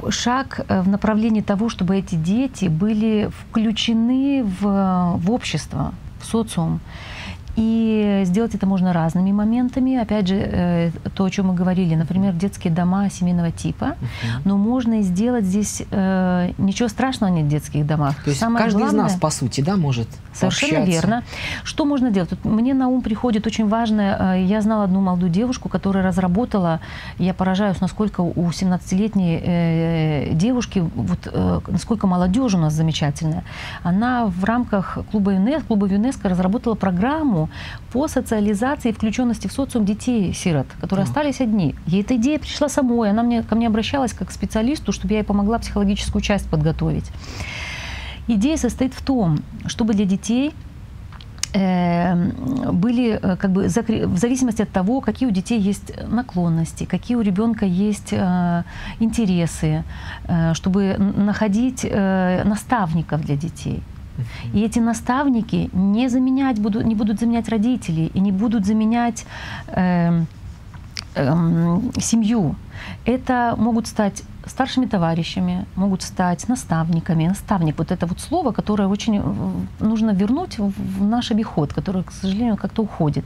шаг 0.10 0.62
э, 0.68 0.82
в 0.82 0.88
направлении 0.88 1.42
того, 1.42 1.70
чтобы 1.70 1.98
эти 1.98 2.16
дети 2.16 2.66
были 2.66 3.30
включены 3.30 4.44
в, 4.44 5.18
в 5.18 5.32
общество, 5.32 5.94
в 6.22 6.26
социум. 6.26 6.80
И 7.60 8.22
сделать 8.24 8.56
это 8.56 8.66
можно 8.66 8.94
разными 8.94 9.34
моментами. 9.34 9.98
Опять 9.98 10.30
же, 10.30 10.36
э, 10.36 10.92
то, 11.14 11.26
о 11.26 11.30
чем 11.30 11.48
мы 11.48 11.56
говорили, 11.56 11.94
например, 11.94 12.32
детские 12.32 12.72
дома 12.72 13.10
семейного 13.10 13.52
типа. 13.52 13.84
Uh-huh. 13.84 14.42
Но 14.46 14.56
можно 14.58 15.00
и 15.00 15.02
сделать 15.02 15.44
здесь 15.44 15.84
э, 15.92 16.54
ничего 16.58 16.88
страшного 16.88 17.32
нет 17.32 17.48
в 17.48 17.50
детских 17.50 17.86
домах. 17.86 18.16
То 18.24 18.30
есть 18.30 18.40
Самое 18.40 18.64
каждый 18.64 18.80
главное, 18.80 19.08
из 19.08 19.12
нас, 19.12 19.20
по 19.20 19.30
сути, 19.30 19.60
да, 19.60 19.76
может 19.76 20.08
Совершенно 20.32 20.76
пообщаться. 20.78 21.08
верно. 21.08 21.24
Что 21.66 21.84
можно 21.84 22.12
делать? 22.12 22.30
Тут 22.30 22.46
мне 22.46 22.74
на 22.74 22.88
ум 22.88 23.02
приходит 23.02 23.46
очень 23.46 23.68
важное. 23.68 24.36
Э, 24.36 24.42
я 24.42 24.62
знала 24.62 24.86
одну 24.86 25.02
молодую 25.02 25.30
девушку, 25.30 25.68
которая 25.68 26.06
разработала, 26.06 26.80
я 27.18 27.34
поражаюсь, 27.34 27.82
насколько 27.82 28.22
у 28.22 28.50
17-летней 28.50 29.42
э, 29.44 30.30
девушки, 30.34 30.80
вот 30.96 31.30
насколько 31.68 32.08
молодежь 32.08 32.54
у 32.54 32.58
нас 32.58 32.74
замечательная. 32.74 33.44
Она 33.84 34.28
в 34.28 34.46
рамках 34.46 34.98
клуба 35.12 35.34
ЮНЕСКО, 35.34 35.68
клуба 35.68 35.88
ЮНЕСКО 35.88 36.30
разработала 36.30 36.76
программу 36.76 37.49
по 37.92 38.08
социализации 38.08 38.90
и 38.90 38.92
включенности 38.92 39.48
в 39.48 39.52
социум 39.52 39.86
детей-сирот, 39.86 40.68
которые 40.80 41.06
да. 41.06 41.10
остались 41.10 41.42
одни. 41.42 41.76
Ей 41.86 42.02
эта 42.02 42.16
идея 42.16 42.40
пришла 42.40 42.70
самой, 42.70 43.10
она 43.10 43.24
мне, 43.24 43.44
ко 43.44 43.56
мне 43.56 43.68
обращалась 43.68 44.14
как 44.14 44.30
к 44.30 44.32
специалисту, 44.32 44.92
чтобы 44.92 45.14
я 45.14 45.20
ей 45.20 45.26
помогла 45.26 45.60
психологическую 45.60 46.22
часть 46.22 46.50
подготовить. 46.50 47.06
Идея 48.28 48.58
состоит 48.58 48.94
в 48.94 49.02
том, 49.02 49.40
чтобы 49.66 49.96
для 49.96 50.06
детей 50.06 50.54
э, 51.54 52.16
были 52.72 53.20
э, 53.20 53.36
как 53.38 53.52
бы 53.52 53.64
в 53.64 54.18
зависимости 54.18 54.62
от 54.62 54.70
того, 54.70 55.02
какие 55.02 55.28
у 55.28 55.32
детей 55.32 55.60
есть 55.60 55.92
наклонности, 56.08 56.84
какие 56.84 57.18
у 57.18 57.22
ребенка 57.22 57.66
есть 57.66 58.14
э, 58.14 58.64
интересы, 59.00 59.84
чтобы 60.54 60.96
находить 61.00 61.84
наставников 61.84 63.22
для 63.22 63.36
детей. 63.36 63.82
И 64.54 64.62
эти 64.62 64.80
наставники 64.80 65.70
не, 65.74 66.10
заменять 66.10 66.60
будут, 66.60 66.86
не 66.86 66.96
будут 66.96 67.20
заменять 67.20 67.50
родителей 67.50 68.12
и 68.14 68.20
не 68.20 68.32
будут 68.32 68.66
заменять 68.66 69.26
э, 69.68 70.24
э, 71.16 71.80
семью. 72.00 72.56
Это 73.06 73.56
могут 73.58 73.88
стать 73.88 74.24
старшими 74.50 74.86
товарищами, 74.86 75.66
могут 75.76 76.02
стать 76.02 76.48
наставниками. 76.50 77.28
Наставник, 77.28 77.78
вот 77.78 77.92
это 77.92 78.06
вот 78.06 78.20
слово, 78.20 78.52
которое 78.52 78.88
очень 78.88 79.18
э, 79.18 79.84
нужно 79.86 80.12
вернуть 80.12 80.60
в 80.60 81.04
наш 81.04 81.32
обиход, 81.32 81.74
которое, 81.74 82.04
к 82.04 82.12
сожалению, 82.12 82.58
как-то 82.58 82.84
уходит. 82.84 83.26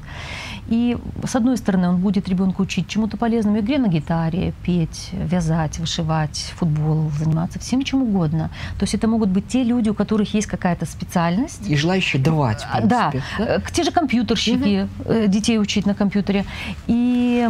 И 0.67 0.97
с 1.25 1.35
одной 1.35 1.57
стороны, 1.57 1.89
он 1.89 1.97
будет 1.97 2.29
ребенку 2.29 2.63
учить 2.63 2.87
чему-то 2.87 3.17
полезному, 3.17 3.59
игре 3.59 3.79
на 3.79 3.87
гитаре, 3.87 4.53
петь, 4.63 5.09
вязать, 5.13 5.79
вышивать, 5.79 6.53
футбол, 6.57 7.11
заниматься 7.17 7.59
всем 7.59 7.83
чем 7.83 8.03
угодно. 8.03 8.49
То 8.79 8.83
есть 8.83 8.95
это 8.95 9.07
могут 9.07 9.29
быть 9.29 9.47
те 9.47 9.63
люди, 9.63 9.89
у 9.89 9.93
которых 9.93 10.33
есть 10.33 10.47
какая-то 10.47 10.85
специальность. 10.85 11.69
И 11.69 11.75
желающие 11.75 12.21
давать, 12.21 12.63
принципе. 12.71 12.89
Да, 12.89 13.11
да? 13.37 13.55
Э, 13.55 13.59
те 13.71 13.83
же 13.83 13.91
компьютерщики, 13.91 14.87
угу. 15.05 15.27
детей 15.27 15.59
учить 15.59 15.85
на 15.85 15.93
компьютере. 15.93 16.45
И 16.87 17.49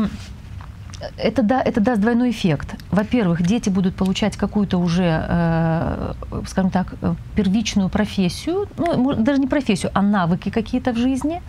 это, 1.18 1.43
да, 1.43 1.62
это 1.62 1.82
даст 1.82 2.01
двойной 2.01 2.32
эффект. 2.32 2.76
Во-первых, 2.91 3.41
дети 3.41 3.70
будут 3.70 3.95
получать 3.95 4.38
какую-то 4.38 4.78
уже, 4.78 5.26
э, 5.28 6.14
скажем 6.47 6.72
так, 6.72 6.95
первичную 7.36 7.89
профессию, 7.89 8.68
ну, 8.78 9.14
даже 9.14 9.39
не 9.39 9.47
профессию, 9.47 9.91
а 9.93 10.01
навыки 10.01 10.49
какие-то 10.49 10.93
в 10.93 10.97
жизни. 10.97 11.41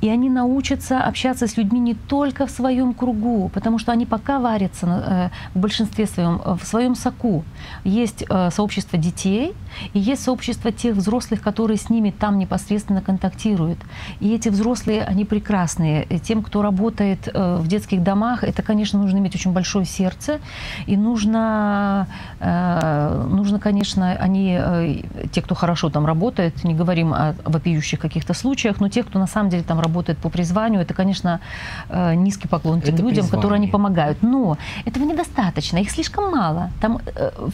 И 0.00 0.08
они 0.08 0.30
научатся 0.30 1.00
общаться 1.00 1.46
с 1.46 1.56
людьми 1.56 1.80
не 1.80 1.94
только 1.94 2.46
в 2.46 2.50
своем 2.50 2.94
кругу, 2.94 3.50
потому 3.52 3.78
что 3.78 3.92
они 3.92 4.06
пока 4.06 4.38
варятся 4.38 4.86
э, 4.86 5.28
в 5.54 5.60
большинстве 5.60 6.06
своем, 6.06 6.40
в 6.44 6.64
своем 6.64 6.94
соку. 6.94 7.44
Есть 7.84 8.24
э, 8.28 8.50
сообщество 8.50 8.98
детей, 8.98 9.54
и 9.92 9.98
есть 9.98 10.22
сообщество 10.22 10.72
тех 10.72 10.96
взрослых, 10.96 11.42
которые 11.42 11.76
с 11.76 11.90
ними 11.90 12.10
там 12.10 12.38
непосредственно 12.38 13.02
контактируют. 13.02 13.78
И 14.20 14.34
эти 14.34 14.48
взрослые, 14.48 15.02
они 15.02 15.24
прекрасные. 15.24 16.06
Тем, 16.22 16.42
кто 16.42 16.62
работает 16.62 17.28
э, 17.32 17.56
в 17.56 17.66
детских 17.68 18.02
домах, 18.02 18.44
это, 18.44 18.62
конечно, 18.62 18.75
конечно, 18.76 18.98
нужно 18.98 19.18
иметь 19.18 19.34
очень 19.34 19.52
большое 19.52 19.86
сердце, 19.86 20.38
и 20.86 20.98
нужно, 20.98 22.06
э, 22.40 23.26
нужно 23.30 23.58
конечно, 23.58 24.12
они, 24.12 24.58
э, 24.60 25.02
те, 25.32 25.40
кто 25.40 25.54
хорошо 25.54 25.88
там 25.88 26.04
работает, 26.04 26.64
не 26.64 26.74
говорим 26.74 27.14
о 27.14 27.34
вопиющих 27.44 27.98
каких-то 27.98 28.34
случаях, 28.34 28.80
но 28.80 28.88
те, 28.88 29.02
кто 29.02 29.18
на 29.18 29.26
самом 29.26 29.48
деле 29.48 29.62
там 29.62 29.80
работает 29.80 30.18
по 30.18 30.28
призванию, 30.28 30.82
это, 30.82 30.92
конечно, 30.92 31.40
э, 31.88 32.14
низкий 32.14 32.48
поклон 32.48 32.82
тем 32.82 32.94
это 32.94 33.02
людям, 33.02 33.24
призвание. 33.24 33.30
которые 33.30 33.56
они 33.56 33.68
помогают. 33.68 34.22
Но 34.22 34.58
этого 34.84 35.04
недостаточно, 35.04 35.78
их 35.78 35.90
слишком 35.90 36.30
мало. 36.30 36.70
Там 36.80 36.98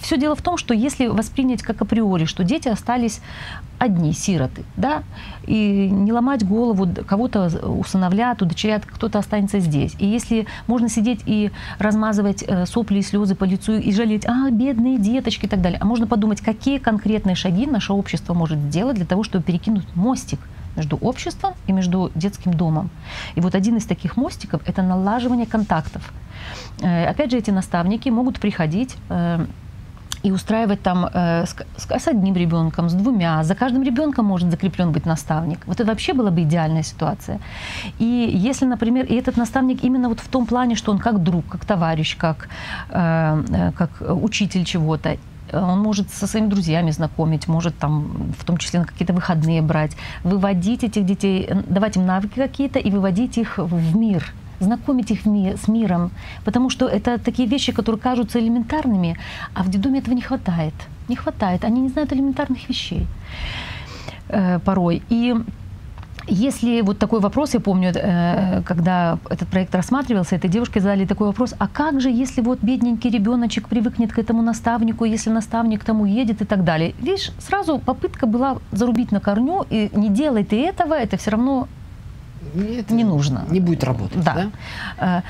все 0.00 0.16
дело 0.18 0.34
в 0.34 0.42
том, 0.42 0.56
что 0.56 0.74
если 0.74 1.06
воспринять 1.06 1.62
как 1.62 1.82
априори, 1.82 2.24
что 2.24 2.42
дети 2.42 2.68
остались 2.68 3.20
одни, 3.83 4.12
сироты, 4.12 4.62
да, 4.76 5.03
и 5.45 5.89
не 5.91 6.12
ломать 6.12 6.47
голову, 6.47 6.89
кого-то 7.05 7.47
усыновлят, 7.68 8.41
удочерят, 8.41 8.87
кто-то 8.87 9.18
останется 9.18 9.59
здесь. 9.59 9.97
И 9.99 10.07
если 10.07 10.47
можно 10.68 10.89
сидеть 10.89 11.20
и 11.26 11.51
размазывать 11.80 12.45
э, 12.47 12.64
сопли 12.66 12.99
и 12.99 13.03
слезы 13.03 13.35
по 13.35 13.43
лицу 13.45 13.72
и 13.74 13.93
жалеть, 13.93 14.24
а, 14.24 14.51
бедные 14.51 14.99
деточки 14.99 15.47
и 15.47 15.49
так 15.49 15.61
далее, 15.61 15.80
а 15.80 15.85
можно 15.85 16.07
подумать, 16.07 16.41
какие 16.41 16.78
конкретные 16.78 17.35
шаги 17.35 17.66
наше 17.66 17.93
общество 17.93 18.35
может 18.35 18.59
сделать 18.59 18.97
для 18.97 19.07
того, 19.07 19.24
чтобы 19.24 19.45
перекинуть 19.45 19.85
мостик 19.97 20.39
между 20.76 20.97
обществом 20.97 21.55
и 21.66 21.72
между 21.72 22.12
детским 22.14 22.55
домом. 22.55 22.89
И 23.35 23.41
вот 23.41 23.57
один 23.57 23.76
из 23.78 23.85
таких 23.85 24.16
мостиков– 24.16 24.62
это 24.66 24.83
налаживание 24.83 25.47
контактов. 25.47 26.12
Э, 26.83 27.07
опять 27.07 27.33
же, 27.33 27.39
эти 27.39 27.51
наставники 27.51 28.09
могут 28.11 28.39
приходить 28.39 28.97
э, 29.09 29.45
и 30.22 30.32
устраивать 30.32 30.82
там 30.82 31.06
э, 31.12 31.44
с, 31.46 31.56
с 31.76 32.08
одним 32.08 32.34
ребенком, 32.34 32.88
с 32.88 32.94
двумя. 32.94 33.42
За 33.44 33.54
каждым 33.54 33.82
ребенком 33.82 34.26
может 34.26 34.50
закреплен 34.50 34.92
быть 34.92 35.06
наставник. 35.06 35.66
Вот 35.66 35.80
это 35.80 35.90
вообще 35.90 36.12
была 36.12 36.30
бы 36.30 36.42
идеальная 36.42 36.82
ситуация. 36.82 37.40
И 37.98 38.30
если, 38.34 38.66
например, 38.66 39.06
и 39.06 39.14
этот 39.14 39.36
наставник 39.36 39.84
именно 39.84 40.08
вот 40.08 40.20
в 40.20 40.28
том 40.28 40.46
плане, 40.46 40.76
что 40.76 40.92
он 40.92 40.98
как 40.98 41.22
друг, 41.22 41.44
как 41.48 41.64
товарищ, 41.64 42.16
как, 42.16 42.48
э, 42.90 43.42
э 43.52 43.72
как 43.72 43.90
учитель 44.00 44.64
чего-то, 44.64 45.16
он 45.52 45.80
может 45.80 46.10
со 46.10 46.26
своими 46.26 46.48
друзьями 46.48 46.92
знакомить, 46.92 47.48
может 47.48 47.76
там 47.78 48.32
в 48.38 48.44
том 48.44 48.56
числе 48.56 48.80
на 48.80 48.86
какие-то 48.86 49.12
выходные 49.12 49.62
брать, 49.62 49.96
выводить 50.24 50.84
этих 50.84 51.04
детей, 51.04 51.48
давать 51.68 51.96
им 51.96 52.06
навыки 52.06 52.34
какие-то 52.34 52.78
и 52.78 52.90
выводить 52.90 53.38
их 53.38 53.58
в 53.58 53.96
мир, 53.96 54.32
знакомить 54.62 55.10
их 55.10 55.20
с 55.22 55.68
миром, 55.68 56.10
потому 56.44 56.70
что 56.70 56.86
это 56.86 57.18
такие 57.18 57.48
вещи, 57.48 57.72
которые 57.72 58.00
кажутся 58.00 58.38
элементарными, 58.38 59.16
а 59.54 59.62
в 59.62 59.68
детдоме 59.68 59.98
этого 59.98 60.14
не 60.14 60.22
хватает. 60.22 60.74
Не 61.08 61.16
хватает. 61.16 61.64
Они 61.64 61.80
не 61.80 61.88
знают 61.88 62.12
элементарных 62.12 62.68
вещей 62.68 63.06
э, 64.28 64.58
порой. 64.58 65.02
И 65.10 65.34
если 66.28 66.82
вот 66.82 66.98
такой 66.98 67.20
вопрос, 67.20 67.54
я 67.54 67.60
помню, 67.60 67.92
э, 67.94 68.62
когда 68.64 69.18
этот 69.28 69.48
проект 69.48 69.74
рассматривался, 69.74 70.36
этой 70.36 70.50
девушке 70.50 70.80
задали 70.80 71.04
такой 71.04 71.26
вопрос, 71.26 71.54
а 71.58 71.68
как 71.68 72.00
же, 72.00 72.10
если 72.10 72.42
вот 72.42 72.58
бедненький 72.62 73.10
ребеночек 73.10 73.68
привыкнет 73.68 74.12
к 74.12 74.18
этому 74.18 74.42
наставнику, 74.42 75.04
если 75.04 75.30
наставник 75.30 75.80
к 75.80 75.84
тому 75.84 76.06
едет 76.06 76.42
и 76.42 76.44
так 76.44 76.64
далее. 76.64 76.94
Видишь, 77.00 77.32
сразу 77.38 77.78
попытка 77.78 78.26
была 78.26 78.58
зарубить 78.72 79.12
на 79.12 79.20
корню, 79.20 79.66
и 79.70 79.90
не 79.94 80.08
делай 80.08 80.44
ты 80.44 80.64
этого, 80.64 80.94
это 80.94 81.16
все 81.16 81.30
равно 81.30 81.68
это 82.55 82.94
не 82.94 83.05
нужно. 83.05 83.44
Не 83.50 83.61
будет 83.61 83.84
работать, 83.84 84.22
да? 84.22 84.50
да? 84.98 85.18
Э, 85.18 85.22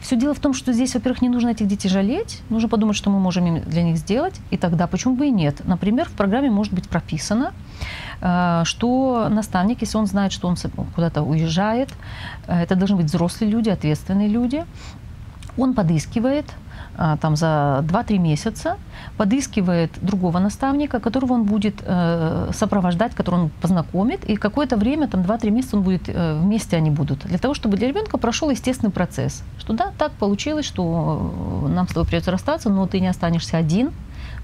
все 0.00 0.16
дело 0.16 0.32
в 0.32 0.38
том, 0.38 0.54
что 0.54 0.72
здесь, 0.72 0.94
во-первых, 0.94 1.22
не 1.22 1.28
нужно 1.28 1.50
этих 1.50 1.66
детей 1.66 1.88
жалеть, 1.88 2.40
нужно 2.50 2.68
подумать, 2.68 2.96
что 2.96 3.10
мы 3.10 3.18
можем 3.18 3.60
для 3.62 3.82
них 3.82 3.96
сделать, 3.96 4.40
и 4.50 4.56
тогда 4.56 4.86
почему 4.86 5.16
бы 5.16 5.26
и 5.26 5.30
нет. 5.30 5.60
Например, 5.64 6.08
в 6.08 6.12
программе 6.12 6.50
может 6.50 6.72
быть 6.72 6.88
прописано, 6.88 7.52
э, 8.20 8.62
что 8.64 9.28
наставник, 9.28 9.80
если 9.80 9.98
он 9.98 10.06
знает, 10.06 10.32
что 10.32 10.48
он 10.48 10.56
куда-то 10.94 11.22
уезжает, 11.22 11.88
э, 12.46 12.62
это 12.62 12.76
должны 12.76 12.96
быть 12.96 13.06
взрослые 13.06 13.50
люди, 13.50 13.70
ответственные 13.70 14.28
люди, 14.28 14.64
он 15.56 15.74
подыскивает 15.74 16.46
там 17.20 17.36
за 17.36 17.84
2-3 17.88 18.18
месяца, 18.18 18.76
подыскивает 19.16 19.90
другого 20.02 20.38
наставника, 20.38 20.98
которого 21.00 21.34
он 21.34 21.44
будет 21.44 21.76
э, 21.84 22.50
сопровождать, 22.52 23.14
которого 23.14 23.44
он 23.44 23.50
познакомит, 23.60 24.24
и 24.24 24.36
какое-то 24.36 24.76
время, 24.76 25.06
там 25.08 25.22
2-3 25.22 25.50
месяца 25.50 25.76
он 25.76 25.82
будет, 25.82 26.08
э, 26.08 26.38
вместе 26.40 26.76
они 26.76 26.90
будут, 26.90 27.20
для 27.26 27.38
того, 27.38 27.54
чтобы 27.54 27.76
для 27.76 27.88
ребенка 27.88 28.18
прошел 28.18 28.50
естественный 28.50 28.90
процесс, 28.90 29.42
что 29.58 29.72
да, 29.72 29.92
так 29.96 30.12
получилось, 30.12 30.66
что 30.66 31.32
э, 31.64 31.68
нам 31.68 31.86
с 31.86 31.92
тобой 31.92 32.06
придется 32.06 32.30
расстаться, 32.30 32.68
но 32.68 32.86
ты 32.86 33.00
не 33.00 33.08
останешься 33.08 33.56
один, 33.56 33.92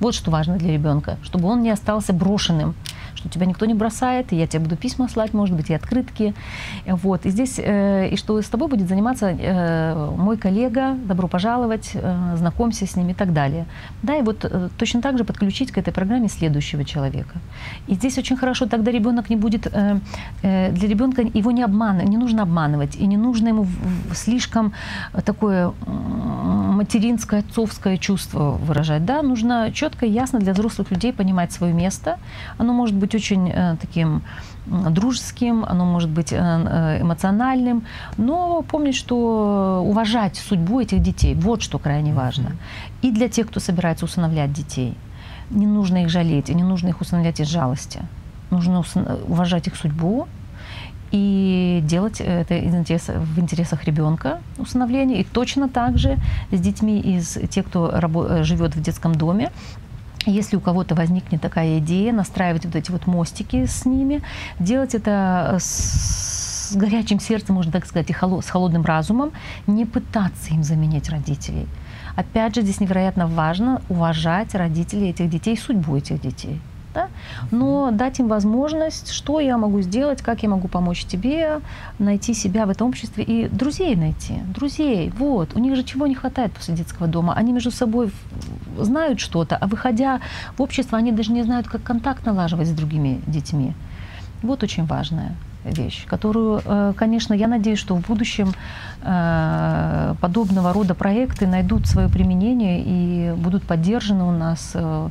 вот 0.01 0.15
что 0.15 0.31
важно 0.31 0.57
для 0.57 0.73
ребенка, 0.73 1.19
чтобы 1.23 1.49
он 1.49 1.63
не 1.63 1.71
остался 1.71 2.13
брошенным, 2.13 2.75
что 3.15 3.29
тебя 3.29 3.47
никто 3.47 3.67
не 3.67 3.75
бросает, 3.75 4.33
и 4.33 4.37
я 4.37 4.47
тебе 4.47 4.61
буду 4.61 4.77
письма 4.77 5.09
слать, 5.09 5.35
может 5.35 5.57
быть, 5.57 5.71
и 5.71 5.75
открытки. 5.75 6.35
Вот. 6.87 7.27
И 7.27 7.31
здесь, 7.31 7.59
э, 7.59 8.09
и 8.09 8.17
что 8.17 8.41
с 8.41 8.47
тобой 8.47 8.69
будет 8.69 8.89
заниматься 8.89 9.27
э, 9.29 10.11
мой 10.17 10.37
коллега, 10.37 10.95
добро 10.95 11.29
пожаловать, 11.29 11.91
э, 11.95 12.37
знакомься 12.37 12.87
с 12.87 12.97
ним 12.97 13.11
и 13.11 13.15
так 13.15 13.33
далее. 13.33 13.67
Да, 14.03 14.17
и 14.17 14.23
вот 14.23 14.45
э, 14.45 14.69
точно 14.79 15.03
так 15.03 15.19
же 15.19 15.25
подключить 15.25 15.73
к 15.73 15.79
этой 15.79 15.93
программе 15.93 16.29
следующего 16.29 16.85
человека. 16.85 17.39
И 17.87 17.95
здесь 17.95 18.19
очень 18.19 18.37
хорошо, 18.37 18.67
тогда 18.67 18.91
ребенок 18.91 19.31
не 19.31 19.37
будет, 19.37 19.67
э, 19.67 19.99
э, 20.43 20.73
для 20.73 20.89
ребенка 20.89 21.23
его 21.23 21.51
не 21.51 21.63
обман, 21.63 21.99
не 21.99 22.17
нужно 22.17 22.43
обманывать, 22.43 22.97
и 22.97 23.07
не 23.07 23.17
нужно 23.17 23.49
ему 23.49 23.67
слишком 24.15 24.73
такое 25.25 25.73
материнское, 25.87 27.41
отцовское 27.41 27.97
чувство 27.97 28.53
выражать. 28.53 29.05
Да, 29.05 29.23
нужно 29.23 29.71
четко 29.73 30.07
и 30.07 30.11
ясно 30.11 30.39
для 30.39 30.53
взрослых 30.53 30.91
людей 30.91 31.13
понимать 31.13 31.53
свое 31.53 31.73
место. 31.73 32.19
Оно 32.59 32.73
может 32.73 32.95
быть 32.95 33.04
очень 33.13 33.51
э, 33.51 33.77
таким 33.81 34.23
дружеским, 34.67 35.65
оно 35.65 35.85
может 35.85 36.11
быть 36.11 36.33
э, 36.33 36.37
э, 36.37 37.03
эмоциональным, 37.03 37.85
но 38.17 38.63
помнить, 38.63 38.95
что 38.95 39.83
уважать 39.85 40.37
судьбу 40.37 40.81
этих 40.81 41.03
детей, 41.03 41.35
вот 41.35 41.61
что 41.61 41.79
крайне 41.79 42.15
важно. 42.15 42.53
И 43.03 43.11
для 43.11 43.29
тех, 43.29 43.49
кто 43.49 43.61
собирается 43.61 44.05
усыновлять 44.05 44.53
детей, 44.53 44.95
не 45.51 45.67
нужно 45.67 46.05
их 46.05 46.09
жалеть, 46.09 46.49
и 46.51 46.55
не 46.55 46.63
нужно 46.63 46.89
их 46.89 47.01
усыновлять 47.01 47.41
из 47.41 47.49
жалости. 47.49 48.01
Нужно 48.51 48.85
уважать 49.29 49.67
их 49.67 49.77
судьбу, 49.77 50.29
и 51.13 51.81
делать 51.85 52.21
это 52.21 52.57
из 52.57 52.73
в 53.09 53.39
интересах 53.39 53.85
ребенка 53.85 54.41
усыновления. 54.59 55.21
И 55.21 55.25
точно 55.25 55.69
так 55.69 55.97
же 55.97 56.17
с 56.51 56.59
детьми 56.59 56.99
из 57.01 57.39
тех, 57.51 57.67
кто 57.67 57.93
живет 58.43 58.75
в 58.75 58.81
детском 58.83 59.15
доме, 59.15 59.53
если 60.27 60.57
у 60.57 60.61
кого-то 60.61 60.95
возникнет 60.95 61.41
такая 61.41 61.79
идея, 61.79 62.13
настраивать 62.13 62.65
вот 62.65 62.77
эти 62.77 62.91
вот 62.91 63.07
мостики 63.07 63.67
с 63.67 63.85
ними, 63.85 64.23
делать 64.59 64.95
это 64.95 65.57
с 65.61 66.75
горячим 66.75 67.21
сердцем, 67.21 67.55
можно 67.55 67.73
так 67.73 67.87
сказать, 67.87 68.11
и 68.11 68.15
с 68.15 68.51
холодным 68.51 68.85
разумом, 68.85 69.33
не 69.67 69.85
пытаться 69.85 70.51
им 70.51 70.63
заменить 70.63 71.09
родителей. 71.11 71.67
Опять 72.17 72.55
же, 72.55 72.63
здесь 72.63 72.81
невероятно 72.81 73.27
важно 73.27 73.83
уважать 73.89 74.55
родителей 74.55 75.11
этих 75.11 75.29
детей, 75.29 75.57
судьбу 75.57 75.97
этих 75.97 76.21
детей 76.21 76.61
да? 76.95 77.09
но 77.51 77.91
дать 77.91 78.21
им 78.21 78.29
возможность, 78.29 79.11
что 79.11 79.41
я 79.41 79.59
могу 79.59 79.81
сделать, 79.83 80.23
как 80.23 80.43
я 80.43 80.49
могу 80.49 80.69
помочь 80.69 81.05
тебе 81.05 81.61
найти 81.99 82.35
себя 82.35 82.67
в 82.67 82.71
этом 82.71 82.89
обществе 82.89 83.25
и 83.25 83.49
друзей 83.49 83.97
найти, 83.97 84.35
друзей, 84.55 85.13
вот, 85.19 85.55
у 85.55 85.59
них 85.59 85.77
же 85.77 85.83
чего 85.83 86.07
не 86.07 86.15
хватает 86.15 86.53
после 86.53 86.75
детского 86.75 87.07
дома, 87.07 87.35
они 87.35 87.53
между 87.53 87.71
собой 87.71 88.11
знают 88.79 89.21
что-то, 89.21 89.57
а 89.57 89.67
выходя 89.67 90.21
в 90.57 90.63
общество, 90.63 90.99
они 90.99 91.13
даже 91.13 91.33
не 91.33 91.43
знают, 91.43 91.69
как 91.69 91.83
контакт 91.83 92.27
налаживать 92.27 92.69
с 92.69 92.73
другими 92.73 93.21
детьми. 93.27 93.73
Вот 94.43 94.63
очень 94.63 94.85
важная 94.85 95.35
вещь, 95.65 96.05
которую, 96.07 96.61
э, 96.65 96.93
конечно, 96.97 97.35
я 97.35 97.49
надеюсь, 97.49 97.79
что 97.79 97.95
в 97.95 98.03
будущем 98.03 98.53
э, 99.03 100.15
подобного 100.21 100.73
рода 100.73 100.95
проекты 100.95 101.47
найдут 101.47 101.87
свое 101.87 102.09
применение 102.09 102.83
и 102.85 103.33
будут 103.37 103.63
поддержаны 103.63 104.25
у 104.25 104.33
нас 104.33 104.73
э, 104.75 105.09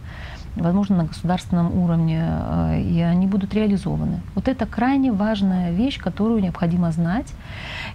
возможно, 0.55 0.97
на 0.97 1.03
государственном 1.05 1.77
уровне, 1.77 2.23
э, 2.23 2.81
и 2.81 3.01
они 3.01 3.27
будут 3.27 3.53
реализованы. 3.53 4.21
Вот 4.35 4.47
это 4.47 4.65
крайне 4.65 5.11
важная 5.11 5.71
вещь, 5.71 5.99
которую 5.99 6.41
необходимо 6.41 6.91
знать. 6.91 7.33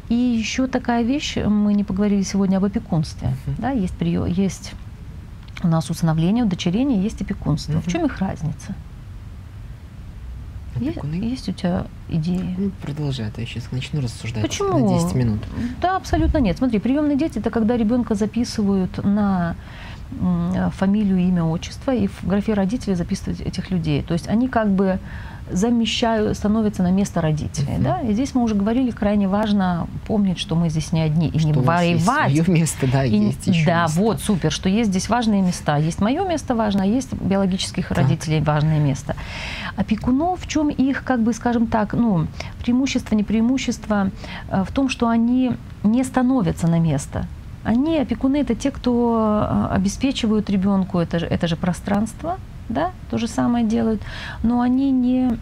И 0.08 0.14
еще 0.14 0.66
такая 0.66 1.02
вещь, 1.02 1.36
мы 1.36 1.74
не 1.74 1.84
поговорили 1.84 2.22
сегодня 2.22 2.58
об 2.58 2.64
опекунстве. 2.64 3.28
Uh-huh. 3.28 3.54
Да, 3.58 3.70
есть, 3.70 3.94
прием, 3.94 4.26
есть 4.26 4.72
у 5.62 5.68
нас 5.68 5.90
усыновление, 5.90 6.44
удочерение, 6.44 7.02
есть 7.02 7.20
опекунство. 7.22 7.72
Uh-huh. 7.72 7.88
В 7.88 7.92
чем 7.92 8.06
их 8.06 8.18
разница? 8.18 8.74
Опекуны? 10.74 11.14
Есть, 11.14 11.30
есть 11.30 11.48
у 11.48 11.52
тебя 11.52 11.86
идеи? 12.08 12.54
Ну, 12.58 12.70
продолжай, 12.82 13.30
а 13.34 13.40
я 13.40 13.46
сейчас 13.46 13.70
начну 13.72 14.00
рассуждать 14.00 14.42
Почему? 14.42 14.78
на 14.78 15.00
10 15.00 15.14
минут. 15.14 15.40
Да, 15.80 15.96
абсолютно 15.96 16.38
нет. 16.38 16.58
Смотри, 16.58 16.78
приемные 16.78 17.16
дети 17.16 17.38
это 17.38 17.50
когда 17.50 17.76
ребенка 17.76 18.14
записывают 18.14 19.02
на 19.04 19.56
фамилию, 20.72 21.18
имя, 21.18 21.44
отчество, 21.44 21.94
и 21.94 22.06
в 22.06 22.24
графе 22.26 22.54
родителей 22.54 22.94
записывать 22.94 23.40
этих 23.40 23.70
людей. 23.70 24.02
То 24.02 24.14
есть 24.14 24.28
они 24.28 24.48
как 24.48 24.68
бы 24.68 24.98
замещают, 25.50 26.36
становятся 26.36 26.82
на 26.82 26.90
место 26.90 27.20
родителей. 27.20 27.74
Uh-huh. 27.78 27.82
Да? 27.82 28.00
И 28.00 28.12
здесь 28.12 28.34
мы 28.34 28.42
уже 28.42 28.54
говорили, 28.54 28.90
крайне 28.90 29.28
важно 29.28 29.86
помнить, 30.06 30.38
что 30.38 30.54
мы 30.54 30.68
здесь 30.68 30.92
не 30.92 31.00
одни, 31.00 31.28
и 31.28 31.38
что 31.38 31.48
не 31.48 31.52
воевать. 31.54 32.32
Есть 32.32 32.48
место, 32.48 32.86
да, 32.90 33.04
и, 33.04 33.16
есть 33.16 33.46
еще 33.46 33.64
Да, 33.64 33.82
места. 33.84 34.00
вот, 34.00 34.20
супер, 34.20 34.52
что 34.52 34.68
есть 34.68 34.90
здесь 34.90 35.08
важные 35.08 35.42
места. 35.42 35.76
Есть 35.76 36.00
мое 36.00 36.26
место 36.26 36.54
важное, 36.54 36.84
а 36.84 36.86
есть 36.86 37.12
биологических 37.14 37.88
так. 37.88 37.98
родителей 37.98 38.40
важное 38.40 38.78
место. 38.78 39.16
Опекунов, 39.76 40.42
в 40.42 40.48
чем 40.48 40.68
их, 40.68 41.04
как 41.04 41.22
бы, 41.22 41.32
скажем 41.32 41.66
так, 41.66 41.94
ну, 41.94 42.26
преимущество, 42.62 43.14
не 43.14 43.24
преимущество, 43.24 44.10
э, 44.50 44.64
в 44.64 44.72
том, 44.72 44.88
что 44.88 45.08
они 45.08 45.52
не 45.82 46.04
становятся 46.04 46.66
на 46.68 46.78
место. 46.78 47.26
Они, 47.68 47.98
опекуны, 47.98 48.38
это 48.38 48.54
те, 48.54 48.70
кто 48.70 49.16
а, 49.18 49.68
обеспечивают 49.76 50.48
ребенку 50.48 50.98
это 51.00 51.18
же, 51.18 51.26
это 51.26 51.46
же 51.46 51.56
пространство, 51.56 52.38
да, 52.70 52.92
то 53.10 53.18
же 53.18 53.28
самое 53.28 53.66
делают, 53.66 54.00
но 54.42 54.62
они 54.62 54.90
не 54.90 55.38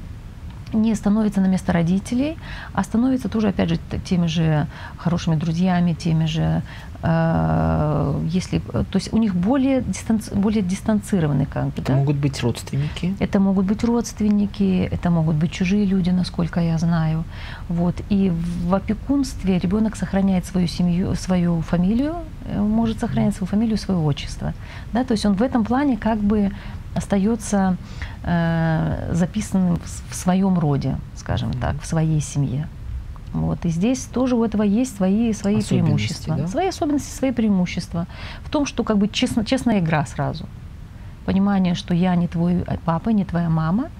не 0.73 0.97
становятся 0.97 1.41
на 1.41 1.47
место 1.47 1.73
родителей, 1.73 2.37
а 2.75 2.83
становятся 2.83 3.29
тоже, 3.29 3.49
опять 3.49 3.69
же, 3.69 3.79
теми 4.05 4.27
же 4.27 4.67
хорошими 4.99 5.37
друзьями, 5.37 5.93
теми 5.95 6.27
же 6.27 6.43
Э, 6.43 6.61
если, 7.03 8.59
то 8.59 8.95
есть 8.95 9.13
у 9.13 9.19
них 9.19 9.35
более, 9.35 9.83
дистанци, 9.83 10.35
более 10.35 10.63
дистанцированный 10.63 11.47
как 11.47 11.67
бы. 11.67 11.73
Это 11.77 11.93
да? 11.93 11.95
могут 11.95 12.17
быть 12.17 12.43
родственники. 12.43 13.15
Это 13.19 13.41
могут 13.41 13.67
быть 13.67 13.85
родственники, 13.85 14.89
это 14.91 15.11
могут 15.11 15.37
быть 15.37 15.53
чужие 15.53 15.85
люди, 15.85 16.11
насколько 16.11 16.61
я 16.61 16.79
знаю. 16.79 17.25
Вот. 17.69 17.95
И 18.09 18.33
в 18.65 18.75
опекунстве 18.75 19.59
ребенок 19.59 19.97
сохраняет 19.97 20.47
свою 20.47 20.67
семью, 20.67 21.15
свою 21.15 21.61
фамилию, 21.63 22.15
э, 22.47 22.61
может 22.61 23.01
сохранять 23.01 23.35
свою 23.35 23.49
фамилию, 23.49 23.79
свое 23.79 24.01
отчество. 24.01 24.53
Да? 24.93 25.05
То 25.05 25.13
есть 25.13 25.27
он 25.27 25.35
в 25.35 25.43
этом 25.43 25.65
плане 25.65 25.97
как 25.97 26.19
бы 26.19 26.51
остается 26.95 27.77
э, 28.23 29.11
записанным 29.13 29.79
в 30.11 30.15
своем 30.15 30.59
роде, 30.59 30.97
скажем 31.17 31.53
так, 31.53 31.81
в 31.81 31.87
своей 31.87 32.21
семье. 32.21 32.69
Вот. 33.43 33.65
И 33.65 33.69
здесь 33.69 34.05
тоже 34.05 34.37
у 34.37 34.45
этого 34.45 34.63
есть 34.63 34.97
свои, 34.97 35.33
свои 35.33 35.63
преимущества. 35.63 36.37
Да? 36.37 36.47
Свои 36.47 36.69
особенности, 36.69 37.11
свои 37.11 37.33
преимущества. 37.33 38.07
В 38.43 38.51
том, 38.51 38.67
что 38.67 38.85
как 38.85 38.99
бы 38.99 39.09
честно, 39.09 39.45
честная 39.45 39.81
игра 39.81 40.05
сразу. 40.07 40.47
понимание, 41.27 41.75
что 41.75 41.93
я 41.93 42.15
не 42.15 42.29
твой 42.29 42.65
папа, 42.85 43.11
не 43.11 43.25
твоя 43.25 43.51
мама, 43.51 43.91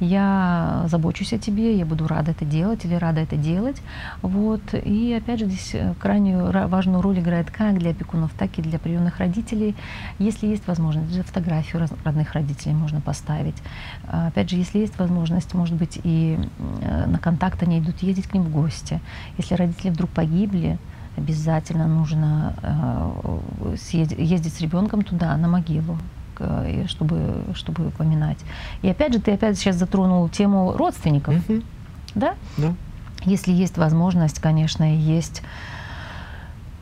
я 0.00 0.84
забочусь 0.88 1.32
о 1.32 1.38
тебе, 1.38 1.76
я 1.76 1.86
буду 1.86 2.06
рада 2.06 2.32
это 2.32 2.44
делать 2.44 2.84
или 2.84 2.94
рада 2.94 3.20
это 3.20 3.36
делать. 3.36 3.80
Вот. 4.22 4.62
И 4.74 5.14
опять 5.14 5.40
же 5.40 5.46
здесь 5.46 5.70
э, 5.74 5.94
крайне 5.98 6.36
важную 6.36 7.00
роль 7.00 7.18
играет 7.18 7.50
как 7.50 7.78
для 7.78 7.90
опекунов, 7.90 8.32
так 8.38 8.58
и 8.58 8.62
для 8.62 8.78
приемных 8.78 9.18
родителей. 9.18 9.74
Если 10.18 10.46
есть 10.46 10.66
возможность, 10.66 11.08
даже 11.08 11.22
фотографию 11.22 11.88
родных 12.04 12.32
родителей 12.32 12.74
можно 12.74 13.00
поставить. 13.00 13.56
А, 14.06 14.28
опять 14.28 14.50
же, 14.50 14.56
если 14.56 14.78
есть 14.80 14.98
возможность, 14.98 15.54
может 15.54 15.74
быть, 15.74 15.98
и 16.02 16.38
э, 16.82 17.06
на 17.06 17.18
контакт 17.18 17.62
они 17.62 17.78
идут 17.78 18.02
ездить 18.02 18.26
к 18.26 18.34
ним 18.34 18.42
в 18.42 18.50
гости. 18.50 19.00
Если 19.38 19.54
родители 19.54 19.90
вдруг 19.90 20.10
погибли, 20.10 20.78
обязательно 21.16 21.86
нужно 21.86 22.54
э, 22.62 23.76
ездить 24.18 24.52
с 24.52 24.60
ребенком 24.60 25.02
туда, 25.02 25.36
на 25.36 25.48
могилу, 25.48 25.98
чтобы, 26.88 27.44
чтобы 27.54 27.88
упоминать. 27.88 28.38
И 28.82 28.88
опять 28.88 29.12
же, 29.12 29.20
ты 29.20 29.32
опять 29.32 29.58
сейчас 29.58 29.76
затронул 29.76 30.28
тему 30.28 30.72
родственников, 30.76 31.34
mm-hmm. 31.34 31.64
да? 32.14 32.34
Да. 32.56 32.74
Если 33.24 33.52
есть 33.52 33.76
возможность, 33.76 34.38
конечно, 34.38 34.84
есть 34.84 35.42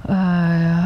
э, 0.05 0.85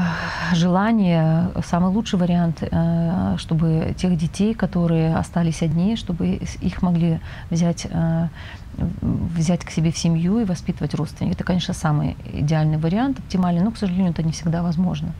желание, 0.54 1.50
самый 1.64 1.90
лучший 1.90 2.18
вариант, 2.18 2.62
э, 2.62 3.34
чтобы 3.38 3.94
тех 3.98 4.16
детей, 4.16 4.54
которые 4.54 5.16
остались 5.16 5.62
одни, 5.62 5.96
чтобы 5.96 6.28
их 6.60 6.82
могли 6.82 7.18
взять, 7.50 7.88
э, 7.90 8.28
взять 8.76 9.64
к 9.64 9.70
себе 9.70 9.90
в 9.90 9.98
семью 9.98 10.38
и 10.38 10.44
воспитывать 10.44 10.94
родственники. 10.94 11.34
Это, 11.34 11.44
конечно, 11.44 11.74
самый 11.74 12.16
идеальный 12.32 12.78
вариант, 12.78 13.18
оптимальный, 13.18 13.62
но, 13.62 13.70
к 13.70 13.78
сожалению, 13.78 14.12
это 14.12 14.22
не 14.22 14.32
всегда 14.32 14.62
возможно. 14.62 15.12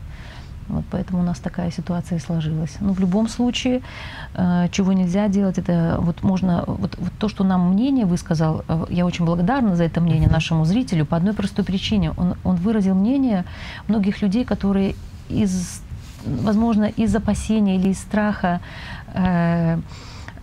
Вот 0.69 0.85
поэтому 0.91 1.21
у 1.21 1.23
нас 1.23 1.39
такая 1.39 1.71
ситуация 1.71 2.17
и 2.17 2.21
сложилась. 2.21 2.77
Но 2.79 2.93
в 2.93 2.99
любом 2.99 3.27
случае, 3.27 3.81
э, 4.35 4.67
чего 4.71 4.93
нельзя 4.93 5.27
делать, 5.27 5.57
это 5.57 5.97
вот 5.99 6.23
можно, 6.23 6.63
вот, 6.67 6.95
вот 6.97 7.11
то, 7.19 7.27
что 7.29 7.43
нам 7.43 7.73
мнение 7.73 8.05
высказал, 8.05 8.63
э, 8.67 8.85
я 8.89 9.05
очень 9.05 9.25
благодарна 9.25 9.75
за 9.75 9.83
это 9.83 9.99
мнение 9.99 10.29
нашему 10.29 10.65
зрителю 10.65 11.05
по 11.05 11.17
одной 11.17 11.33
простой 11.33 11.65
причине. 11.65 12.11
Он, 12.17 12.35
он 12.43 12.55
выразил 12.55 12.95
мнение 12.95 13.45
многих 13.87 14.21
людей, 14.21 14.45
которые 14.45 14.95
из, 15.29 15.81
возможно, 16.25 16.85
из 16.85 17.15
опасения 17.15 17.75
или 17.75 17.89
из 17.89 17.99
страха 17.99 18.61
э, 19.13 19.79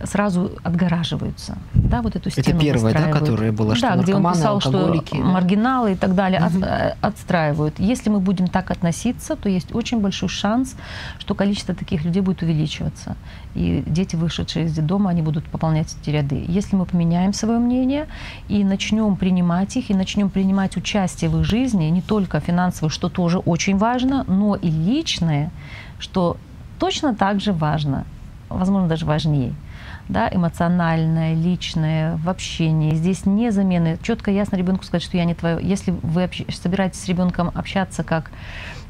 сразу 0.03 0.51
отгораживаются. 0.63 1.57
Да, 1.73 2.01
вот 2.01 2.15
эту 2.15 2.29
стену 2.29 2.47
Это 2.47 2.59
первое, 2.59 2.93
да, 2.93 3.11
которое 3.11 3.51
было, 3.51 3.75
что 3.75 3.95
да, 3.95 4.01
где 4.01 4.15
он 4.15 4.31
писал, 4.31 4.59
что 4.59 4.93
маргиналы 5.13 5.93
и 5.93 5.95
так 5.95 6.13
далее 6.13 6.41
угу. 6.41 6.63
от, 6.63 6.97
отстраивают. 7.01 7.79
Если 7.79 8.09
мы 8.09 8.19
будем 8.19 8.47
так 8.47 8.69
относиться, 8.71 9.35
то 9.35 9.49
есть 9.49 9.73
очень 9.73 9.99
большой 9.99 10.29
шанс, 10.29 10.75
что 11.19 11.35
количество 11.35 11.73
таких 11.73 12.05
людей 12.05 12.21
будет 12.21 12.41
увеличиваться. 12.41 13.15
И 13.55 13.83
дети, 13.87 14.15
вышедшие 14.15 14.65
из 14.65 14.77
дома, 14.77 15.09
они 15.09 15.21
будут 15.21 15.45
пополнять 15.45 15.95
эти 15.99 16.11
ряды. 16.11 16.45
Если 16.47 16.75
мы 16.75 16.85
поменяем 16.85 17.33
свое 17.33 17.59
мнение 17.59 18.07
и 18.47 18.63
начнем 18.63 19.15
принимать 19.15 19.75
их, 19.77 19.89
и 19.89 19.93
начнем 19.93 20.29
принимать 20.29 20.77
участие 20.77 21.29
в 21.29 21.39
их 21.39 21.45
жизни, 21.45 21.85
не 21.85 22.01
только 22.01 22.39
финансовое, 22.39 22.89
что 22.89 23.09
тоже 23.09 23.39
очень 23.39 23.77
важно, 23.77 24.23
но 24.27 24.55
и 24.55 24.69
личное, 24.69 25.49
что 25.97 26.37
точно 26.77 27.15
так 27.15 27.41
же 27.41 27.51
важно, 27.51 28.05
возможно, 28.49 28.87
даже 28.87 29.05
важнее– 29.05 29.53
да, 30.09 30.29
эмоциональное, 30.31 31.33
личное, 31.33 32.17
в 32.17 32.29
общении. 32.29 32.95
Здесь 32.95 33.25
не 33.25 33.51
замены. 33.51 33.97
Четко, 34.01 34.31
ясно 34.31 34.55
ребенку 34.55 34.83
сказать, 34.83 35.03
что 35.03 35.17
я 35.17 35.25
не 35.25 35.35
твое. 35.35 35.59
Если 35.61 35.91
вы 35.91 36.23
общ... 36.23 36.43
собираетесь 36.49 37.01
с 37.01 37.07
ребенком 37.07 37.51
общаться 37.53 38.03
как 38.03 38.31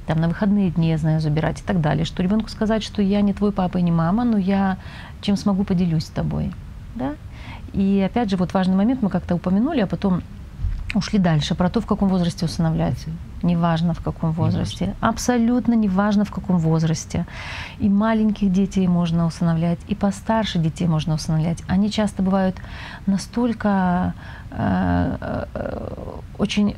там, 0.05 0.22
на 0.22 0.28
выходные 0.28 0.72
дни, 0.72 0.89
я 0.89 0.97
знаю, 0.97 1.20
забирать 1.20 1.59
и 1.59 1.63
так 1.63 1.82
далее, 1.82 2.05
что 2.05 2.24
ребенку 2.24 2.49
сказать, 2.49 2.84
что 2.84 3.01
я 3.01 3.22
не 3.22 3.34
твой 3.34 3.51
папа 3.51 3.78
и 3.78 3.82
не 3.82 3.91
мама, 3.91 4.24
но 4.24 4.38
я 4.38 4.78
чем 5.22 5.36
смогу 5.36 5.63
поделюсь 5.63 6.05
с 6.05 6.09
тобой. 6.09 6.53
Да? 6.95 7.15
И 7.74 8.01
опять 8.05 8.30
же, 8.30 8.38
вот 8.38 8.53
важный 8.53 8.76
момент 8.76 9.01
мы 9.01 9.09
как-то 9.09 9.36
упомянули, 9.36 9.82
а 9.82 9.88
потом 9.88 10.22
ушли 10.97 11.19
дальше, 11.19 11.55
про 11.55 11.69
то, 11.69 11.81
в 11.81 11.85
каком 11.85 12.09
возрасте 12.09 12.45
усыновлять. 12.45 13.05
Неважно, 13.43 13.93
в 13.93 14.01
каком 14.01 14.31
возрасте. 14.31 14.85
Не 14.87 14.93
Абсолютно 14.99 15.73
неважно, 15.73 16.25
в 16.25 16.31
каком 16.31 16.57
возрасте. 16.57 17.25
И 17.79 17.89
маленьких 17.89 18.51
детей 18.51 18.87
можно 18.87 19.25
усыновлять, 19.25 19.79
и 19.87 19.95
постарше 19.95 20.59
детей 20.59 20.87
можно 20.87 21.15
усыновлять. 21.15 21.63
Они 21.67 21.91
часто 21.91 22.23
бывают 22.23 22.55
настолько 23.05 24.13
э, 24.51 25.45
э, 25.53 26.09
очень 26.37 26.75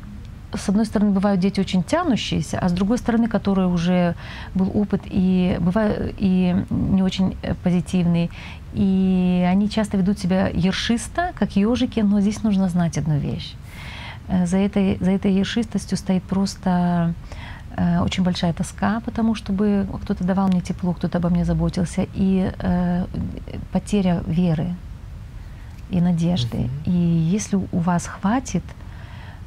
с 0.52 0.68
одной 0.68 0.84
стороны, 0.84 1.12
бывают 1.12 1.40
дети 1.40 1.60
очень 1.60 1.82
тянущиеся, 1.82 2.58
а 2.58 2.68
с 2.68 2.72
другой 2.72 2.98
стороны, 2.98 3.28
которые 3.28 3.68
уже 3.68 4.14
был 4.54 4.70
опыт 4.74 5.02
и 5.04 5.56
бывают 5.60 6.14
и 6.18 6.56
не 6.70 7.02
очень 7.02 7.36
э, 7.42 7.54
позитивный. 7.54 8.30
И 8.72 9.46
они 9.48 9.68
часто 9.68 9.96
ведут 9.96 10.18
себя 10.18 10.48
ершисто, 10.48 11.32
как 11.38 11.56
ежики, 11.56 12.00
но 12.00 12.20
здесь 12.20 12.42
нужно 12.42 12.68
знать 12.68 12.98
одну 12.98 13.18
вещь. 13.18 13.54
Э, 14.30 14.46
за 14.46 14.58
этой, 14.58 14.96
за 15.00 15.10
этой 15.10 15.32
ершистостью 15.32 15.98
стоит 15.98 16.22
просто 16.22 17.14
э, 17.76 18.00
очень 18.00 18.22
большая 18.22 18.52
тоска, 18.52 19.00
потому 19.04 19.34
чтобы 19.34 19.86
кто-то 20.02 20.24
давал 20.24 20.48
мне 20.48 20.60
тепло, 20.60 20.92
кто-то 20.92 21.18
обо 21.18 21.28
мне 21.30 21.44
заботился, 21.44 22.06
и 22.14 22.52
э, 22.58 23.06
потеря 23.72 24.22
веры 24.26 24.74
и 25.90 26.00
надежды. 26.00 26.58
Mm-hmm. 26.58 26.82
И 26.86 26.90
если 26.90 27.56
у 27.56 27.78
вас 27.78 28.06
хватит 28.06 28.62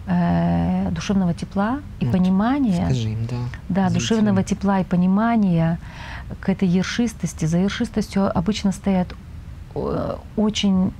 э, 0.05 0.89
душевного 0.91 1.33
тепла 1.33 1.79
и 2.01 2.05
вот, 2.05 2.11
понимания, 2.11 2.89
им, 2.91 3.25
да, 3.69 3.87
да 3.87 3.89
душевного 3.89 4.43
тепла 4.43 4.81
и 4.81 4.83
понимания 4.83 5.79
к 6.41 6.49
этой 6.49 6.67
ершистости, 6.67 7.45
за 7.45 7.59
ершистостью 7.59 8.37
обычно 8.37 8.73
стоят 8.73 9.13
э, 9.75 10.17
очень 10.35 10.91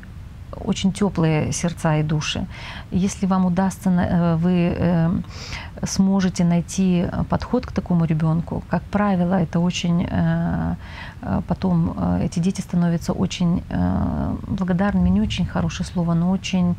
очень 0.59 0.91
теплые 0.91 1.51
сердца 1.51 1.97
и 1.97 2.03
души. 2.03 2.45
Если 2.91 3.27
вам 3.27 3.45
удастся, 3.45 3.89
э, 3.89 4.35
вы 4.35 4.75
э, 4.77 5.09
сможете 5.83 6.43
найти 6.43 7.05
подход 7.29 7.65
к 7.65 7.71
такому 7.71 8.05
ребенку, 8.05 8.63
как 8.69 8.83
правило, 8.83 9.35
это 9.35 9.59
очень 9.59 10.07
э, 10.09 10.75
потом 11.47 11.95
эти 12.21 12.39
дети 12.39 12.61
становятся 12.61 13.13
очень 13.13 13.63
благодарными, 14.47 15.09
не 15.09 15.21
очень 15.21 15.45
хорошее 15.45 15.87
слово, 15.87 16.13
но 16.13 16.31
очень 16.31 16.75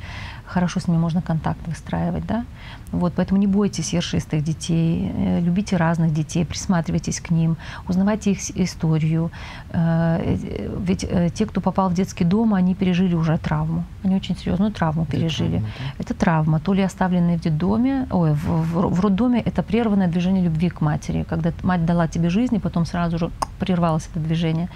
хорошо 0.46 0.80
с 0.80 0.88
ними 0.88 0.98
можно 0.98 1.22
контакт 1.22 1.66
выстраивать, 1.66 2.26
да. 2.26 2.44
Вот, 2.92 3.12
поэтому 3.16 3.40
не 3.40 3.46
бойтесь 3.46 3.92
ершистых 3.92 4.44
детей, 4.44 5.10
э, 5.12 5.40
любите 5.40 5.76
разных 5.76 6.12
детей, 6.12 6.44
присматривайтесь 6.44 7.20
к 7.20 7.30
ним, 7.30 7.56
узнавайте 7.88 8.30
их 8.32 8.56
историю. 8.56 9.30
Э, 9.70 10.20
э, 10.22 10.78
ведь 10.78 11.06
те, 11.34 11.46
кто 11.46 11.60
попал 11.60 11.88
в 11.88 11.94
детский 11.94 12.24
дом, 12.24 12.54
они 12.54 12.74
пережили 12.74 13.14
уже 13.14 13.36
травму, 13.38 13.84
они 14.04 14.14
очень 14.14 14.36
серьезную 14.36 14.70
травму 14.72 15.06
пережили. 15.06 15.58
Травма, 15.58 15.68
да? 15.78 15.84
Это 15.98 16.14
травма, 16.14 16.60
то 16.60 16.74
ли 16.74 16.82
оставленные 16.82 17.38
в 17.38 17.40
детдоме, 17.40 18.06
ой, 18.10 18.32
в, 18.32 18.44
в, 18.44 18.94
в 18.94 19.00
роддоме, 19.00 19.40
это 19.40 19.62
прерванное 19.62 20.08
движение 20.08 20.44
любви 20.44 20.68
к 20.68 20.80
матери, 20.80 21.24
когда 21.28 21.52
мать 21.62 21.84
дала 21.84 22.06
тебе 22.06 22.30
жизнь, 22.30 22.54
и 22.54 22.60
потом 22.60 22.86
сразу 22.86 23.18
же 23.18 23.30
прервалось 23.58 24.08
это 24.12 24.20
движение. 24.20 24.68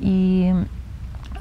И 0.00 0.54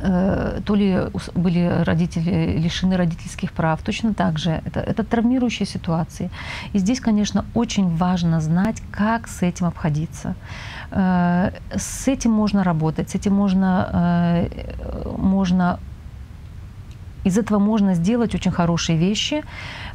то 0.02 0.76
ли 0.76 0.98
были 1.36 1.84
родители 1.84 2.58
лишены 2.58 2.98
родительских 2.98 3.52
прав, 3.52 3.82
точно 3.82 4.14
так 4.14 4.38
же. 4.38 4.62
Это, 4.66 4.80
это 4.80 5.04
травмирующие 5.04 5.66
ситуации. 5.66 6.30
И 6.74 6.80
здесь, 6.80 7.00
конечно, 7.00 7.46
очень 7.54 7.96
важно 7.96 8.40
знать, 8.40 8.82
как 8.92 9.28
с 9.28 9.42
этим 9.42 9.66
обходиться. 9.66 10.36
Э, 10.92 11.52
с 11.76 12.08
этим 12.08 12.32
можно 12.32 12.64
работать, 12.64 13.10
с 13.10 13.16
этим 13.16 13.34
можно, 13.34 13.90
э, 13.94 15.16
можно 15.18 15.80
из 17.24 17.38
этого 17.38 17.60
можно 17.60 17.96
сделать 17.96 18.34
очень 18.36 18.52
хорошие 18.52 18.98
вещи, 18.98 19.44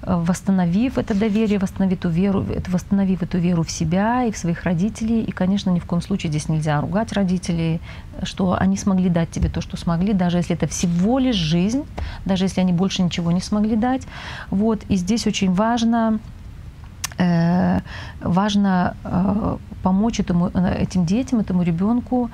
э, 0.02 0.14
восстановив 0.14 0.98
это 0.98 1.14
доверие, 1.14 1.58
восстановив 1.58 1.98
эту 1.98 2.08
веру, 2.10 2.44
восстановив 2.68 3.22
эту 3.22 3.38
веру 3.38 3.62
в 3.62 3.70
себя 3.70 4.24
и 4.24 4.30
в 4.30 4.36
своих 4.36 4.64
родителей. 4.64 5.22
И, 5.22 5.32
конечно, 5.32 5.70
ни 5.70 5.78
в 5.78 5.86
коем 5.86 6.02
случае 6.02 6.30
здесь 6.30 6.48
нельзя 6.48 6.80
ругать 6.80 7.12
родителей, 7.12 7.80
что 8.22 8.56
они 8.60 8.76
смогли 8.76 9.08
дать 9.08 9.30
тебе 9.30 9.48
то, 9.48 9.60
что 9.60 9.76
смогли, 9.76 10.12
даже 10.12 10.36
если 10.36 10.54
это 10.54 10.66
всего 10.66 11.18
лишь 11.18 11.36
жизнь, 11.36 11.84
даже 12.26 12.44
если 12.44 12.60
они 12.60 12.72
больше 12.72 13.02
ничего 13.02 13.32
не 13.32 13.40
смогли 13.40 13.76
дать. 13.76 14.02
Вот. 14.50 14.82
И 14.90 14.96
здесь 14.96 15.26
очень 15.26 15.52
важно 15.52 16.18
э, 17.16 17.80
важно 18.20 18.96
э, 19.04 19.56
помочь 19.82 20.20
этому, 20.20 20.48
этим 20.48 21.06
детям, 21.06 21.40
этому 21.40 21.62
ребенку 21.62 22.30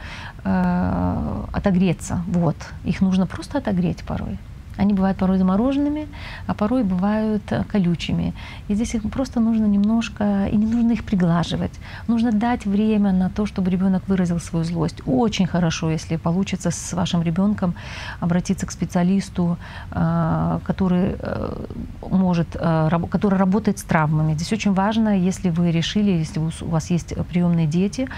отогреться. 1.53 2.22
Вот. 2.28 2.57
Их 2.84 3.01
нужно 3.03 3.26
просто 3.26 3.59
отогреть 3.59 4.05
порой. 4.05 4.38
Они 4.81 4.95
бывают 4.95 5.18
порой 5.18 5.39
замороженными, 5.39 6.09
а 6.47 6.55
порой 6.55 6.85
бывают 6.85 7.43
э, 7.53 7.64
колючими. 7.64 8.33
И 8.68 8.74
здесь 8.74 8.95
их 8.95 9.03
просто 9.11 9.41
нужно 9.41 9.66
немножко, 9.66 10.47
и 10.53 10.57
не 10.57 10.66
нужно 10.66 10.93
их 10.93 11.05
приглаживать. 11.05 11.72
Нужно 12.09 12.33
дать 12.33 12.64
время 12.64 13.12
на 13.12 13.28
то, 13.28 13.45
чтобы 13.45 13.70
ребенок 13.70 14.09
выразил 14.09 14.41
свою 14.41 14.64
злость. 14.64 15.03
Очень 15.07 15.47
хорошо, 15.47 15.91
если 15.91 16.16
получится 16.16 16.70
с 16.70 16.95
вашим 16.95 17.22
ребенком 17.22 17.74
обратиться 18.20 18.66
к 18.66 18.70
специалисту, 18.70 19.59
э, 19.91 20.61
который 20.64 21.16
э, 21.18 21.66
может, 22.11 22.49
который 23.11 23.39
работает 23.39 23.78
с 23.78 23.83
травмами. 23.83 24.35
Здесь 24.35 24.53
очень 24.53 24.72
важно, 24.74 25.18
если 25.28 25.51
вы 25.51 25.72
решили, 25.72 26.11
если 26.11 26.41
у 26.41 26.68
вас 26.68 26.91
есть 26.91 27.14
приемные 27.28 27.66
дети, 27.66 28.09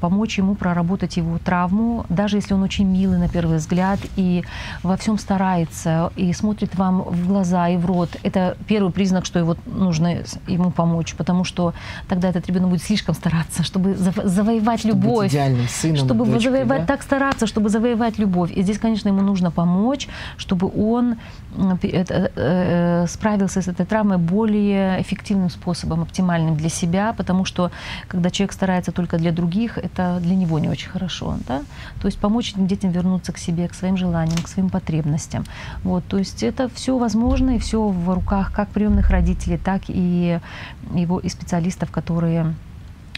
помочь 0.00 0.38
ему 0.38 0.54
проработать 0.54 1.16
его 1.16 1.38
травму, 1.38 2.04
даже 2.08 2.36
если 2.36 2.54
он 2.54 2.62
очень 2.62 2.86
милый 2.86 3.18
на 3.18 3.28
первый 3.28 3.56
взгляд 3.56 3.98
и 4.16 4.44
во 4.82 4.96
всем 4.96 5.18
старается 5.18 5.77
и 6.16 6.32
смотрит 6.32 6.74
вам 6.76 7.02
в 7.02 7.28
глаза 7.28 7.68
и 7.68 7.76
в 7.76 7.86
рот, 7.86 8.10
это 8.22 8.56
первый 8.66 8.92
признак, 8.92 9.26
что 9.26 9.38
его 9.38 9.56
нужно 9.66 10.22
ему 10.46 10.70
помочь, 10.70 11.14
потому 11.14 11.44
что 11.44 11.74
тогда 12.08 12.28
этот 12.28 12.46
ребенок 12.46 12.70
будет 12.70 12.82
слишком 12.82 13.14
стараться, 13.14 13.62
чтобы 13.62 13.94
завоевать 13.94 14.80
чтобы 14.80 14.94
любовь, 14.94 15.30
идеальным 15.30 15.68
сыном, 15.68 15.96
чтобы 15.96 16.24
дочкой, 16.24 16.42
завоевать, 16.42 16.80
да? 16.80 16.86
так 16.86 17.02
стараться, 17.02 17.46
чтобы 17.46 17.68
завоевать 17.68 18.18
любовь. 18.18 18.50
И 18.56 18.62
здесь, 18.62 18.78
конечно, 18.78 19.08
ему 19.08 19.22
нужно 19.22 19.50
помочь, 19.50 20.08
чтобы 20.36 20.70
он 20.74 21.16
э, 21.82 22.04
э, 22.36 23.06
справился 23.08 23.62
с 23.62 23.68
этой 23.68 23.86
травмой 23.86 24.18
более 24.18 25.00
эффективным 25.00 25.50
способом, 25.50 26.02
оптимальным 26.02 26.56
для 26.56 26.68
себя, 26.68 27.12
потому 27.12 27.44
что 27.44 27.70
когда 28.08 28.30
человек 28.30 28.52
старается 28.52 28.92
только 28.92 29.18
для 29.18 29.32
других, 29.32 29.78
это 29.78 30.18
для 30.20 30.34
него 30.34 30.58
не 30.58 30.68
очень 30.68 30.90
хорошо. 30.90 31.36
Да? 31.46 31.62
То 32.00 32.08
есть 32.08 32.18
помочь 32.18 32.54
детям 32.56 32.90
вернуться 32.90 33.32
к 33.32 33.38
себе, 33.38 33.68
к 33.68 33.74
своим 33.74 33.96
желаниям, 33.96 34.42
к 34.42 34.48
своим 34.48 34.70
потребностям. 34.70 35.44
Вот, 35.84 36.04
то 36.06 36.18
есть 36.18 36.42
это 36.42 36.68
все 36.68 36.98
возможно 36.98 37.56
и 37.56 37.58
все 37.58 37.86
в 37.88 38.12
руках 38.12 38.52
как 38.52 38.68
приемных 38.68 39.10
родителей, 39.10 39.58
так 39.58 39.82
и 39.88 40.40
его 40.94 41.18
и 41.18 41.28
специалистов, 41.28 41.90
которые 41.90 42.54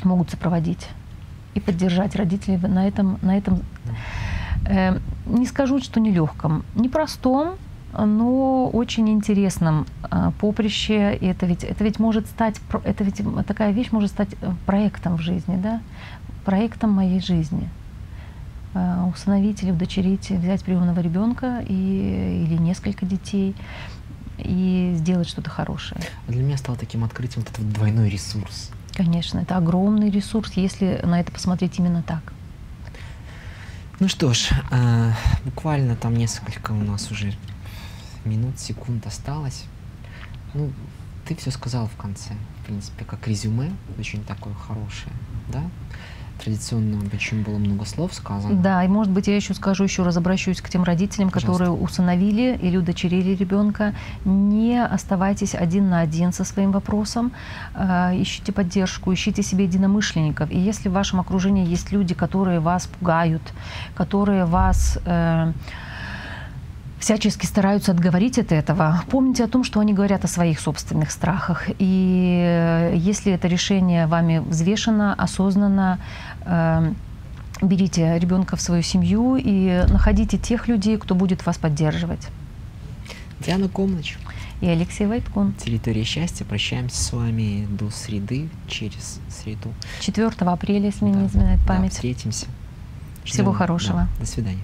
могут 0.05 0.31
сопроводить 0.31 0.89
и 1.55 1.61
поддержать 1.61 2.17
родителей 2.17 2.57
на 2.57 2.87
этом, 2.87 3.19
на 3.23 3.37
этом 3.37 3.61
э, 4.67 4.99
не 5.27 5.47
скажу, 5.47 5.81
что 5.81 6.01
нелегком, 6.01 6.65
непростом, 6.75 7.57
но 7.93 8.69
очень 8.69 9.09
интересном 9.09 9.87
э, 10.11 10.31
поприще. 10.41 11.17
И 11.17 11.27
это 11.27 11.47
ведь, 11.47 11.65
это 11.65 11.83
ведь 11.83 11.99
может 11.99 12.27
стать, 12.27 12.61
это 12.85 13.05
ведь 13.05 13.21
такая 13.47 13.73
вещь 13.73 13.91
может 13.91 14.11
стать 14.11 14.31
э, 14.41 14.53
проектом 14.67 15.17
в 15.17 15.21
жизни, 15.21 15.59
да? 15.61 15.81
проектом 16.45 16.91
моей 16.91 17.21
жизни. 17.21 17.69
Э, 18.73 19.03
усыновить 19.13 19.65
или 19.65 19.73
удочерить, 19.73 20.31
взять 20.31 20.63
приемного 20.63 21.01
ребенка 21.01 21.65
и, 21.69 22.45
или 22.47 22.57
несколько 22.57 23.05
детей 23.05 23.57
и 24.39 24.95
сделать 24.97 25.29
что-то 25.29 25.51
хорошее. 25.51 26.01
Для 26.29 26.43
меня 26.43 26.57
стало 26.57 26.79
таким 26.79 27.03
открытием 27.03 27.45
вот 27.45 27.53
этот 27.53 27.73
двойной 27.73 28.09
ресурс. 28.09 28.71
Конечно, 28.95 29.41
это 29.41 29.57
огромный 29.57 30.09
ресурс, 30.11 30.53
если 30.55 31.01
на 31.03 31.19
это 31.19 31.33
посмотреть 31.33 31.81
именно 31.81 32.03
так. 32.05 32.33
Ну 33.99 34.07
что 34.07 34.33
ж, 34.33 34.51
э, 34.71 35.13
буквально 35.45 35.97
там 35.97 36.15
несколько 36.15 36.71
у 36.71 36.83
нас 36.85 37.11
уже 37.11 37.35
минут, 38.25 38.61
секунд 38.61 39.05
осталось. 39.05 39.65
Ну, 40.55 40.71
ты 41.27 41.35
все 41.35 41.51
сказал 41.51 41.89
в 41.89 41.97
конце, 41.97 42.35
в 42.63 42.67
принципе, 42.67 43.05
как 43.05 43.27
резюме, 43.27 43.73
очень 43.99 44.23
такое 44.23 44.55
хорошее, 44.55 45.13
да? 45.49 45.63
Традиционно 46.41 46.99
очень 47.13 47.43
было 47.43 47.59
много 47.59 47.85
слов 47.85 48.15
сказано. 48.15 48.55
Да, 48.55 48.85
и 48.85 48.89
может 48.89 49.13
быть 49.13 49.29
я 49.29 49.37
еще 49.37 49.55
скажу, 49.55 49.85
еще 49.85 50.03
раз 50.03 50.17
обращусь 50.17 50.61
к 50.61 50.69
тем 50.69 50.83
родителям, 50.83 51.31
Пожалуйста. 51.31 51.65
которые 51.65 51.71
усыновили 51.71 52.59
или 52.63 52.77
удочерили 52.77 53.35
ребенка. 53.35 53.95
Не 54.25 54.83
оставайтесь 54.83 55.55
один 55.55 55.91
на 55.91 56.01
один 56.01 56.33
со 56.33 56.45
своим 56.45 56.73
вопросом, 56.73 57.33
э, 57.75 58.21
ищите 58.23 58.53
поддержку, 58.53 59.13
ищите 59.13 59.43
себе 59.43 59.65
единомышленников. 59.65 60.51
И 60.51 60.59
если 60.59 60.89
в 60.89 60.93
вашем 60.93 61.21
окружении 61.21 61.67
есть 61.67 61.93
люди, 61.93 62.15
которые 62.15 62.61
вас 62.61 62.87
пугают, 62.87 63.43
которые 63.95 64.45
вас... 64.45 64.99
Э, 65.05 65.53
всячески 67.01 67.47
стараются 67.47 67.91
отговорить 67.91 68.39
от 68.39 68.53
этого, 68.53 69.03
помните 69.11 69.45
о 69.45 69.49
том, 69.49 69.65
что 69.65 69.81
они 69.81 69.93
говорят 69.93 70.25
о 70.25 70.29
своих 70.29 70.61
собственных 70.61 71.11
страхах. 71.11 71.69
И 71.79 72.43
э, 72.45 72.95
если 72.97 73.33
это 73.33 73.49
решение 73.49 74.07
вами 74.07 74.39
взвешено, 74.39 75.15
осознанно, 75.15 75.99
э, 76.45 76.93
берите 77.63 78.19
ребенка 78.19 78.57
в 78.57 78.61
свою 78.61 78.83
семью 78.83 79.37
и 79.37 79.85
находите 79.89 80.39
тех 80.39 80.69
людей, 80.69 80.99
кто 80.99 81.15
будет 81.15 81.45
вас 81.47 81.59
поддерживать. 81.59 82.29
Диана 83.45 83.69
Комнач. 83.69 84.19
И 84.61 84.67
Алексей 84.67 85.07
Вайткун. 85.07 85.55
Территория 85.55 86.05
счастья. 86.05 86.45
Прощаемся 86.45 87.03
с 87.03 87.13
вами 87.15 87.67
до 87.71 87.89
среды, 87.89 88.51
через 88.69 89.19
среду. 89.31 89.73
4 90.01 90.27
апреля, 90.41 90.87
если 90.87 91.07
да, 91.07 91.19
не 91.19 91.27
изменяет 91.27 91.61
память. 91.67 91.93
Да, 91.93 91.95
встретимся. 91.95 92.47
Всего 93.25 93.53
Ждем. 93.53 93.59
хорошего. 93.59 94.09
Да, 94.17 94.21
до 94.21 94.27
свидания. 94.27 94.61